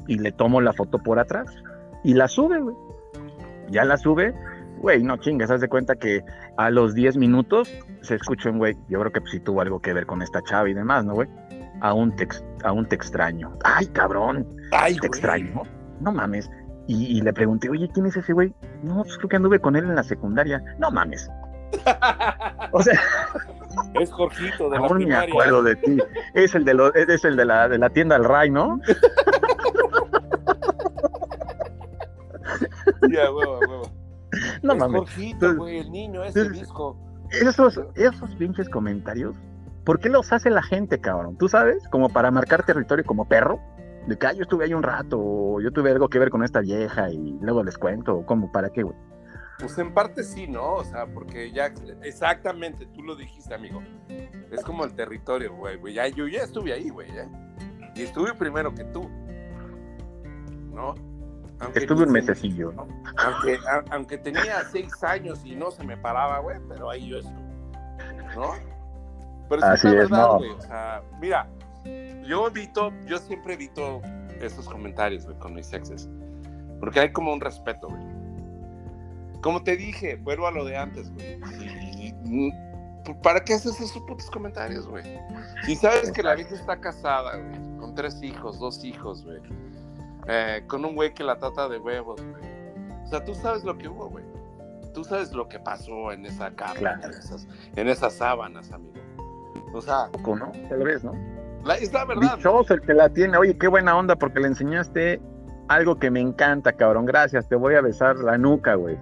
Y 0.07 0.19
le 0.19 0.31
tomo 0.31 0.61
la 0.61 0.73
foto 0.73 0.99
por 0.99 1.17
atrás 1.17 1.47
y 2.05 2.13
la 2.13 2.27
sube, 2.27 2.61
güey. 2.61 2.75
Ya 3.69 3.83
la 3.83 3.97
sube, 3.97 4.33
güey, 4.77 5.01
no 5.01 5.17
chingas, 5.17 5.49
haz 5.49 5.61
de 5.61 5.67
cuenta 5.67 5.95
que 5.95 6.23
a 6.55 6.69
los 6.69 6.93
10 6.93 7.17
minutos 7.17 7.75
se 8.01 8.15
escucha 8.15 8.51
un 8.51 8.59
güey, 8.59 8.75
yo 8.87 8.99
creo 8.99 9.11
que 9.11 9.21
pues, 9.21 9.31
sí 9.31 9.39
tuvo 9.39 9.61
algo 9.61 9.81
que 9.81 9.91
ver 9.91 10.05
con 10.05 10.21
esta 10.21 10.39
chava 10.43 10.69
y 10.69 10.75
demás, 10.75 11.03
¿no, 11.03 11.15
güey? 11.15 11.27
Aún 11.81 12.15
te, 12.15 12.27
aún 12.63 12.87
te 12.87 12.95
extraño. 12.95 13.57
Ay, 13.63 13.87
cabrón. 13.87 14.47
Ay, 14.71 14.95
te 14.97 15.07
extraño. 15.07 15.63
No 15.99 16.11
mames. 16.11 16.49
Y, 16.87 17.19
le 17.21 17.33
pregunté, 17.33 17.67
oye, 17.67 17.89
¿quién 17.91 18.05
es 18.05 18.15
ese 18.15 18.31
güey? 18.31 18.53
No, 18.83 19.01
pues 19.01 19.17
creo 19.17 19.27
que 19.29 19.35
anduve 19.37 19.59
con 19.59 19.75
él 19.75 19.85
en 19.85 19.95
la 19.95 20.03
secundaria. 20.03 20.63
No 20.77 20.91
mames. 20.91 21.27
o 22.71 22.81
sea. 22.83 22.99
Es 23.99 24.11
Jorgito 24.11 24.69
de 24.69 24.77
Aún 24.77 25.05
me 25.05 25.15
acuerdo 25.15 25.63
de 25.63 25.75
ti. 25.75 25.97
Es 26.35 26.53
el 26.53 26.63
de, 26.63 26.91
es 27.07 27.25
el 27.25 27.35
de 27.35 27.45
la, 27.45 27.67
de 27.67 27.79
la 27.79 27.89
tienda 27.89 28.15
al 28.15 28.23
Ray, 28.23 28.51
¿no? 28.51 28.79
Ya, 33.11 33.31
huevo, 33.31 33.59
huevo. 33.59 33.91
No 34.61 34.75
mames. 34.75 35.01
Jorgito, 35.01 35.55
güey, 35.55 35.79
el 35.79 35.91
niño, 35.91 36.23
ese 36.23 36.49
disco. 36.49 36.97
Esos, 37.31 37.79
esos 37.95 38.35
pinches 38.35 38.69
comentarios, 38.69 39.35
¿por 39.83 39.99
qué 39.99 40.09
los 40.09 40.31
hace 40.31 40.49
la 40.49 40.61
gente, 40.61 40.99
cabrón? 40.99 41.37
¿Tú 41.37 41.47
sabes? 41.47 41.87
Como 41.89 42.09
para 42.09 42.31
marcar 42.31 42.65
territorio 42.65 43.05
como 43.05 43.27
perro. 43.27 43.59
De 44.07 44.17
que 44.17 44.27
yo 44.35 44.43
estuve 44.43 44.65
ahí 44.65 44.73
un 44.73 44.83
rato, 44.83 45.17
o 45.19 45.59
yo 45.61 45.71
tuve 45.71 45.89
algo 45.89 46.07
que 46.09 46.19
ver 46.19 46.29
con 46.29 46.43
esta 46.43 46.59
vieja 46.59 47.09
y 47.09 47.39
luego 47.41 47.63
les 47.63 47.75
cuento, 47.75 48.17
o 48.17 48.25
como, 48.25 48.51
¿para 48.51 48.69
qué, 48.69 48.83
güey? 48.83 48.95
Pues 49.57 49.77
en 49.79 49.93
parte 49.93 50.23
sí, 50.23 50.47
¿no? 50.47 50.73
O 50.73 50.83
sea, 50.83 51.07
porque 51.07 51.51
ya, 51.51 51.73
exactamente, 52.03 52.85
tú 52.87 53.01
lo 53.01 53.15
dijiste, 53.15 53.55
amigo. 53.55 53.81
Es 54.51 54.63
como 54.63 54.83
el 54.83 54.93
territorio, 54.93 55.55
güey, 55.55 55.77
güey. 55.77 55.93
Ya, 55.93 56.07
yo 56.07 56.27
ya 56.27 56.41
estuve 56.41 56.73
ahí, 56.73 56.89
güey, 56.89 57.09
¿eh? 57.09 57.27
Y 57.95 58.03
estuve 58.03 58.33
primero 58.33 58.75
que 58.75 58.83
tú, 58.83 59.09
¿no? 60.73 60.93
Estuve 61.73 62.03
un 62.03 62.11
mesecillo, 62.11 62.71
¿no? 62.73 62.87
Aunque, 63.17 63.57
aunque 63.91 64.17
tenía 64.17 64.63
seis 64.71 64.91
años 65.03 65.41
y 65.45 65.55
no 65.55 65.71
se 65.71 65.83
me 65.83 65.97
paraba, 65.97 66.39
güey, 66.39 66.57
pero 66.67 66.89
ahí 66.89 67.09
yo 67.09 67.19
estuve, 67.19 68.35
¿no? 68.35 68.53
Pero 69.49 69.63
Así 69.63 69.87
es, 69.87 69.93
verdad, 69.93 70.37
güey. 70.37 70.49
O 70.51 70.61
sea, 70.61 71.01
mira, 71.19 71.47
yo 72.27 72.47
evito, 72.47 72.91
yo 73.05 73.17
siempre 73.19 73.53
evito 73.53 74.01
esos 74.41 74.67
comentarios, 74.67 75.25
güey, 75.25 75.37
con 75.39 75.53
mis 75.53 75.71
exes. 75.71 76.09
Porque 76.79 76.99
hay 76.99 77.11
como 77.11 77.31
un 77.31 77.39
respeto, 77.39 77.87
güey. 77.87 79.41
como 79.41 79.63
te 79.63 79.77
dije, 79.77 80.15
vuelvo 80.17 80.47
a 80.47 80.51
lo 80.51 80.65
de 80.65 80.77
antes, 80.77 81.11
güey. 81.13 81.39
¿Para 83.21 83.43
qué 83.43 83.53
haces 83.53 83.79
esos 83.79 84.01
putos 84.03 84.29
comentarios, 84.31 84.87
güey? 84.87 85.03
Si 85.65 85.75
sabes 85.75 86.11
que 86.11 86.23
la 86.23 86.35
vieja 86.35 86.55
está 86.55 86.79
casada, 86.79 87.37
güey, 87.37 87.77
con 87.77 87.93
tres 87.93 88.21
hijos, 88.23 88.59
dos 88.59 88.83
hijos, 88.83 89.23
güey. 89.23 89.39
Eh, 90.27 90.63
con 90.67 90.83
un 90.85 90.95
güey 90.95 91.13
que 91.13 91.23
la 91.23 91.37
trata 91.37 91.69
de 91.69 91.77
huevos, 91.77 92.21
güey. 92.21 92.43
O 93.03 93.07
sea, 93.07 93.23
tú 93.23 93.35
sabes 93.35 93.63
lo 93.63 93.77
que 93.77 93.87
hubo, 93.87 94.09
güey. 94.09 94.25
Tú 94.93 95.03
sabes 95.03 95.33
lo 95.33 95.47
que 95.47 95.59
pasó 95.59 96.11
en 96.11 96.25
esa 96.25 96.51
cama, 96.51 96.99
en, 97.03 97.11
esas, 97.11 97.47
en 97.75 97.87
esas 97.87 98.13
sábanas, 98.13 98.71
amigo. 98.71 98.93
O 99.73 99.81
sea, 99.81 100.09
¿no? 100.25 100.51
Tal 100.69 100.83
vez, 100.83 101.03
¿no? 101.03 101.13
La, 101.63 101.75
es 101.75 101.91
la 101.91 102.05
verdad. 102.05 102.37
Dichoso 102.37 102.73
el 102.73 102.81
que 102.81 102.93
la 102.93 103.09
tiene. 103.09 103.37
Oye, 103.37 103.57
qué 103.57 103.67
buena 103.67 103.97
onda 103.97 104.15
porque 104.15 104.39
le 104.39 104.47
enseñaste 104.47 105.21
algo 105.67 105.99
que 105.99 106.09
me 106.09 106.21
encanta, 106.21 106.71
cabrón. 106.73 107.05
Gracias, 107.05 107.47
te 107.49 107.55
voy 107.55 107.75
a 107.75 107.81
besar 107.81 108.17
la 108.17 108.37
nuca, 108.37 108.75
güey. 108.75 108.97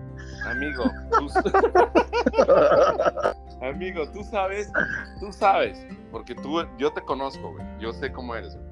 Amigo, 0.46 0.84
tú... 1.12 1.28
amigo, 3.66 4.10
tú 4.12 4.24
sabes, 4.24 4.72
tú 5.20 5.32
sabes, 5.32 5.86
porque 6.12 6.36
tú, 6.36 6.64
yo 6.78 6.92
te 6.92 7.02
conozco, 7.02 7.52
güey. 7.52 7.66
Yo 7.80 7.94
sé 7.94 8.12
cómo 8.12 8.36
eres, 8.36 8.56
güey. 8.56 8.68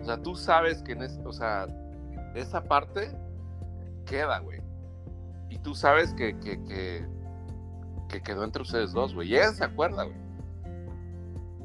O 0.00 0.04
sea, 0.04 0.16
tú 0.18 0.34
sabes 0.34 0.82
que 0.82 0.92
en 0.92 1.02
es, 1.02 1.20
o 1.24 1.32
sea, 1.32 1.66
esa 2.34 2.64
parte 2.64 3.10
queda, 4.06 4.38
güey. 4.40 4.60
Y 5.48 5.58
tú 5.58 5.74
sabes 5.74 6.12
que, 6.14 6.38
que, 6.40 6.62
que, 6.64 7.06
que 8.08 8.22
quedó 8.22 8.44
entre 8.44 8.62
ustedes 8.62 8.92
dos, 8.92 9.14
güey. 9.14 9.30
Y 9.30 9.36
ella 9.36 9.52
se 9.52 9.64
acuerda, 9.64 10.04
güey. 10.04 10.16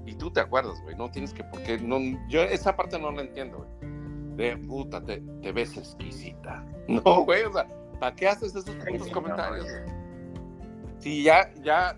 Y 0.06 0.16
tú 0.16 0.32
te 0.32 0.40
acuerdas, 0.40 0.82
güey. 0.84 0.96
No 0.96 1.10
tienes 1.10 1.34
que, 1.34 1.44
porque 1.44 1.78
no, 1.78 1.98
yo 2.30 2.42
esa 2.42 2.76
parte 2.76 3.00
no 3.00 3.12
la 3.12 3.22
entiendo, 3.22 3.58
güey. 3.58 3.70
De 4.36 4.58
puta, 4.58 5.04
te, 5.04 5.22
te 5.42 5.52
ves 5.52 5.78
exquisita. 5.78 6.66
No, 6.90 7.24
güey, 7.24 7.44
o 7.44 7.54
sea, 7.54 7.68
¿para 8.00 8.16
qué 8.16 8.28
haces 8.28 8.56
esos 8.56 8.76
putos 8.76 9.10
comentarios, 9.10 9.64
güey? 9.64 9.84
Si 10.98 11.22
ya, 11.22 11.54
ya. 11.62 11.96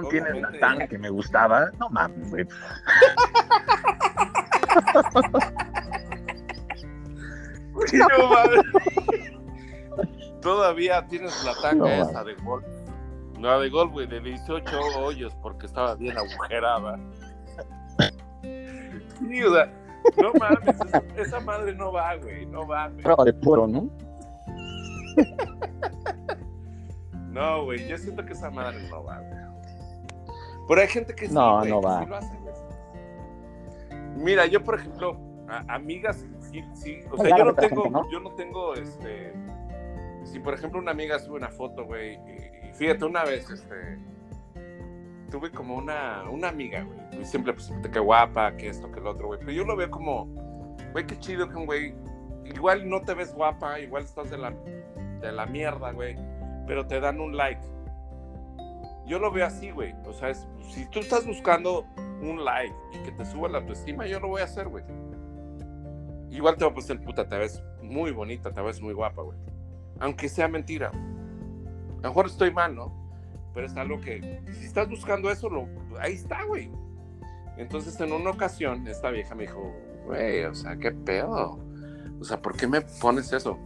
No 0.00 0.08
tienes 0.08 0.40
la 0.40 0.58
tanga 0.58 0.86
que 0.86 0.96
me 0.96 1.10
gustaba, 1.10 1.70
no 1.78 1.90
mames, 1.90 2.30
güey. 2.30 2.46
no 7.92 8.28
mames. 8.30 8.62
Todavía 10.40 11.06
tienes 11.06 11.44
la 11.44 11.54
tanga 11.60 11.98
esa 11.98 12.24
de 12.24 12.34
gol. 12.36 12.64
No, 13.38 13.58
de 13.60 13.70
gol, 13.70 13.90
güey, 13.90 14.06
de 14.06 14.20
18 14.20 14.80
hoyos 14.98 15.34
porque 15.42 15.66
estaba 15.66 15.94
bien 15.94 16.16
agujerada. 16.16 16.98
Sí, 19.18 19.42
o 19.42 19.54
sea, 19.54 19.72
no 20.16 20.32
mames, 20.38 20.76
esa, 21.16 21.40
madre 21.40 21.74
no 21.74 21.92
va, 21.92 22.16
güey, 22.16 22.46
no 22.46 22.66
va, 22.66 22.88
güey. 22.88 23.04
De 23.26 23.32
puro, 23.34 23.66
¿no? 23.66 23.88
no, 27.30 27.64
güey, 27.64 27.86
yo 27.86 27.98
siento 27.98 28.24
que 28.24 28.32
esa 28.32 28.50
madre 28.50 28.78
no 28.88 29.04
va, 29.04 29.18
güey. 29.18 29.40
Pero 30.68 30.80
hay 30.80 30.88
gente 30.88 31.14
que 31.14 31.26
sí, 31.26 31.34
no, 31.34 31.64
no 31.64 31.82
va. 31.82 32.04
lo 32.06 32.16
hace, 32.16 32.38
Mira, 34.16 34.46
yo, 34.46 34.62
por 34.62 34.78
ejemplo, 34.78 35.18
amigas, 35.68 36.26
sí, 36.50 36.64
sí, 36.74 37.00
o 37.10 37.16
sea, 37.16 37.36
yo 37.36 37.44
no 37.44 37.54
tengo, 37.54 38.10
yo 38.10 38.20
no 38.20 38.30
tengo, 38.34 38.74
este, 38.74 39.32
si 40.24 40.38
por 40.38 40.54
ejemplo 40.54 40.78
una 40.78 40.92
amiga 40.92 41.18
sube 41.18 41.36
una 41.36 41.50
foto, 41.50 41.84
güey, 41.84 42.14
y, 42.14 42.72
fíjate, 42.74 43.04
una 43.04 43.24
vez, 43.24 43.48
este, 43.50 43.98
tuve 45.30 45.50
como 45.50 45.76
una, 45.76 46.24
una 46.30 46.48
amiga, 46.48 46.82
güey. 46.82 47.24
Siempre, 47.24 47.54
pues, 47.54 47.72
que 47.92 47.98
guapa, 47.98 48.56
que 48.56 48.68
esto, 48.68 48.90
que 48.90 49.00
lo 49.00 49.10
otro, 49.10 49.28
güey. 49.28 49.38
Pero 49.40 49.52
yo 49.52 49.64
lo 49.64 49.76
veo 49.76 49.90
como, 49.90 50.26
güey, 50.92 51.06
qué 51.06 51.18
chido 51.18 51.48
que 51.48 51.56
un 51.56 51.66
güey, 51.66 51.94
igual 52.44 52.88
no 52.88 53.00
te 53.00 53.14
ves 53.14 53.32
guapa, 53.32 53.78
igual 53.80 54.04
estás 54.04 54.30
de 54.30 54.38
la, 54.38 54.50
de 55.20 55.32
la 55.32 55.46
mierda, 55.46 55.92
güey, 55.92 56.16
pero 56.66 56.86
te 56.86 57.00
dan 57.00 57.20
un 57.20 57.36
like. 57.36 57.62
Yo 59.06 59.18
lo 59.18 59.30
veo 59.32 59.46
así, 59.46 59.70
güey. 59.70 59.94
O 60.04 60.12
sea, 60.12 60.32
si 60.34 60.86
tú 60.90 61.00
estás 61.00 61.26
buscando 61.26 61.84
un 62.22 62.44
like 62.44 62.74
y 62.92 62.98
que 62.98 63.12
te 63.12 63.24
suba 63.24 63.48
la 63.48 63.58
autoestima, 63.58 64.06
yo 64.06 64.20
lo 64.20 64.28
voy 64.28 64.42
a 64.42 64.44
hacer, 64.44 64.68
güey. 64.68 64.84
Igual 66.30 66.56
te 66.56 66.64
va 66.64 66.70
a 66.70 66.74
poner 66.74 67.04
puta, 67.04 67.28
te 67.28 67.36
ves 67.36 67.62
muy 67.82 68.12
bonita, 68.12 68.52
te 68.52 68.60
ves 68.60 68.80
muy 68.80 68.94
guapa, 68.94 69.22
güey. 69.22 69.38
Aunque 69.98 70.28
sea 70.28 70.48
mentira. 70.48 70.88
A 70.88 72.02
lo 72.02 72.08
mejor 72.08 72.26
estoy 72.26 72.52
mal, 72.52 72.74
¿no? 72.74 73.00
pero 73.54 73.66
es 73.66 73.76
algo 73.76 74.00
que, 74.00 74.40
si 74.52 74.64
estás 74.64 74.88
buscando 74.88 75.30
eso, 75.30 75.48
lo, 75.48 75.68
ahí 75.98 76.14
está, 76.14 76.44
güey. 76.44 76.70
Entonces, 77.56 78.00
en 78.00 78.12
una 78.12 78.30
ocasión, 78.30 78.86
esta 78.86 79.10
vieja 79.10 79.34
me 79.34 79.42
dijo, 79.42 79.74
güey, 80.06 80.44
o 80.44 80.54
sea, 80.54 80.76
qué 80.76 80.92
pedo. 80.92 81.58
O 82.20 82.24
sea, 82.24 82.40
¿por 82.40 82.56
qué 82.56 82.66
me 82.66 82.80
pones 82.80 83.32
eso? 83.32 83.58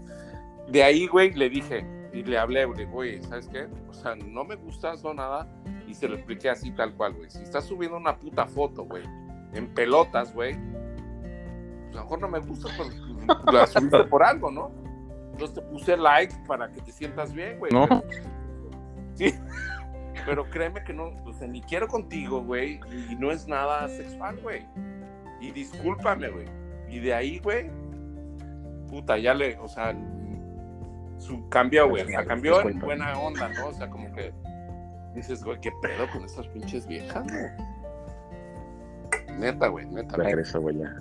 De 0.68 0.82
ahí, 0.82 1.06
güey, 1.06 1.32
le 1.32 1.50
dije, 1.50 1.86
y 2.12 2.22
le 2.22 2.38
hablé, 2.38 2.64
güey, 2.64 2.84
güey, 2.86 3.22
¿sabes 3.24 3.48
qué? 3.48 3.68
O 3.88 3.94
sea, 3.94 4.16
no 4.16 4.44
me 4.44 4.56
gustas 4.56 5.04
o 5.04 5.12
nada. 5.12 5.48
Y 5.86 5.94
se 5.94 6.08
lo 6.08 6.16
expliqué 6.16 6.48
así, 6.48 6.70
tal 6.72 6.94
cual, 6.94 7.12
güey. 7.14 7.30
Si 7.30 7.42
estás 7.42 7.64
subiendo 7.64 7.96
una 7.96 8.18
puta 8.18 8.46
foto, 8.46 8.84
güey, 8.84 9.04
en 9.52 9.72
pelotas, 9.74 10.32
güey, 10.32 10.56
pues 11.94 11.94
a 11.94 11.96
lo 11.96 12.02
mejor 12.02 12.20
no 12.20 12.28
me 12.28 12.40
gusta, 12.40 12.68
pero 12.76 13.42
la 13.52 13.66
subiste 13.66 14.04
por 14.04 14.22
algo, 14.22 14.50
¿no? 14.50 14.70
Entonces 15.32 15.54
te 15.54 15.62
puse 15.62 15.96
like 15.96 16.34
para 16.46 16.70
que 16.70 16.80
te 16.80 16.92
sientas 16.92 17.32
bien, 17.32 17.58
güey. 17.58 17.72
No. 17.72 17.88
Sí. 19.16 19.32
Pero 20.26 20.50
créeme 20.50 20.82
que 20.82 20.92
no, 20.92 21.12
o 21.24 21.32
sea, 21.32 21.46
ni 21.46 21.60
quiero 21.60 21.86
contigo, 21.86 22.42
güey, 22.42 22.80
y 23.08 23.14
no 23.14 23.30
es 23.30 23.46
nada 23.46 23.86
sexual, 23.86 24.40
güey. 24.42 24.66
Y 25.40 25.52
discúlpame, 25.52 26.30
güey. 26.30 26.46
Y 26.88 26.98
de 26.98 27.14
ahí, 27.14 27.38
güey, 27.38 27.70
puta, 28.88 29.16
ya 29.18 29.34
le, 29.34 29.56
o 29.60 29.68
sea, 29.68 29.96
su 31.18 31.48
cambio, 31.48 31.88
güey, 31.88 32.02
o 32.02 32.08
sea, 32.08 32.24
cambió 32.24 32.68
en 32.68 32.80
buena 32.80 33.16
onda, 33.16 33.48
¿no? 33.50 33.68
O 33.68 33.72
sea, 33.72 33.88
como 33.88 34.12
que 34.14 34.34
dices, 35.14 35.44
güey, 35.44 35.60
qué 35.60 35.70
pedo 35.80 36.10
con 36.12 36.24
estas 36.24 36.48
pinches 36.48 36.88
viejas, 36.88 37.24
güey. 37.30 37.46
Neta, 39.38 39.68
güey, 39.68 39.86
neta. 39.86 40.16
Regreso, 40.16 40.60
güey, 40.60 40.78
ya. 40.78 40.92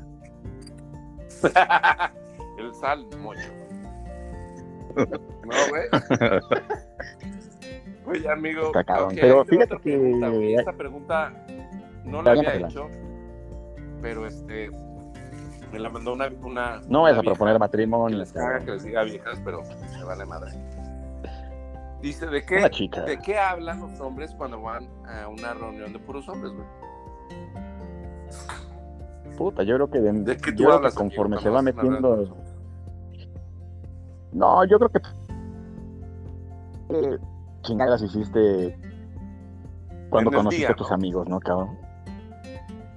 El 2.57 2.73
sal, 2.75 3.05
mocho. 3.19 3.49
No, 4.95 5.05
güey. 5.69 5.83
Oye, 8.05 8.29
amigo. 8.29 8.71
pero 9.15 9.45
fíjate 9.45 9.77
que. 9.77 10.55
esta 10.55 10.73
pregunta 10.73 11.33
no 12.03 12.21
la 12.21 12.31
había 12.31 12.55
hecho, 12.55 12.89
pero 14.01 14.27
este. 14.27 14.69
Me 15.71 15.79
la 15.79 15.89
mandó 15.89 16.13
una. 16.13 16.29
una 16.43 16.81
no 16.87 17.07
es 17.07 17.17
a 17.17 17.21
proponer 17.21 17.57
matrimonio. 17.57 18.17
les 18.17 18.31
caga 18.31 18.59
que 18.59 18.71
les 18.71 18.83
diga 18.83 19.03
viejas, 19.03 19.41
pero 19.43 19.63
me 19.97 20.03
vale 20.03 20.25
madre. 20.25 20.51
Dice: 22.01 22.27
¿de 22.27 22.45
qué, 22.45 22.69
¿de 23.05 23.17
qué 23.19 23.39
hablan 23.39 23.79
los 23.79 23.99
hombres 23.99 24.35
cuando 24.37 24.61
van 24.61 24.87
a 25.05 25.27
una 25.29 25.53
reunión 25.53 25.93
de 25.93 25.99
puros 25.99 26.27
hombres, 26.29 26.53
güey? 26.53 26.67
Puta, 29.37 29.63
yo 29.63 29.75
creo 29.75 29.89
que, 29.89 29.99
de, 29.99 30.37
qué 30.37 30.51
tú 30.51 30.69
hablas 30.71 30.93
conforme 30.93 31.37
se 31.39 31.49
va 31.49 31.61
metiendo. 31.61 32.35
No, 34.31 34.65
yo 34.65 34.79
creo 34.79 34.89
que 34.89 34.99
chingadas 37.61 38.01
hiciste 38.01 38.77
cuando 40.09 40.31
conociste 40.31 40.71
a 40.71 40.75
tus 40.75 40.91
amigos, 40.91 41.27
¿no, 41.27 41.39
cabrón? 41.39 41.77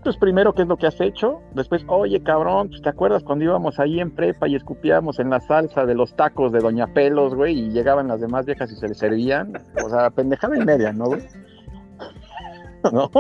Pues 0.03 0.17
primero, 0.19 0.55
¿qué 0.55 0.63
es 0.63 0.69
lo 0.69 0.77
que 0.77 0.87
has 0.87 1.01
hecho? 1.01 1.41
Después, 1.53 1.85
oye, 1.89 2.23
cabrón, 2.23 2.69
pues, 2.69 2.81
¿te 2.83 2.89
acuerdas 2.89 3.25
cuando 3.25 3.45
íbamos 3.45 3.81
ahí 3.81 3.99
en 3.99 4.15
prepa 4.15 4.47
y 4.47 4.55
escupíamos 4.55 5.19
en 5.19 5.31
la 5.31 5.41
salsa 5.41 5.85
de 5.85 5.95
los 5.95 6.15
tacos 6.15 6.53
de 6.53 6.61
Doña 6.61 6.87
Pelos, 6.89 7.35
güey, 7.35 7.59
y 7.59 7.71
llegaban 7.71 8.07
las 8.07 8.21
demás 8.21 8.47
viejas 8.47 8.71
y 8.71 8.77
se 8.77 8.87
les 8.87 8.99
servían? 8.99 9.55
O 9.85 9.89
sea, 9.89 10.11
pendejada 10.11 10.57
y 10.57 10.65
media, 10.65 10.93
¿no, 10.93 11.07
güey? 11.07 11.27
¿No? 12.93 13.11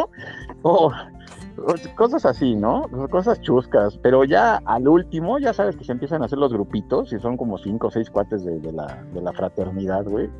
Cosas 1.96 2.26
así, 2.26 2.54
¿no? 2.54 2.84
Cosas 3.10 3.40
chuscas, 3.40 3.98
pero 3.98 4.24
ya 4.24 4.60
al 4.64 4.88
último, 4.88 5.38
ya 5.38 5.52
sabes 5.52 5.76
que 5.76 5.84
se 5.84 5.92
empiezan 5.92 6.22
a 6.22 6.26
hacer 6.26 6.38
los 6.38 6.52
grupitos 6.52 7.12
y 7.12 7.18
son 7.18 7.36
como 7.36 7.58
cinco 7.58 7.88
o 7.88 7.90
seis 7.90 8.10
cuates 8.10 8.44
de, 8.44 8.72
la, 8.72 9.32
fraternidad, 9.32 10.04
güey 10.04 10.30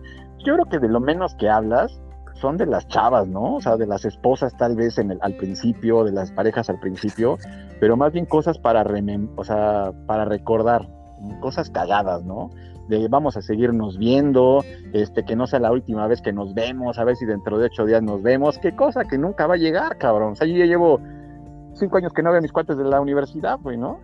yo 0.47 0.55
creo 0.55 0.67
que 0.67 0.79
de 0.79 0.89
lo 0.89 1.01
menos 1.01 1.35
que 1.35 1.49
hablas 1.49 2.01
son 2.35 2.57
de 2.57 2.67
las 2.67 2.87
chavas, 2.89 3.27
¿no? 3.27 3.57
O 3.57 3.61
sea, 3.61 3.77
de 3.77 3.87
las 3.87 4.05
esposas 4.05 4.57
tal 4.57 4.77
vez 4.77 4.99
al 4.99 5.37
principio, 5.37 6.05
de 6.05 6.13
las 6.13 6.31
parejas 6.31 6.71
al 6.71 6.79
principio, 6.79 7.39
pero 7.81 7.97
más 7.97 8.13
bien 8.13 8.27
cosas 8.27 8.59
para, 8.59 8.85
o 9.37 9.45
sea, 9.45 9.93
para 10.07 10.25
recordar, 10.25 10.87
cosas 11.41 11.71
cagadas, 11.71 12.25
¿no? 12.25 12.51
De 12.89 13.09
vamos 13.09 13.37
a 13.37 13.43
seguirnos 13.43 13.99
viendo, 13.99 14.63
este, 14.93 15.25
que 15.25 15.35
no 15.35 15.47
sea 15.47 15.59
la 15.59 15.73
última 15.73 16.07
vez 16.07 16.23
que 16.23 16.33
nos 16.33 16.55
vemos, 16.55 16.99
a 16.99 17.05
ver 17.05 17.17
si 17.17 17.27
dentro 17.27 17.59
de 17.59 17.67
ocho 17.67 17.85
días 17.85 18.03
nos 18.03 18.23
vemos, 18.23 18.59
qué 18.59 18.77
cosa 18.77 19.05
que 19.05 19.19
nunca 19.19 19.47
va 19.47 19.55
a 19.55 19.59
llegar, 19.59 19.99
cabrón. 19.99 20.33
O 20.33 20.37
sea, 20.37 20.47
yo 20.47 20.57
ya 20.57 20.67
llevo 20.67 21.01
cinco 21.75 21.97
años 21.97 22.13
que 22.13 22.23
no 22.23 22.31
veo 22.31 22.39
a 22.39 22.43
mis 22.43 22.53
cuates 22.53 22.77
de 22.77 22.85
la 22.85 23.01
universidad, 23.01 23.59
güey, 23.61 23.77
¿no? 23.77 23.99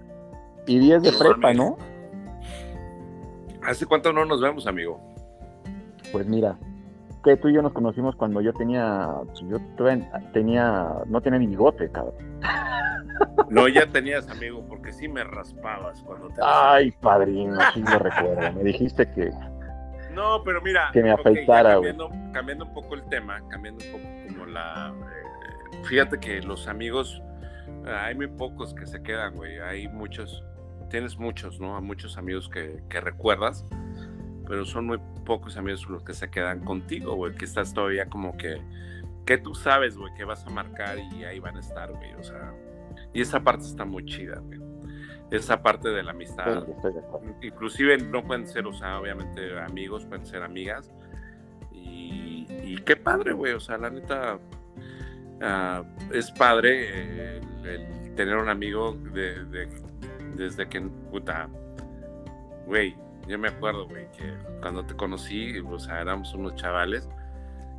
Y 0.67 0.79
diez 0.79 1.03
de 1.03 1.13
prepa, 1.13 1.53
¿no? 1.55 1.77
¿Hace 3.65 3.87
cuánto 3.87 4.13
no 4.13 4.25
nos 4.25 4.41
vemos, 4.41 4.67
amigo? 4.67 5.01
Pues 6.11 6.27
mira, 6.27 6.59
que 7.23 7.37
tú 7.37 7.49
y 7.49 7.55
yo 7.55 7.63
nos 7.63 7.73
conocimos 7.73 8.17
cuando 8.17 8.41
yo 8.41 8.53
tenía, 8.53 9.09
yo 9.49 9.59
tenía, 10.33 10.89
no 11.07 11.21
tenía 11.21 11.39
ni 11.39 11.47
bigote, 11.47 11.91
cabrón. 11.91 12.15
No, 13.49 13.69
ya 13.69 13.87
tenías 13.87 14.29
amigo, 14.31 14.65
porque 14.69 14.93
sí 14.93 15.09
me 15.09 15.23
raspabas 15.25 16.03
cuando 16.03 16.29
te... 16.29 16.41
Ay, 16.43 16.91
padrino, 17.01 17.59
sí 17.75 17.83
lo 17.83 17.99
recuerdo. 17.99 18.53
Me 18.55 18.65
dijiste 18.65 19.09
que, 19.13 19.31
No, 20.15 20.43
pero 20.45 20.61
mira, 20.63 20.91
que 20.93 21.03
me 21.03 21.13
afectara, 21.13 21.77
güey. 21.77 21.95
cambiando, 22.33 22.65
un 22.65 22.75
poco 22.75 22.95
el 22.95 23.05
tema, 23.09 23.41
cambiando 23.49 23.85
un 23.85 23.93
poco 23.93 24.05
como 24.29 24.47
la. 24.47 24.93
Eh, 24.93 25.85
fíjate 25.85 26.19
que 26.19 26.41
los 26.43 26.67
amigos, 26.67 27.23
hay 27.87 28.15
muy 28.15 28.29
pocos 28.29 28.75
que 28.75 28.87
se 28.87 29.03
quedan, 29.03 29.35
güey. 29.35 29.59
Hay 29.61 29.89
muchos, 29.89 30.45
tienes 30.89 31.19
muchos, 31.19 31.61
¿no? 31.61 31.81
Muchos 31.81 32.19
amigos 32.19 32.49
que, 32.49 32.83
que 32.89 33.01
recuerdas, 33.01 33.65
pero 34.47 34.65
son 34.65 34.87
muy 34.87 34.99
pocos 35.25 35.57
amigos 35.57 35.89
los 35.89 36.03
que 36.03 36.15
se 36.15 36.31
quedan 36.31 36.61
contigo, 36.61 37.15
güey. 37.15 37.35
Que 37.35 37.45
estás 37.45 37.75
todavía 37.75 38.07
como 38.07 38.37
que. 38.37 38.61
Que 39.27 39.39
tú 39.39 39.55
sabes, 39.55 39.97
güey, 39.97 40.13
que 40.15 40.25
vas 40.25 40.45
a 40.47 40.51
marcar 40.51 40.99
y 40.99 41.25
ahí 41.25 41.39
van 41.39 41.57
a 41.57 41.61
estar, 41.61 41.93
güey. 41.93 42.13
O 42.15 42.25
sea, 42.25 42.53
y 43.13 43.21
esa 43.21 43.41
parte 43.41 43.65
está 43.67 43.85
muy 43.85 44.05
chida, 44.05 44.39
güey 44.41 44.63
esa 45.33 45.63
parte 45.63 45.89
de 45.89 46.03
la 46.03 46.11
amistad. 46.11 46.67
Inclusive 47.41 47.97
no 47.99 48.23
pueden 48.23 48.47
ser, 48.47 48.67
o 48.67 48.73
sea, 48.73 49.01
obviamente 49.01 49.59
amigos, 49.61 50.05
pueden 50.05 50.27
ser 50.27 50.43
amigas. 50.43 50.93
Y, 51.73 52.77
qué 52.85 52.97
padre, 52.97 53.33
güey, 53.33 53.53
o 53.53 53.61
sea, 53.61 53.79
la 53.79 53.91
neta, 53.91 54.39
ah, 55.41 55.83
es 56.13 56.31
padre 56.33 57.39
el, 57.39 58.15
tener 58.15 58.37
un 58.37 58.49
amigo 58.49 58.93
de, 58.93 59.69
desde 60.37 60.69
que, 60.69 60.81
puta, 60.81 61.49
güey, 62.67 62.95
yo 63.27 63.39
me 63.39 63.49
acuerdo, 63.49 63.89
güey, 63.89 64.11
que 64.13 64.35
cuando 64.61 64.85
te 64.85 64.95
conocí, 64.95 65.59
o 65.61 65.79
sea, 65.79 66.01
éramos 66.01 66.35
unos 66.35 66.55
chavales, 66.57 67.09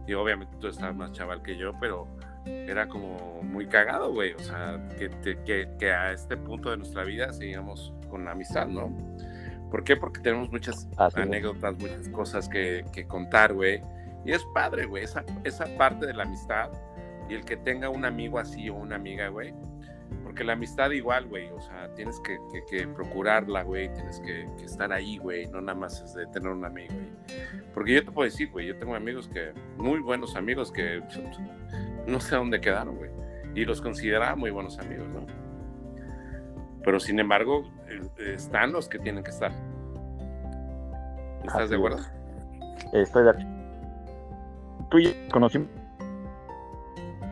y 0.08 0.14
obviamente 0.14 0.56
tú 0.60 0.68
estabas 0.68 0.96
más 0.96 1.12
chaval 1.14 1.42
que 1.42 1.58
yo, 1.58 1.74
pero 1.80 2.08
era 2.46 2.88
como 2.88 3.42
muy 3.42 3.68
cagado, 3.68 4.12
güey. 4.12 4.34
O 4.34 4.40
sea, 4.40 4.80
que, 4.98 5.10
que, 5.46 5.70
que, 5.78 5.92
a 5.92 6.12
este 6.12 6.36
punto 6.36 6.72
de 6.72 6.78
nuestra 6.78 7.04
vida 7.04 7.32
sigamos 7.32 7.94
con 8.10 8.26
la 8.26 8.32
amistad, 8.32 8.68
¿no? 8.68 8.96
¿Por 9.72 9.84
qué? 9.84 9.96
Porque 9.96 10.22
tenemos 10.22 10.52
muchas 10.52 10.88
anécdotas, 11.16 11.78
muchas 11.78 12.10
cosas 12.10 12.50
que, 12.50 12.86
que 12.92 13.08
contar, 13.08 13.54
güey. 13.54 13.82
Y 14.26 14.32
es 14.32 14.44
padre, 14.54 14.86
güey, 14.86 15.04
esa, 15.04 15.24
esa 15.44 15.66
parte 15.78 16.06
de 16.06 16.14
la 16.14 16.24
amistad 16.24 16.70
y 17.30 17.34
el 17.34 17.46
que 17.46 17.58
tenga 17.58 17.90
un 17.90 18.06
amigo 18.06 18.40
así 18.40 18.70
o 18.70 18.76
una 18.76 18.96
amiga, 18.96 19.30
güey. 19.30 19.54
Porque 20.34 20.46
la 20.46 20.54
amistad 20.54 20.90
igual, 20.90 21.28
güey, 21.28 21.52
o 21.52 21.62
sea, 21.62 21.94
tienes 21.94 22.20
que, 22.22 22.40
que 22.68 22.88
procurarla, 22.88 23.62
güey, 23.62 23.94
tienes 23.94 24.20
que, 24.20 24.48
estar 24.66 24.92
ahí, 24.92 25.20
güey, 25.20 25.46
no 25.46 25.62
nada 25.62 25.78
más 25.78 26.02
es 26.02 26.16
de 26.16 26.26
tener 26.26 26.50
un 26.50 26.66
amigo, 26.66 26.92
güey. 26.92 27.12
Porque 27.72 27.94
yo 27.94 28.04
te 28.04 28.12
puedo 28.12 28.26
decir, 28.26 28.50
güey, 28.50 28.66
yo 28.66 28.76
tengo 28.76 28.96
amigos 28.96 29.28
que, 29.28 29.54
muy 29.78 30.00
buenos 30.00 30.36
amigos 30.36 30.72
que 30.72 31.04
no 32.08 32.20
sé 32.20 32.36
dónde 32.36 32.60
quedaron, 32.60 32.98
güey. 32.98 33.12
Y 33.54 33.64
los 33.64 33.80
consideraba 33.80 34.36
muy 34.36 34.50
buenos 34.50 34.80
amigos, 34.80 35.08
¿no? 35.10 35.24
Pero 36.84 37.00
sin 37.00 37.20
embargo, 37.20 37.72
eh, 37.88 38.34
están 38.34 38.72
los 38.72 38.90
que 38.90 38.98
tienen 38.98 39.24
que 39.24 39.30
estar. 39.30 39.52
¿Estás 41.46 41.70
de 41.70 41.76
acuerdo? 41.76 42.00
Estoy 42.92 43.24
de 43.24 43.30
acuerdo. 43.30 43.52
Tú 44.90 45.00
ya 45.00 45.12
conocimos, 45.32 45.70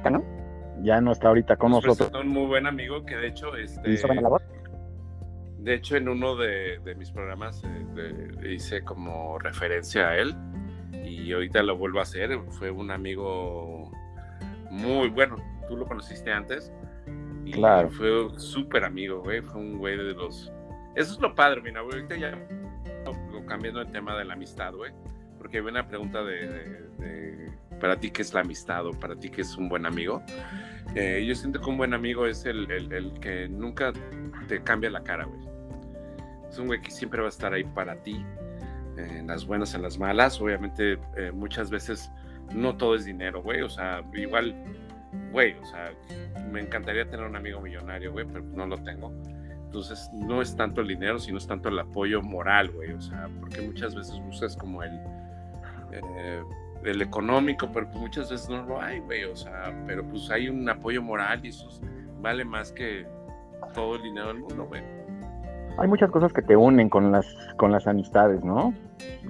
¿no? 0.08 0.41
Ya 0.84 1.02
no 1.02 1.12
está 1.12 1.30
ahorita 1.30 1.56
con 1.58 1.72
pues, 1.72 1.86
nosotros. 1.86 2.24
un 2.24 2.30
muy 2.30 2.46
buen 2.46 2.68
amigo 2.68 3.06
que 3.06 3.16
de 3.16 3.28
hecho, 3.28 3.56
este, 3.56 3.92
¿Hizo 3.92 4.08
buena 4.08 4.22
labor? 4.22 4.42
De 5.60 5.76
hecho, 5.76 5.96
en 5.96 6.10
uno 6.10 6.36
de, 6.36 6.80
mis 6.98 7.12
programas 7.12 7.64
eh, 7.64 8.50
hice 8.50 8.84
como 8.84 9.38
referencia 9.38 10.10
a 10.10 10.18
él 10.18 10.36
y 11.06 11.32
ahorita 11.32 11.62
lo 11.62 11.78
vuelvo 11.78 12.00
a 12.00 12.04
hacer. 12.04 12.38
Fue 12.50 12.72
un 12.72 12.90
amigo 12.90 13.92
muy 14.72 15.10
bueno. 15.10 15.36
Tú 15.68 15.78
lo 15.78 15.86
conociste 15.86 16.32
antes. 16.32 16.74
Y 17.46 17.52
claro. 17.52 17.92
Fue 17.92 18.10
súper 18.38 18.84
amigo, 18.84 19.22
güey. 19.22 19.42
Fue 19.42 19.62
un 19.62 19.78
güey 19.78 19.98
de 19.98 20.14
los. 20.14 20.52
Eso 20.96 21.14
es 21.14 21.20
lo 21.20 21.36
padre, 21.36 21.62
mira, 21.62 21.82
güey. 21.82 22.02
Ahorita 22.02 22.16
ya 22.16 22.36
cambiando 23.52 23.82
el 23.82 23.92
tema 23.92 24.18
de 24.18 24.26
la 24.26 24.34
amistad, 24.34 24.74
güey. 24.74 24.94
Porque 25.38 25.58
hay 25.58 25.64
una 25.64 25.88
pregunta 25.88 26.24
de, 26.24 27.52
para 27.80 28.00
ti 28.00 28.12
qué 28.12 28.22
es 28.22 28.34
la 28.34 28.42
amistad 28.42 28.86
o 28.86 28.92
para 28.92 29.16
ti 29.16 29.30
qué 29.30 29.42
es 29.42 29.58
un 29.58 29.68
buen 29.68 29.86
amigo. 29.86 30.24
Eh, 30.96 31.24
yo 31.26 31.36
siento 31.36 31.62
que 31.62 31.70
un 31.70 31.78
buen 31.78 31.94
amigo 31.94 32.26
es 32.26 32.46
el, 32.46 32.70
el, 32.70 33.14
que 33.20 33.48
nunca 33.48 33.94
te 34.48 34.62
cambia 34.62 34.90
la 34.90 35.04
cara, 35.04 35.26
güey. 35.26 35.40
Es 36.50 36.60
un 36.60 36.68
güey 36.68 36.82
que 36.82 36.92
siempre 36.92 37.22
va 37.22 37.28
a 37.28 37.30
estar 37.30 37.54
ahí 37.54 37.64
para 37.64 37.96
ti, 38.04 38.26
en 38.98 39.28
las 39.28 39.46
buenas, 39.46 39.74
en 39.74 39.82
las 39.84 39.98
malas. 39.98 40.40
Obviamente, 40.42 41.00
eh, 41.16 41.32
muchas 41.34 41.70
veces 41.70 42.12
no 42.54 42.76
todo 42.76 42.96
es 42.96 43.06
dinero, 43.06 43.42
güey. 43.42 43.62
O 43.62 43.70
sea, 43.70 44.04
igual, 44.14 44.54
güey, 45.32 45.54
o 45.54 45.66
sea, 45.66 45.94
me 46.52 46.60
encantaría 46.60 47.10
tener 47.10 47.26
un 47.26 47.36
amigo 47.36 47.62
millonario, 47.62 48.12
güey, 48.12 48.26
pero 48.26 48.44
no 48.44 48.66
lo 48.66 48.78
tengo. 48.84 49.14
Entonces, 49.64 50.10
no 50.14 50.42
es 50.42 50.54
tanto 50.58 50.82
el 50.82 50.90
dinero, 50.90 51.18
sino 51.18 51.38
es 51.38 51.48
tanto 51.48 51.70
el 51.70 51.80
apoyo 51.80 52.22
moral, 52.22 52.70
güey. 52.72 52.92
O 52.92 53.02
sea, 53.02 53.30
porque 53.40 53.62
muchas 53.62 53.96
veces 53.96 54.20
buscas 54.20 54.58
como 54.58 54.84
el, 54.84 55.00
eh, 56.84 56.92
el 56.92 57.02
económico, 57.02 57.70
pero 57.74 57.88
pues 57.88 58.00
muchas 58.00 58.30
veces 58.30 58.50
no 58.50 58.64
lo 58.64 58.82
hay, 58.82 59.00
güey. 59.00 59.24
O 59.26 59.36
sea, 59.36 59.74
pero 59.86 60.04
pues 60.08 60.30
hay 60.30 60.50
un 60.50 60.68
apoyo 60.70 61.02
moral 61.02 61.46
y 61.46 61.50
eso 61.50 61.68
vale 62.22 62.46
más 62.46 62.72
que 62.72 63.06
todo 63.74 63.96
el 63.96 64.04
dinero 64.04 64.28
del 64.28 64.40
mundo, 64.40 64.66
güey 64.66 65.02
hay 65.78 65.88
muchas 65.88 66.12
cosas 66.12 66.34
que 66.34 66.42
te 66.42 66.56
unen 66.56 66.90
con 66.90 67.12
las, 67.12 67.26
con 67.58 67.72
las 67.72 67.88
amistades, 67.88 68.44
¿no? 68.44 68.74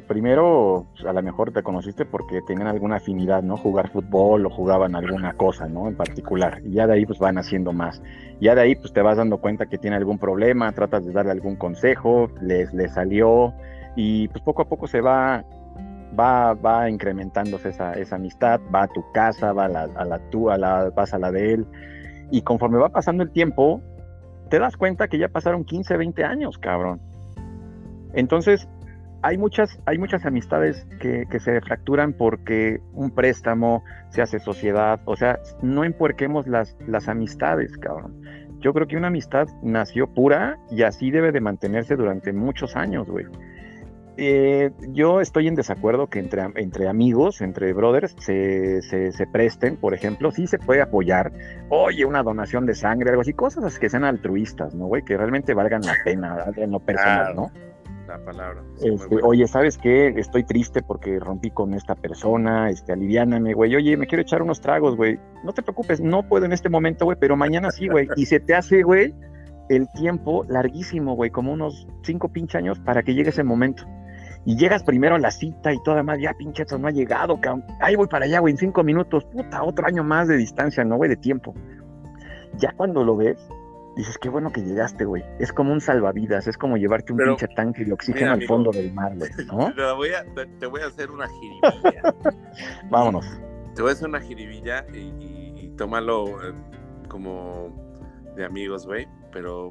Primero, 0.07 0.85
pues, 0.93 1.05
a 1.05 1.13
lo 1.13 1.21
mejor 1.21 1.51
te 1.51 1.63
conociste 1.63 2.05
porque 2.05 2.41
tenían 2.41 2.67
alguna 2.67 2.97
afinidad, 2.97 3.43
¿no? 3.43 3.57
Jugar 3.57 3.89
fútbol 3.89 4.45
o 4.45 4.49
jugaban 4.49 4.95
alguna 4.95 5.33
cosa, 5.33 5.67
¿no? 5.67 5.87
En 5.87 5.95
particular. 5.95 6.61
Y 6.63 6.73
ya 6.73 6.87
de 6.87 6.93
ahí, 6.93 7.05
pues 7.05 7.19
van 7.19 7.37
haciendo 7.37 7.73
más. 7.73 8.01
Ya 8.39 8.55
de 8.55 8.61
ahí, 8.61 8.75
pues 8.75 8.91
te 8.91 9.01
vas 9.01 9.17
dando 9.17 9.37
cuenta 9.37 9.67
que 9.67 9.77
tiene 9.77 9.95
algún 9.95 10.17
problema, 10.17 10.71
tratas 10.71 11.05
de 11.05 11.11
darle 11.11 11.31
algún 11.31 11.55
consejo, 11.55 12.29
les, 12.41 12.73
les 12.73 12.93
salió 12.93 13.53
y 13.95 14.27
pues 14.29 14.43
poco 14.43 14.61
a 14.61 14.65
poco 14.65 14.87
se 14.87 15.01
va 15.01 15.43
va, 16.19 16.53
va 16.53 16.89
incrementándose 16.89 17.69
esa, 17.69 17.93
esa 17.93 18.15
amistad, 18.15 18.59
va 18.73 18.83
a 18.83 18.87
tu 18.87 19.03
casa, 19.13 19.53
va 19.53 19.65
a 19.65 19.69
la, 19.69 19.83
a 19.83 20.05
la 20.05 20.15
a 20.15 20.57
la, 20.57 20.89
vas 20.95 21.13
a 21.13 21.19
la 21.19 21.31
de 21.31 21.53
él, 21.53 21.67
y 22.31 22.41
conforme 22.41 22.77
va 22.77 22.89
pasando 22.89 23.23
el 23.23 23.31
tiempo, 23.31 23.81
te 24.49 24.59
das 24.59 24.77
cuenta 24.77 25.07
que 25.07 25.17
ya 25.17 25.29
pasaron 25.29 25.63
15, 25.63 25.97
20 25.97 26.23
años, 26.23 26.57
cabrón. 26.57 27.01
Entonces, 28.13 28.67
hay 29.21 29.37
muchas, 29.37 29.79
hay 29.85 29.97
muchas 29.97 30.25
amistades 30.25 30.85
que, 30.99 31.27
se 31.39 31.61
fracturan 31.61 32.13
porque 32.13 32.79
un 32.93 33.11
préstamo 33.11 33.83
se 34.09 34.21
hace 34.21 34.39
sociedad, 34.39 34.99
o 35.05 35.15
sea, 35.15 35.39
no 35.61 35.83
empuerquemos 35.83 36.47
las, 36.47 36.75
las 36.87 37.07
amistades, 37.07 37.77
cabrón. 37.77 38.21
Yo 38.59 38.73
creo 38.73 38.87
que 38.87 38.97
una 38.97 39.07
amistad 39.07 39.47
nació 39.63 40.07
pura 40.07 40.57
y 40.69 40.83
así 40.83 41.11
debe 41.11 41.31
de 41.31 41.41
mantenerse 41.41 41.95
durante 41.95 42.31
muchos 42.33 42.75
años, 42.75 43.09
güey. 43.09 43.25
Eh, 44.23 44.69
yo 44.89 45.19
estoy 45.19 45.47
en 45.47 45.55
desacuerdo 45.55 46.05
que 46.05 46.19
entre, 46.19 46.43
entre 46.57 46.87
amigos, 46.87 47.41
entre 47.41 47.73
brothers, 47.73 48.15
se, 48.19 48.83
se, 48.83 49.25
presten, 49.25 49.77
por 49.77 49.95
ejemplo, 49.95 50.29
sí 50.29 50.45
se 50.45 50.59
puede 50.59 50.79
apoyar, 50.79 51.31
oye, 51.69 52.05
una 52.05 52.21
donación 52.21 52.67
de 52.67 52.75
sangre, 52.75 53.09
algo 53.09 53.23
así, 53.23 53.33
cosas 53.33 53.79
que 53.79 53.89
sean 53.89 54.03
altruistas, 54.03 54.75
¿no, 54.75 54.85
güey? 54.85 55.03
Que 55.03 55.17
realmente 55.17 55.55
valgan 55.55 55.81
la 55.81 55.95
pena 56.05 56.45
en 56.55 56.69
lo 56.69 56.79
personal, 56.79 57.35
¿no? 57.35 57.51
La 58.07 58.23
palabra. 58.23 58.61
Este, 58.79 59.17
oye, 59.23 59.47
¿sabes 59.47 59.79
qué? 59.79 60.09
Estoy 60.09 60.43
triste 60.43 60.83
porque 60.83 61.17
rompí 61.17 61.49
con 61.49 61.73
esta 61.73 61.95
persona, 61.95 62.69
este, 62.69 62.93
aliviáname, 62.93 63.55
güey. 63.55 63.75
Oye, 63.75 63.97
me 63.97 64.05
quiero 64.05 64.21
echar 64.21 64.43
unos 64.43 64.61
tragos, 64.61 64.97
güey. 64.97 65.17
No 65.43 65.51
te 65.51 65.63
preocupes, 65.63 65.99
no 65.99 66.21
puedo 66.29 66.45
en 66.45 66.53
este 66.53 66.69
momento, 66.69 67.05
güey, 67.05 67.17
pero 67.19 67.35
mañana 67.35 67.71
sí, 67.71 67.87
güey. 67.87 68.07
Y 68.17 68.27
se 68.27 68.39
te 68.39 68.53
hace, 68.53 68.83
güey, 68.83 69.15
el 69.69 69.87
tiempo 69.95 70.45
larguísimo, 70.47 71.15
güey, 71.15 71.31
como 71.31 71.51
unos 71.53 71.87
cinco 72.03 72.29
pinche 72.29 72.59
años 72.59 72.79
para 72.79 73.01
que 73.01 73.15
llegue 73.15 73.31
ese 73.31 73.43
momento 73.43 73.83
y 74.45 74.57
llegas 74.57 74.83
primero 74.83 75.15
a 75.15 75.19
la 75.19 75.31
cita 75.31 75.71
y 75.71 75.81
todo 75.83 75.95
demás, 75.95 76.19
ya 76.19 76.33
pinche 76.33 76.63
eso 76.63 76.77
no 76.77 76.87
ha 76.87 76.91
llegado, 76.91 77.39
cabrón. 77.39 77.63
Ahí 77.79 77.95
voy 77.95 78.07
para 78.07 78.25
allá, 78.25 78.39
güey, 78.39 78.53
en 78.53 78.57
cinco 78.57 78.83
minutos, 78.83 79.23
puta, 79.25 79.63
otro 79.63 79.85
año 79.85 80.03
más 80.03 80.27
de 80.27 80.37
distancia, 80.37 80.83
¿no, 80.83 80.97
güey? 80.97 81.09
De 81.09 81.17
tiempo. 81.17 81.53
Ya 82.57 82.71
cuando 82.75 83.03
lo 83.03 83.15
ves, 83.15 83.37
dices, 83.95 84.17
qué 84.17 84.29
bueno 84.29 84.51
que 84.51 84.61
llegaste, 84.61 85.05
güey. 85.05 85.23
Es 85.39 85.53
como 85.53 85.71
un 85.71 85.79
salvavidas, 85.79 86.47
es 86.47 86.57
como 86.57 86.77
llevarte 86.77 87.13
un 87.13 87.19
pinche 87.19 87.47
tanque 87.49 87.85
de 87.85 87.93
oxígeno 87.93 88.31
al 88.31 88.43
fondo 88.45 88.71
del 88.71 88.91
mar, 88.93 89.15
güey, 89.15 89.29
¿no? 89.45 89.73
Te 89.73 89.91
voy, 89.93 90.09
a, 90.09 90.25
te, 90.59 90.65
voy 90.65 90.81
a 90.81 90.87
hacer 90.87 91.11
una 91.11 91.27
jiribilla. 91.27 92.15
Vámonos. 92.89 93.25
Te 93.75 93.81
voy 93.81 93.91
a 93.91 93.93
hacer 93.93 94.09
una 94.09 94.21
jiribilla 94.21 94.85
y, 94.93 95.69
tómalo 95.77 96.25
eh, 96.43 96.53
como 97.07 97.69
de 98.35 98.43
amigos, 98.43 98.87
güey. 98.87 99.07
Pero 99.31 99.69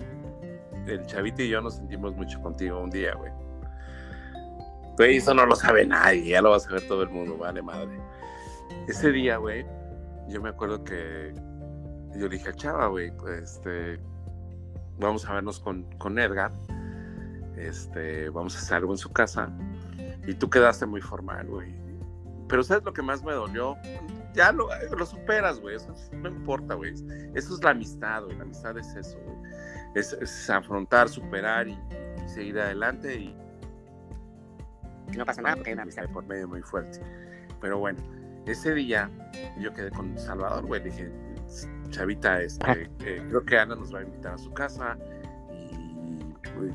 el 0.86 1.04
chavito 1.06 1.42
y 1.42 1.48
yo 1.48 1.60
nos 1.60 1.76
sentimos 1.76 2.14
mucho 2.14 2.40
contigo 2.40 2.80
un 2.80 2.90
día, 2.90 3.14
güey. 3.14 3.32
Güey, 5.00 5.16
eso 5.16 5.32
no 5.32 5.46
lo 5.46 5.56
sabe 5.56 5.86
nadie, 5.86 6.26
ya 6.26 6.42
lo 6.42 6.50
va 6.50 6.56
a 6.56 6.60
saber 6.60 6.86
todo 6.86 7.02
el 7.04 7.08
mundo, 7.08 7.38
vale 7.38 7.62
madre. 7.62 7.98
Ese 8.86 9.10
día, 9.10 9.38
güey, 9.38 9.64
yo 10.28 10.42
me 10.42 10.50
acuerdo 10.50 10.84
que 10.84 11.32
yo 12.16 12.28
dije 12.28 12.50
a 12.50 12.52
Chava, 12.52 12.86
güey, 12.88 13.10
pues 13.16 13.54
este, 13.54 13.98
vamos 14.98 15.24
a 15.24 15.32
vernos 15.32 15.58
con, 15.58 15.84
con 15.96 16.18
Edgar, 16.18 16.52
este, 17.56 18.28
vamos 18.28 18.54
a 18.56 18.58
hacer 18.58 18.76
algo 18.76 18.92
en 18.92 18.98
su 18.98 19.10
casa, 19.10 19.50
y 20.26 20.34
tú 20.34 20.50
quedaste 20.50 20.84
muy 20.84 21.00
formal, 21.00 21.46
güey. 21.46 21.74
Pero 22.46 22.62
¿sabes 22.62 22.84
lo 22.84 22.92
que 22.92 23.00
más 23.00 23.24
me 23.24 23.32
dolió? 23.32 23.78
Ya 24.34 24.52
lo, 24.52 24.68
lo 24.94 25.06
superas, 25.06 25.60
güey, 25.60 25.76
eso 25.76 25.94
no 26.12 26.28
importa, 26.28 26.74
güey. 26.74 26.92
Eso 27.34 27.54
es 27.54 27.64
la 27.64 27.70
amistad, 27.70 28.24
güey, 28.24 28.36
la 28.36 28.42
amistad 28.42 28.76
es 28.76 28.94
eso, 28.94 29.18
güey. 29.24 29.50
Es, 29.94 30.50
afrontar, 30.50 31.08
superar 31.08 31.68
y 31.68 31.78
seguir 32.26 32.60
adelante 32.60 33.14
y 33.14 33.49
no 35.18 35.24
pasa 35.24 35.42
nada 35.42 35.56
porque 35.56 35.70
hay 35.70 35.74
una 35.74 35.82
amistad 35.82 36.08
por 36.10 36.24
medio 36.26 36.48
muy 36.48 36.62
fuerte. 36.62 37.00
Pero 37.60 37.78
bueno, 37.78 37.98
ese 38.46 38.74
día 38.74 39.10
yo 39.58 39.72
quedé 39.72 39.90
con 39.90 40.18
Salvador, 40.18 40.66
güey. 40.66 40.82
Dije, 40.82 41.10
Chavita, 41.90 42.40
este, 42.40 42.90
eh, 43.00 43.24
creo 43.28 43.44
que 43.44 43.58
Ana 43.58 43.74
nos 43.74 43.94
va 43.94 44.00
a 44.00 44.02
invitar 44.02 44.34
a 44.34 44.38
su 44.38 44.52
casa 44.52 44.96
y, 45.52 45.94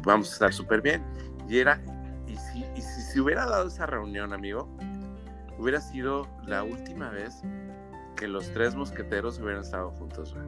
vamos 0.04 0.30
a 0.30 0.34
estar 0.34 0.54
súper 0.54 0.82
bien. 0.82 1.04
Y 1.48 1.60
era, 1.60 1.82
y 2.28 2.36
si, 2.36 2.66
y 2.76 2.82
si 2.82 3.02
se 3.02 3.22
hubiera 3.22 3.46
dado 3.46 3.68
esa 3.68 3.86
reunión, 3.86 4.34
amigo, 4.34 4.70
hubiera 5.58 5.82
sido 5.82 6.28
la 6.46 6.64
última 6.64 7.10
vez 7.10 7.42
que 8.16 8.28
los 8.28 8.52
tres 8.52 8.76
mosqueteros 8.76 9.40
hubieran 9.40 9.62
estado 9.62 9.92
juntos, 9.92 10.34
güey. 10.34 10.48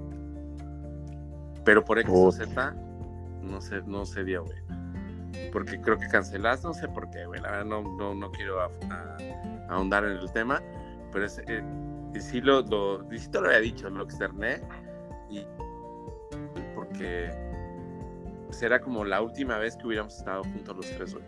Pero 1.64 1.84
por 1.84 2.00
X 2.00 2.12
o 2.14 2.32
Z, 2.32 2.76
no 3.42 3.62
se, 3.62 3.82
no 3.82 4.06
se 4.06 4.24
dio, 4.24 4.46
güey. 4.46 4.58
Porque 5.52 5.80
creo 5.80 5.98
que 5.98 6.08
cancelas, 6.08 6.64
no 6.64 6.74
sé 6.74 6.88
por 6.88 7.10
qué, 7.10 7.26
güey. 7.26 7.42
La 7.42 7.52
verdad 7.52 7.66
no, 7.66 8.14
no, 8.16 8.32
quiero 8.32 8.60
ahondar 9.70 10.04
en 10.04 10.18
el 10.18 10.32
tema, 10.32 10.62
pero 11.12 11.26
es, 11.26 11.42
eh, 11.48 11.64
sí 12.20 12.42
lo, 12.42 12.62
lo, 12.62 13.06
sí 13.12 13.30
te 13.30 13.40
lo 13.40 13.48
había 13.48 13.60
dicho, 13.60 13.90
lo 13.90 14.04
externé, 14.04 14.62
y 15.30 15.46
porque 16.76 17.32
será 18.50 18.80
como 18.80 19.04
la 19.06 19.22
última 19.22 19.58
vez 19.58 19.76
que 19.78 19.88
hubiéramos 19.88 20.18
estado 20.18 20.44
juntos 20.44 20.76
los 20.76 20.90
tres, 20.92 21.14
güey. 21.14 21.26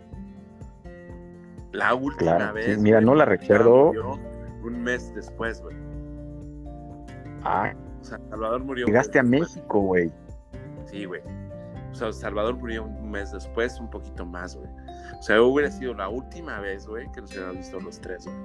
La 1.72 1.94
última 1.94 2.52
vez. 2.52 2.78
mira, 2.78 3.00
no 3.00 3.14
la 3.14 3.24
recuerdo. 3.24 3.92
Un 4.62 4.82
mes 4.82 5.14
después, 5.14 5.62
güey. 5.62 5.76
Ah. 7.44 7.72
O 8.00 8.04
sea, 8.04 8.18
Salvador 8.30 8.64
murió. 8.64 8.86
Llegaste 8.86 9.18
a 9.18 9.22
México, 9.22 9.80
güey. 9.80 10.10
Sí, 10.86 11.04
güey. 11.04 11.22
O 11.90 11.94
sea, 11.94 12.12
Salvador 12.12 12.56
murió 12.56 12.84
un 12.84 13.10
mes 13.10 13.32
después, 13.32 13.78
un 13.80 13.90
poquito 13.90 14.24
más, 14.24 14.56
güey. 14.56 14.70
O 15.18 15.22
sea, 15.22 15.42
hubiera 15.42 15.70
sido 15.70 15.94
la 15.94 16.08
última 16.08 16.60
vez, 16.60 16.86
güey, 16.86 17.10
que 17.12 17.20
nos 17.20 17.32
hubiéramos 17.32 17.56
visto 17.58 17.80
los 17.80 18.00
tres, 18.00 18.24
güey. 18.24 18.36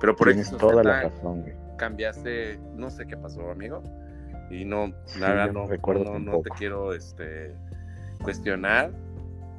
Pero 0.00 0.16
por 0.16 0.28
eso 0.28 0.56
toda 0.56 0.82
la 0.82 1.02
razón, 1.02 1.42
güey. 1.42 1.54
Cambiaste, 1.76 2.58
no 2.74 2.90
sé 2.90 3.06
qué 3.06 3.16
pasó, 3.16 3.50
amigo. 3.50 3.82
Y 4.50 4.64
no, 4.64 4.92
nada, 5.18 5.48
no, 5.48 5.66
recuerdo 5.66 6.04
no, 6.04 6.18
no 6.18 6.40
te 6.40 6.50
quiero 6.50 6.94
este, 6.94 7.54
cuestionar, 8.22 8.92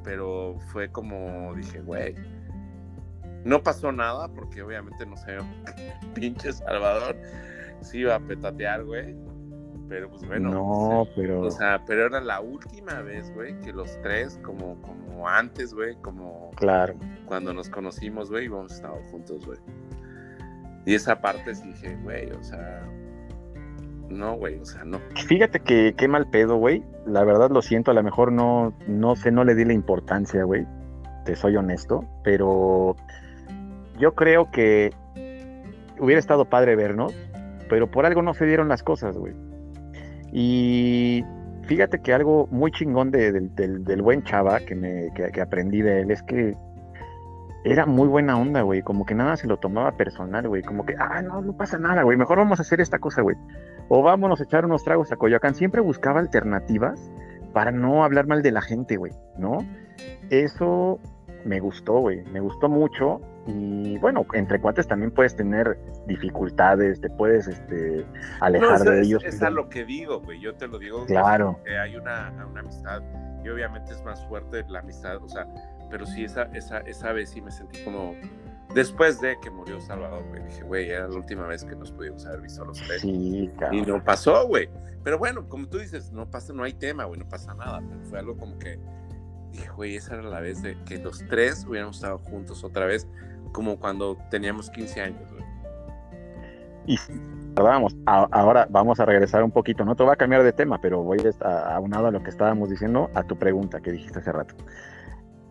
pero 0.02 0.58
fue 0.72 0.90
como 0.90 1.54
dije, 1.54 1.80
güey, 1.80 2.16
no 3.44 3.62
pasó 3.62 3.92
nada 3.92 4.28
porque 4.28 4.62
obviamente 4.62 5.06
no 5.06 5.16
sé, 5.16 5.38
pinche 6.14 6.52
Salvador 6.52 7.16
sí 7.82 7.98
iba 7.98 8.16
a 8.16 8.20
petatear, 8.20 8.84
güey. 8.84 9.14
Pero 9.90 10.08
pues 10.08 10.24
bueno. 10.24 10.50
No, 10.50 11.08
pero. 11.16 11.40
O 11.40 11.50
sea, 11.50 11.82
pero 11.84 12.06
era 12.06 12.20
la 12.20 12.40
última 12.40 13.02
vez, 13.02 13.34
güey, 13.34 13.58
que 13.58 13.72
los 13.72 14.00
tres, 14.02 14.38
como, 14.44 14.80
como 14.80 15.28
antes, 15.28 15.74
güey, 15.74 15.96
como. 15.96 16.52
Claro. 16.54 16.94
Cuando 17.26 17.52
nos 17.52 17.68
conocimos, 17.68 18.30
güey, 18.30 18.44
íbamos 18.44 18.70
a 18.70 18.74
estar 18.76 18.90
juntos, 19.10 19.44
güey. 19.44 19.58
Y 20.86 20.94
esa 20.94 21.20
parte 21.20 21.56
sí 21.56 21.66
dije, 21.66 21.96
güey, 22.04 22.30
o 22.30 22.42
sea. 22.42 22.88
No, 24.08 24.36
güey, 24.36 24.60
o 24.60 24.64
sea, 24.64 24.84
no. 24.84 25.00
Fíjate 25.26 25.58
que 25.58 25.92
qué 25.96 26.06
mal 26.06 26.30
pedo, 26.30 26.56
güey. 26.56 26.84
La 27.04 27.24
verdad 27.24 27.50
lo 27.50 27.60
siento, 27.60 27.90
a 27.90 27.94
lo 27.94 28.04
mejor 28.04 28.30
no, 28.30 28.72
no 28.86 29.16
sé, 29.16 29.32
no 29.32 29.42
le 29.42 29.56
di 29.56 29.64
la 29.64 29.72
importancia, 29.72 30.44
güey. 30.44 30.68
Te 31.24 31.34
soy 31.34 31.56
honesto, 31.56 32.04
pero 32.22 32.94
yo 33.98 34.14
creo 34.14 34.52
que 34.52 34.94
hubiera 35.98 36.20
estado 36.20 36.44
padre 36.44 36.76
vernos, 36.76 37.12
pero 37.68 37.90
por 37.90 38.06
algo 38.06 38.22
no 38.22 38.34
se 38.34 38.46
dieron 38.46 38.68
las 38.68 38.84
cosas, 38.84 39.18
güey. 39.18 39.34
Y 40.32 41.24
fíjate 41.62 42.00
que 42.00 42.12
algo 42.12 42.48
muy 42.50 42.70
chingón 42.70 43.10
del, 43.10 44.02
buen 44.02 44.22
chava 44.22 44.60
que, 44.60 44.74
me, 44.74 45.10
que, 45.14 45.40
aprendí 45.40 45.82
de 45.82 46.02
él 46.02 46.10
es 46.10 46.22
que 46.22 46.56
era 47.64 47.86
muy 47.86 48.08
buena 48.08 48.38
onda, 48.38 48.62
güey. 48.62 48.82
Como 48.82 49.04
que 49.04 49.14
nada 49.14 49.36
se 49.36 49.46
lo 49.46 49.58
tomaba 49.58 49.92
personal, 49.92 50.48
güey. 50.48 50.62
Como 50.62 50.84
que, 50.84 50.94
ah, 50.98 51.22
no, 51.22 51.42
no 51.42 51.56
pasa 51.56 51.78
nada, 51.78 52.02
güey. 52.02 52.16
Mejor 52.16 52.38
vamos 52.38 52.58
a 52.58 52.62
hacer 52.62 52.80
esta 52.80 52.98
cosa, 52.98 53.22
güey. 53.22 53.36
O 53.88 54.02
vámonos 54.02 54.40
a 54.40 54.44
echar 54.44 54.64
unos 54.64 54.84
tragos 54.84 55.12
a 55.12 55.16
Coyoacán. 55.16 55.54
Siempre 55.54 55.80
buscaba 55.80 56.20
alternativas 56.20 57.10
para 57.52 57.72
no 57.72 58.04
hablar 58.04 58.26
mal 58.26 58.42
de 58.42 58.52
la 58.52 58.60
gente, 58.60 58.96
güey, 58.96 59.12
¿no? 59.36 59.58
Eso 60.30 61.00
me 61.44 61.60
gustó, 61.60 61.98
güey. 61.98 62.22
Me 62.32 62.40
gustó 62.40 62.68
mucho. 62.68 63.20
Y 63.46 63.98
bueno, 63.98 64.26
entre 64.34 64.60
cuates 64.60 64.86
también 64.86 65.10
puedes 65.10 65.34
tener 65.34 65.78
dificultades, 66.06 67.00
te 67.00 67.08
puedes 67.10 67.48
este, 67.48 68.04
alejar 68.40 68.80
de 68.80 69.00
ellos. 69.00 69.24
Es 69.24 69.42
a 69.42 69.50
lo 69.50 69.68
que 69.68 69.84
digo, 69.84 70.20
güey. 70.20 70.40
Yo 70.40 70.54
te 70.54 70.68
lo 70.68 70.78
digo. 70.78 71.06
Claro. 71.06 71.58
Que 71.64 71.78
hay 71.78 71.96
una, 71.96 72.32
una 72.50 72.60
amistad 72.60 73.02
y 73.44 73.48
obviamente 73.48 73.92
es 73.92 74.02
más 74.04 74.24
fuerte 74.26 74.64
la 74.68 74.80
amistad, 74.80 75.16
o 75.22 75.28
sea, 75.28 75.46
pero 75.90 76.06
sí, 76.06 76.24
esa, 76.24 76.42
esa, 76.54 76.78
esa 76.80 77.12
vez 77.12 77.30
sí 77.30 77.40
me 77.40 77.50
sentí 77.50 77.82
como. 77.84 78.14
Después 78.74 79.20
de 79.20 79.36
que 79.40 79.50
murió 79.50 79.80
Salvador, 79.80 80.22
güey, 80.28 80.44
dije, 80.44 80.62
güey, 80.62 80.90
era 80.90 81.08
la 81.08 81.16
última 81.16 81.44
vez 81.48 81.64
que 81.64 81.74
nos 81.74 81.90
pudimos 81.90 82.24
haber 82.24 82.42
visto 82.42 82.64
los 82.64 82.78
tres. 82.78 83.00
Sí, 83.00 83.50
Y 83.72 83.82
no 83.82 84.04
pasó, 84.04 84.46
güey. 84.46 84.70
Pero 85.02 85.18
bueno, 85.18 85.48
como 85.48 85.66
tú 85.66 85.78
dices, 85.78 86.12
no 86.12 86.30
pasa, 86.30 86.52
no 86.52 86.62
hay 86.62 86.74
tema, 86.74 87.04
güey, 87.04 87.18
no 87.18 87.28
pasa 87.28 87.52
nada. 87.54 87.82
Pero 87.88 88.04
fue 88.04 88.20
algo 88.20 88.36
como 88.36 88.56
que 88.58 88.78
dije, 89.52 89.68
güey, 89.70 89.96
esa 89.96 90.14
era 90.14 90.22
la 90.22 90.40
vez 90.40 90.62
de 90.62 90.76
que 90.84 90.98
los 90.98 91.24
tres 91.26 91.66
hubiéramos 91.66 91.96
estado 91.96 92.18
juntos 92.18 92.64
otra 92.64 92.86
vez 92.86 93.06
como 93.52 93.78
cuando 93.78 94.16
teníamos 94.30 94.70
15 94.70 95.00
años, 95.00 95.22
Y 96.86 96.96
vamos, 97.54 97.96
ahora 98.06 98.66
vamos 98.70 99.00
a 99.00 99.04
regresar 99.04 99.42
un 99.42 99.50
poquito, 99.50 99.84
no 99.84 99.94
te 99.94 100.02
voy 100.02 100.12
a 100.12 100.16
cambiar 100.16 100.42
de 100.42 100.52
tema, 100.52 100.80
pero 100.80 101.02
voy 101.02 101.18
a 101.40 101.74
aunado 101.74 102.06
a 102.06 102.10
lo 102.10 102.22
que 102.22 102.30
estábamos 102.30 102.70
diciendo, 102.70 103.10
a 103.14 103.22
tu 103.22 103.36
pregunta 103.36 103.80
que 103.80 103.92
dijiste 103.92 104.18
hace 104.18 104.32
rato. 104.32 104.54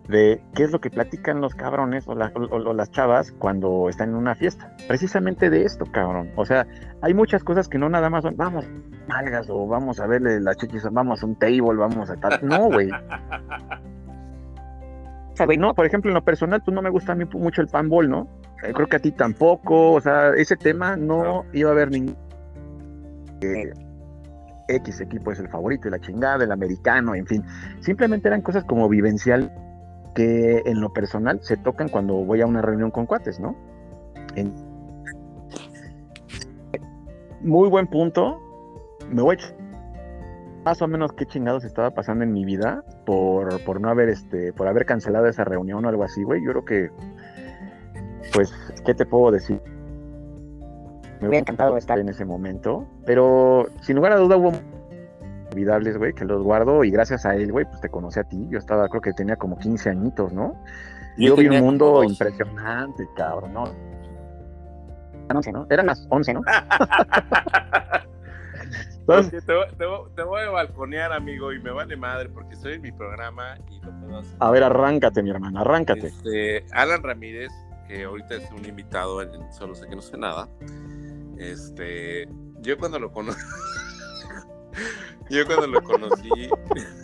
De 0.07 0.41
qué 0.55 0.63
es 0.63 0.71
lo 0.71 0.81
que 0.81 0.89
platican 0.89 1.39
los 1.39 1.53
cabrones 1.53 2.07
o, 2.07 2.15
las 2.15 2.91
chavas 2.91 3.31
cuando 3.33 3.89
están 3.89 4.09
en 4.09 4.15
una 4.15 4.33
fiesta. 4.33 4.75
Precisamente 4.87 5.51
de 5.51 5.65
esto, 5.65 5.85
cabrón. 5.85 6.31
O 6.35 6.45
sea, 6.45 6.65
hay 7.01 7.13
muchas 7.13 7.43
cosas 7.43 7.69
que 7.69 7.77
no 7.77 7.89
nada 7.89 8.09
más 8.09 8.23
son, 8.23 8.35
vamos, 8.35 8.65
malgas, 9.07 9.47
o 9.51 9.67
vamos 9.67 9.99
a 9.99 10.07
verle 10.07 10.39
las 10.39 10.57
chichis, 10.57 10.83
vamos 10.91 11.21
a 11.21 11.27
un 11.27 11.35
table, 11.35 11.75
vamos 11.75 12.09
a 12.09 12.15
tal. 12.15 12.39
No, 12.41 12.71
güey. 12.71 12.89
no, 15.57 15.73
por 15.73 15.85
ejemplo, 15.85 16.09
en 16.09 16.15
lo 16.15 16.23
personal, 16.23 16.61
pues 16.63 16.73
no 16.73 16.81
me 16.81 16.89
gusta 16.89 17.13
a 17.13 17.15
mí 17.15 17.25
mucho 17.33 17.61
el 17.61 17.67
panball, 17.67 18.09
¿no? 18.09 18.27
Eh, 18.63 18.73
creo 18.73 18.87
que 18.87 18.97
a 18.97 18.99
ti 18.99 19.11
tampoco, 19.11 19.93
o 19.93 20.01
sea, 20.01 20.29
ese 20.35 20.55
tema 20.55 20.95
no 20.95 21.45
iba 21.53 21.69
a 21.69 21.73
haber 21.73 21.91
ningún... 21.91 22.15
X 24.67 25.01
equipo 25.01 25.31
es 25.31 25.39
el 25.39 25.47
favorito 25.47 25.87
y 25.87 25.91
la 25.91 25.99
chingada, 25.99 26.43
el 26.43 26.51
americano, 26.51 27.15
en 27.15 27.25
fin. 27.25 27.43
Simplemente 27.79 28.27
eran 28.27 28.41
cosas 28.41 28.63
como 28.65 28.87
vivencial 28.87 29.51
que 30.13 30.61
en 30.65 30.81
lo 30.81 30.93
personal 30.93 31.39
se 31.41 31.57
tocan 31.57 31.89
cuando 31.89 32.15
voy 32.15 32.41
a 32.41 32.45
una 32.45 32.61
reunión 32.61 32.91
con 32.91 33.05
cuates, 33.05 33.39
¿no? 33.39 33.55
Muy 37.41 37.69
buen 37.69 37.87
punto. 37.87 38.39
Me 39.09 39.21
voy 39.21 39.37
a 39.37 39.39
más 40.69 40.83
o 40.83 40.87
menos 40.87 41.11
qué 41.13 41.25
chingados 41.25 41.63
estaba 41.63 41.89
pasando 41.89 42.23
en 42.23 42.31
mi 42.31 42.45
vida 42.45 42.83
por, 43.03 43.59
por 43.63 43.81
no 43.81 43.89
haber 43.89 44.07
este, 44.09 44.53
por 44.53 44.67
haber 44.67 44.85
cancelado 44.85 45.25
esa 45.25 45.43
reunión 45.43 45.83
o 45.83 45.89
algo 45.89 46.03
así, 46.03 46.21
güey. 46.21 46.43
Yo 46.43 46.51
creo 46.51 46.65
que, 46.65 46.89
pues, 48.31 48.53
¿qué 48.85 48.93
te 48.93 49.03
puedo 49.03 49.31
decir? 49.31 49.59
Me 51.19 51.27
hubiera 51.27 51.39
encantado 51.39 51.75
estar 51.75 51.97
en 51.97 52.07
ese 52.07 52.23
momento, 52.23 52.87
pero 53.03 53.65
sin 53.81 53.95
lugar 53.95 54.11
a 54.11 54.17
duda 54.17 54.37
hubo 54.37 54.51
olvidables, 55.51 55.97
güey, 55.97 56.13
que 56.13 56.23
los 56.23 56.43
guardo 56.43 56.83
y 56.83 56.91
gracias 56.91 57.25
a 57.25 57.35
él, 57.35 57.51
güey, 57.51 57.65
pues 57.65 57.81
te 57.81 57.89
conocí 57.89 58.19
a 58.19 58.23
ti. 58.23 58.45
Yo 58.51 58.59
estaba, 58.59 58.87
creo 58.89 59.01
que 59.01 59.13
tenía 59.13 59.37
como 59.37 59.57
15 59.57 59.89
añitos, 59.89 60.31
¿no? 60.33 60.53
Yo, 61.17 61.35
vi 61.35 61.47
un 61.47 61.61
mundo 61.61 62.03
impresionante, 62.03 63.09
cabrón, 63.15 63.53
¿no? 63.53 63.63
Eran 65.25 65.37
11, 65.37 65.51
¿no? 65.51 65.65
Eran 65.67 65.87
las 65.87 66.05
11, 66.11 66.33
¿no? 66.35 66.41
te, 70.15 70.23
voy 70.23 70.41
a 70.41 70.49
balconear, 70.49 71.11
amigo, 71.13 71.51
y 71.53 71.59
me 71.59 71.71
vale 71.71 71.95
madre 71.95 72.29
porque 72.29 72.53
estoy 72.53 72.73
en 72.73 72.81
mi 72.81 72.91
programa 72.91 73.57
y 73.69 73.79
lo 73.81 73.99
puedo 73.99 74.19
hacer. 74.19 74.35
A 74.39 74.51
ver, 74.51 74.63
arráncate, 74.63 75.23
mi 75.23 75.29
hermano, 75.29 75.61
arráncate. 75.61 76.07
Este, 76.07 76.65
Alan 76.71 77.03
Ramírez, 77.03 77.51
que 77.87 78.03
ahorita 78.03 78.35
es 78.35 78.51
un 78.51 78.65
invitado 78.65 79.21
en 79.21 79.51
Solo 79.53 79.75
sé 79.75 79.87
que 79.87 79.95
no 79.95 80.01
sé 80.01 80.17
nada. 80.17 80.47
Este, 81.37 82.27
yo 82.61 82.77
cuando 82.77 82.99
lo 82.99 83.11
conocí, 83.11 83.39
yo 85.29 85.45
cuando 85.45 85.67
lo 85.67 85.81
conocí, 85.81 86.49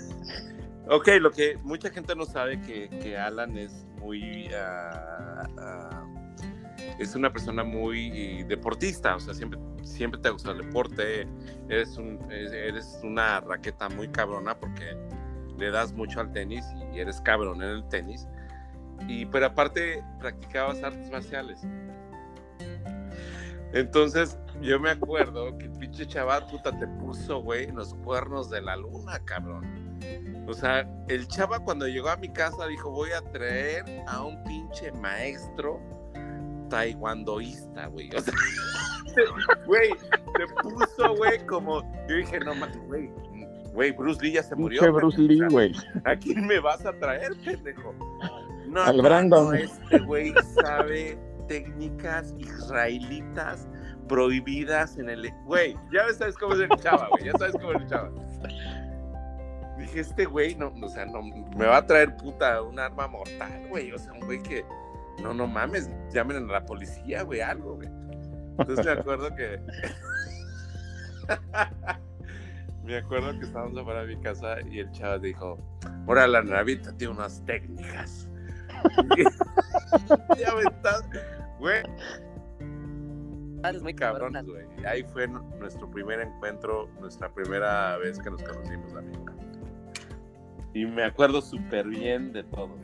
ok, 0.90 1.08
lo 1.20 1.32
que 1.32 1.58
mucha 1.64 1.90
gente 1.90 2.16
no 2.16 2.26
sabe 2.26 2.62
que, 2.62 2.90
que 2.90 3.18
Alan 3.18 3.58
es 3.58 3.86
muy 4.00 4.50
uh, 4.50 6.25
es 7.00 7.16
una 7.16 7.32
persona 7.32 7.64
muy 7.64 8.44
deportista, 8.44 9.16
o 9.16 9.20
sea, 9.20 9.34
siempre, 9.34 10.22
te 10.22 10.30
gusta 10.30 10.52
el 10.52 10.60
deporte, 10.60 11.28
eres, 11.70 11.98
un, 11.98 12.20
eres 12.32 13.00
una 13.04 13.42
raqueta 13.42 13.90
muy 13.90 14.08
cabrona 14.08 14.58
porque 14.58 14.98
le 15.58 15.72
das 15.72 15.94
mucho 15.94 16.20
al 16.20 16.32
tenis 16.32 16.66
y 16.94 17.00
eres 17.00 17.22
cabrón 17.22 17.62
en 17.62 17.70
el 17.70 17.88
tenis. 17.90 18.28
Y 19.08 19.26
pero 19.26 19.48
aparte 19.48 20.04
practicabas 20.20 20.82
artes 20.84 21.10
marciales. 21.12 21.62
Entonces, 23.74 24.38
yo 24.62 24.80
me 24.80 24.92
acuerdo 24.92 25.58
que 25.58 25.66
el 25.66 25.72
pinche 25.74 26.08
chaval, 26.08 26.48
puta, 26.48 26.78
te 26.78 26.88
puso, 26.88 27.42
güey, 27.42 27.70
los 27.72 27.94
cuernos 27.96 28.50
de 28.50 28.62
la 28.62 28.78
luna, 28.78 29.20
cabrón. 29.26 30.00
O 30.48 30.54
sea, 30.54 30.88
el 31.10 31.28
chava 31.28 31.60
cuando 31.60 31.88
llegó 31.88 32.10
a 32.10 32.18
mi 32.18 32.30
casa 32.30 32.68
dijo, 32.68 32.90
voy 32.92 33.12
a 33.12 33.22
traer 33.32 33.84
a 34.08 34.24
un 34.24 34.42
pinche 34.44 34.92
maestro 34.94 35.82
taekwondoísta, 36.70 37.88
güey. 37.88 38.10
O 38.16 38.22
sea, 38.22 38.34
güey, 39.66 39.90
te 39.90 40.48
puso, 40.62 41.16
güey, 41.16 41.46
como, 41.46 41.82
yo 42.08 42.16
dije, 42.16 42.40
no 42.40 42.56
mames, 42.56 42.78
güey, 42.88 43.12
güey, 43.74 43.92
Bruce 43.92 44.22
Lee 44.22 44.34
ya 44.34 44.44
se 44.44 44.56
murió. 44.56 44.82
Pinche 44.82 44.92
Bruce 44.94 45.22
Lee, 45.22 45.42
güey. 45.50 45.74
¿A 46.06 46.16
quién 46.16 46.46
me 46.48 46.60
vas 46.60 46.86
a 46.86 46.94
traer, 46.94 47.32
pendejo? 47.44 47.94
No, 48.68 48.82
Al 48.84 49.02
Brandon. 49.02 49.56
este 49.56 50.00
güey 50.00 50.34
sabe 50.56 51.18
técnicas 51.48 52.34
israelitas 52.40 53.68
prohibidas 54.08 54.98
en 54.98 55.10
el. 55.10 55.32
Güey, 55.46 55.76
ya 55.92 56.12
sabes 56.14 56.36
cómo 56.38 56.54
es 56.54 56.62
el 56.62 56.70
chava, 56.82 57.08
güey. 57.10 57.26
Ya 57.26 57.32
sabes 57.38 57.54
cómo 57.54 57.72
es 57.74 57.82
el 57.82 57.88
chava. 57.88 58.12
Dije, 59.78 60.00
este 60.00 60.26
güey, 60.26 60.56
no, 60.56 60.74
o 60.82 60.90
sea, 60.90 61.06
no, 61.06 61.22
me 61.22 61.66
va 61.66 61.78
a 61.78 61.86
traer 61.86 62.16
puta 62.16 62.62
un 62.62 62.80
arma 62.80 63.08
mortal, 63.08 63.68
güey. 63.70 63.92
O 63.92 64.00
sea, 64.00 64.14
un 64.14 64.22
güey 64.22 64.42
que. 64.42 64.66
No, 65.22 65.34
no 65.34 65.48
mames, 65.48 65.90
llamen 66.12 66.38
a 66.38 66.54
la 66.54 66.66
policía, 66.66 67.24
güey, 67.24 67.42
algo, 67.42 67.76
güey. 67.76 67.90
Entonces 68.60 68.86
me 68.86 68.92
acuerdo 68.92 69.36
que. 69.36 69.60
me 72.84 72.98
acuerdo 72.98 73.40
que 73.40 73.46
estábamos 73.46 73.78
afuera 73.78 74.06
de 74.06 74.16
mi 74.16 74.22
casa 74.22 74.58
y 74.70 74.80
el 74.80 74.92
chava 74.92 75.18
dijo: 75.20 75.58
Ahora 76.08 76.28
la 76.28 76.44
navita 76.44 76.96
tiene 76.98 77.14
unas 77.14 77.44
técnicas. 77.46 78.30
me 79.16 80.62
estás. 80.62 81.04
Güey 81.60 81.84
muy 83.82 83.94
cabrones, 83.94 84.46
güey. 84.46 84.66
Ahí 84.86 85.04
fue 85.04 85.28
nuestro 85.28 85.90
primer 85.90 86.22
encuentro, 86.22 86.90
nuestra 87.00 87.34
primera 87.34 87.98
vez 87.98 88.20
que 88.20 88.30
nos 88.30 88.42
conocimos, 88.44 88.96
amigo. 88.96 89.26
Y 90.74 90.86
me 90.86 91.04
acuerdo 91.04 91.42
súper 91.42 91.88
bien 91.88 92.32
de 92.32 92.44
todo. 92.44 92.76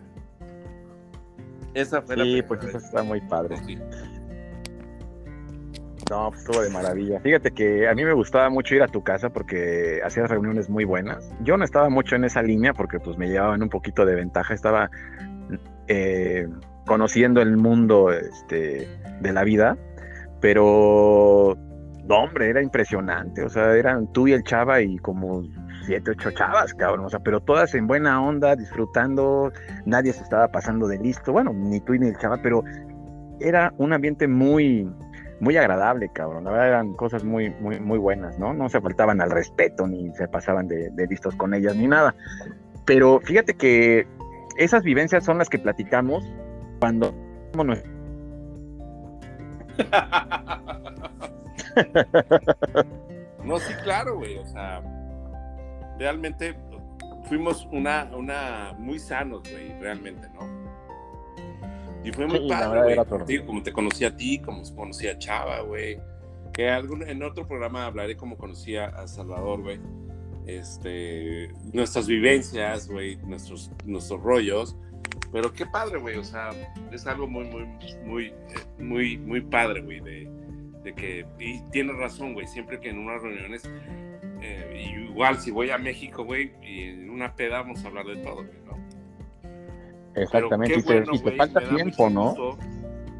Esa 1.74 2.02
fue 2.02 2.16
sí, 2.16 2.42
pues 2.42 2.64
eso 2.64 2.78
está 2.78 3.04
muy 3.04 3.22
padre. 3.22 3.56
No, 6.10 6.30
pues 6.30 6.42
estuvo 6.42 6.62
de 6.62 6.70
maravilla. 6.70 7.20
Fíjate 7.22 7.52
que 7.52 7.88
a 7.88 7.96
mí 7.96 8.04
me 8.04 8.14
gustaba 8.14 8.50
mucho 8.50 8.76
ir 8.76 8.84
a 8.84 8.88
tu 8.88 9.02
casa 9.02 9.30
porque 9.30 10.02
hacías 10.04 10.30
reuniones 10.30 10.70
muy 10.70 10.84
buenas. 10.84 11.32
Yo 11.42 11.56
no 11.56 11.64
estaba 11.64 11.90
mucho 11.90 12.16
en 12.16 12.26
esa 12.26 12.42
línea 12.42 12.74
porque 12.74 13.00
pues 13.00 13.18
me 13.18 13.30
llevaban 13.30 13.64
un 13.64 13.70
poquito 13.70 14.06
de 14.06 14.16
ventaja. 14.16 14.54
Estaba 14.54 14.90
eh, 15.88 16.50
conociendo 16.86 17.42
el 17.42 17.56
mundo 17.56 18.12
este, 18.12 18.90
de 19.22 19.32
la 19.32 19.44
vida 19.44 19.78
pero, 20.42 21.56
no, 22.04 22.18
hombre, 22.18 22.50
era 22.50 22.62
impresionante. 22.62 23.44
O 23.44 23.50
sea, 23.50 23.76
eran 23.76 24.12
tú 24.12 24.28
y 24.28 24.34
el 24.34 24.44
chava 24.44 24.82
y 24.82 24.98
como 24.98 25.44
siete, 25.86 26.12
ocho 26.12 26.32
chavas, 26.32 26.74
cabrón. 26.74 27.06
O 27.06 27.10
sea, 27.10 27.20
pero 27.20 27.40
todas 27.40 27.74
en 27.76 27.88
buena 27.88 28.22
onda, 28.22 28.56
disfrutando. 28.56 29.52
Nadie 29.86 30.14
se 30.14 30.24
estaba 30.24 30.48
pasando 30.48 30.88
de 30.88 30.98
listo. 30.98 31.32
Bueno, 31.32 31.54
ni 31.54 31.80
tú 31.80 31.94
ni 31.94 32.08
el 32.08 32.18
chava, 32.18 32.38
pero 32.42 32.64
era 33.40 33.74
un 33.78 33.94
ambiente 33.94 34.28
muy, 34.28 34.90
muy 35.40 35.58
agradable, 35.58 36.10
cabrón. 36.14 36.44
La 36.44 36.52
verdad 36.52 36.68
eran 36.68 36.94
cosas 36.94 37.24
muy, 37.24 37.50
muy, 37.60 37.80
muy 37.80 37.98
buenas, 37.98 38.38
¿no? 38.40 38.54
No 38.54 38.70
se 38.70 38.80
faltaban 38.82 39.22
al 39.22 39.32
respeto, 39.32 39.88
ni 39.88 40.14
se 40.16 40.28
pasaban 40.28 40.68
de, 40.68 40.90
de 40.92 41.08
listos 41.08 41.36
con 41.36 41.54
ellas, 41.54 41.76
ni 41.76 41.88
nada. 41.88 42.16
Pero 42.86 43.20
fíjate 43.22 43.56
que 43.56 44.08
esas 44.58 44.84
vivencias 44.84 45.24
son 45.24 45.38
las 45.38 45.50
que 45.50 45.60
platicamos 45.60 46.24
cuando 46.80 47.14
no, 53.44 53.60
sí, 53.60 53.74
claro, 53.84 54.18
güey. 54.18 54.38
O 54.38 54.46
sea, 54.46 54.82
realmente 56.02 56.56
fuimos 57.30 57.68
una, 57.72 58.10
una 58.16 58.74
muy 58.80 58.98
sanos, 58.98 59.44
güey, 59.52 59.80
realmente, 59.80 60.28
¿no? 60.34 60.50
Y 62.04 62.12
fue 62.12 62.26
muy 62.26 62.50
padre, 62.50 62.96
güey. 62.96 63.46
Como 63.46 63.62
te 63.62 63.72
conocí 63.72 64.04
a 64.04 64.18
ti, 64.18 64.40
como 64.40 64.64
conocí 64.76 65.08
a 65.08 65.20
Chava, 65.20 65.62
güey. 65.62 66.00
Que 66.54 66.70
algún, 66.72 67.08
en 67.08 67.22
otro 67.22 67.46
programa 67.46 67.86
hablaré 67.86 68.18
como 68.18 68.36
conocí 68.36 68.76
a 68.76 69.08
Salvador, 69.08 69.62
güey. 69.62 69.80
Este, 70.48 71.54
nuestras 71.72 72.08
vivencias, 72.08 72.90
güey, 72.90 73.18
nuestros, 73.18 73.70
nuestros 73.86 74.20
rollos. 74.22 74.76
Pero 75.32 75.54
qué 75.54 75.68
padre, 75.68 76.00
güey, 76.00 76.18
o 76.18 76.24
sea, 76.24 76.50
es 76.92 77.06
algo 77.06 77.28
muy, 77.28 77.46
muy, 77.46 77.66
muy, 78.04 78.34
muy, 78.80 79.18
muy 79.18 79.42
padre, 79.42 79.82
güey, 79.82 80.02
de, 80.02 80.30
de, 80.84 80.94
que, 80.94 81.26
y 81.40 81.62
tienes 81.72 81.96
razón, 81.98 82.34
güey, 82.34 82.48
siempre 82.48 82.80
que 82.80 82.90
en 82.90 82.98
unas 82.98 83.22
reuniones, 83.22 83.64
eh, 84.42 84.94
igual 85.08 85.38
si 85.40 85.52
voy 85.52 85.70
a 85.70 85.78
México, 85.78 86.24
güey, 86.24 86.54
y 86.62 86.84
en 86.84 87.10
una 87.10 87.36
peda 87.36 87.62
vamos 87.62 87.84
a 87.84 87.88
hablar 87.88 88.06
de 88.06 88.18
todo, 88.18 88.36
güey, 88.36 88.60
¿no? 88.66 88.78
Exactamente, 90.16 90.80
y, 90.80 90.84
te, 90.84 91.38
falta 91.38 91.62
tiempo, 91.70 92.10
¿no? 92.10 92.58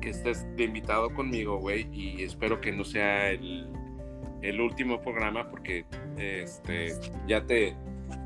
Que 0.02 0.10
estés 0.10 0.46
de 0.56 0.64
invitado 0.64 1.14
conmigo, 1.14 1.58
güey, 1.58 1.88
y 1.92 2.24
espero 2.24 2.60
que 2.60 2.72
no 2.72 2.84
sea 2.84 3.30
el, 3.30 3.70
el 4.42 4.60
último 4.60 5.02
programa 5.02 5.50
porque 5.50 5.86
este 6.18 6.94
ya 7.28 7.46
te 7.46 7.76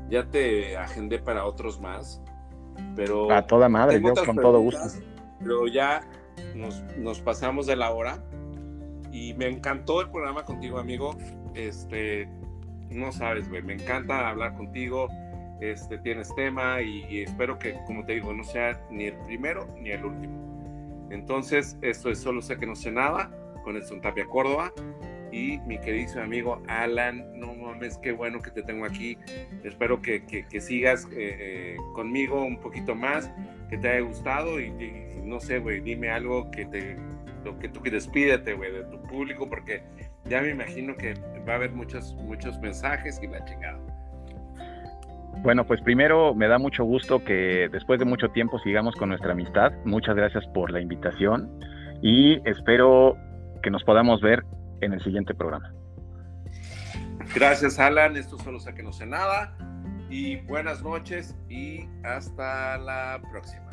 ya 0.08 0.28
te 0.28 0.76
agendé 0.76 1.18
para 1.18 1.44
otros 1.44 1.80
más 1.80 2.22
pero 2.94 3.30
a 3.32 3.46
toda 3.46 3.68
madre, 3.68 4.00
yo 4.00 4.14
con 4.24 4.36
todo 4.36 4.60
gusto. 4.60 4.80
Pero 5.38 5.66
ya 5.66 6.00
nos, 6.54 6.82
nos, 6.96 7.20
pasamos 7.20 7.66
de 7.66 7.76
la 7.76 7.90
hora 7.90 8.22
y 9.12 9.34
me 9.34 9.48
encantó 9.48 10.00
el 10.00 10.10
programa 10.10 10.44
contigo, 10.44 10.78
amigo. 10.78 11.16
Este, 11.54 12.28
no 12.90 13.12
sabes, 13.12 13.48
güey, 13.48 13.62
me 13.62 13.74
encanta 13.74 14.28
hablar 14.28 14.54
contigo. 14.54 15.08
Este, 15.60 15.96
tienes 15.98 16.34
tema 16.34 16.82
y, 16.82 17.22
espero 17.22 17.58
que, 17.58 17.74
como 17.86 18.04
te 18.04 18.14
digo, 18.14 18.32
no 18.34 18.44
sea 18.44 18.78
ni 18.90 19.04
el 19.06 19.16
primero 19.24 19.66
ni 19.80 19.90
el 19.90 20.04
último. 20.04 21.08
Entonces, 21.10 21.78
esto 21.82 22.10
es 22.10 22.18
Solo 22.18 22.42
sé 22.42 22.56
que 22.56 22.66
no 22.66 22.74
sé 22.74 22.90
nada 22.90 23.30
con 23.64 23.76
el 23.76 24.00
Tapia 24.00 24.26
Córdoba 24.26 24.72
y 25.32 25.58
mi 25.66 25.78
querido 25.78 26.22
amigo 26.22 26.62
Alan, 26.68 27.38
no 27.38 27.54
mames, 27.54 27.98
qué 27.98 28.12
bueno 28.12 28.40
que 28.40 28.50
te 28.50 28.62
tengo 28.62 28.84
aquí. 28.84 29.18
Espero 29.64 30.00
que, 30.00 30.24
que, 30.24 30.60
sigas 30.60 31.04
eh, 31.06 31.36
eh, 31.38 31.76
conmigo 31.94 32.42
un 32.42 32.58
poquito 32.58 32.94
más, 32.94 33.30
que 33.68 33.76
te 33.76 33.88
haya 33.88 34.00
gustado 34.00 34.60
y, 34.60 34.70
no 35.24 35.40
sé, 35.40 35.58
güey, 35.58 35.80
dime 35.80 36.10
algo 36.10 36.50
que 36.50 36.64
te, 36.66 36.96
lo 37.44 37.58
que 37.58 37.68
tú 37.68 37.82
que 37.82 37.90
despídete, 37.90 38.54
güey, 38.54 38.72
de 38.72 38.84
tu 38.84 39.02
público, 39.02 39.48
porque 39.48 39.82
ya 40.28 40.40
me 40.40 40.50
imagino 40.50 40.96
que 40.96 41.14
va 41.48 41.54
a 41.54 41.56
haber 41.56 41.72
muchos, 41.72 42.14
muchos 42.14 42.58
mensajes 42.60 43.20
y 43.22 43.26
la 43.26 43.44
chingada. 43.44 43.78
Bueno, 45.42 45.66
pues 45.66 45.80
primero 45.82 46.34
me 46.34 46.48
da 46.48 46.58
mucho 46.58 46.84
gusto 46.84 47.22
que 47.22 47.68
después 47.70 47.98
de 47.98 48.04
mucho 48.04 48.28
tiempo 48.30 48.58
sigamos 48.58 48.94
con 48.96 49.10
nuestra 49.10 49.32
amistad. 49.32 49.72
Muchas 49.84 50.16
gracias 50.16 50.46
por 50.48 50.70
la 50.70 50.80
invitación 50.80 51.50
y 52.02 52.40
espero 52.48 53.16
que 53.62 53.70
nos 53.70 53.84
podamos 53.84 54.20
ver 54.20 54.44
en 54.80 54.92
el 54.92 55.02
siguiente 55.02 55.34
programa. 55.34 55.72
Gracias, 57.34 57.78
Alan. 57.78 58.16
Esto 58.16 58.38
solo 58.38 58.58
sé 58.60 58.74
que 58.74 58.82
no 58.82 58.92
sé 58.92 59.06
nada. 59.06 59.56
Y 60.08 60.36
buenas 60.36 60.82
noches 60.82 61.36
y 61.48 61.86
hasta 62.04 62.78
la 62.78 63.20
próxima. 63.30 63.68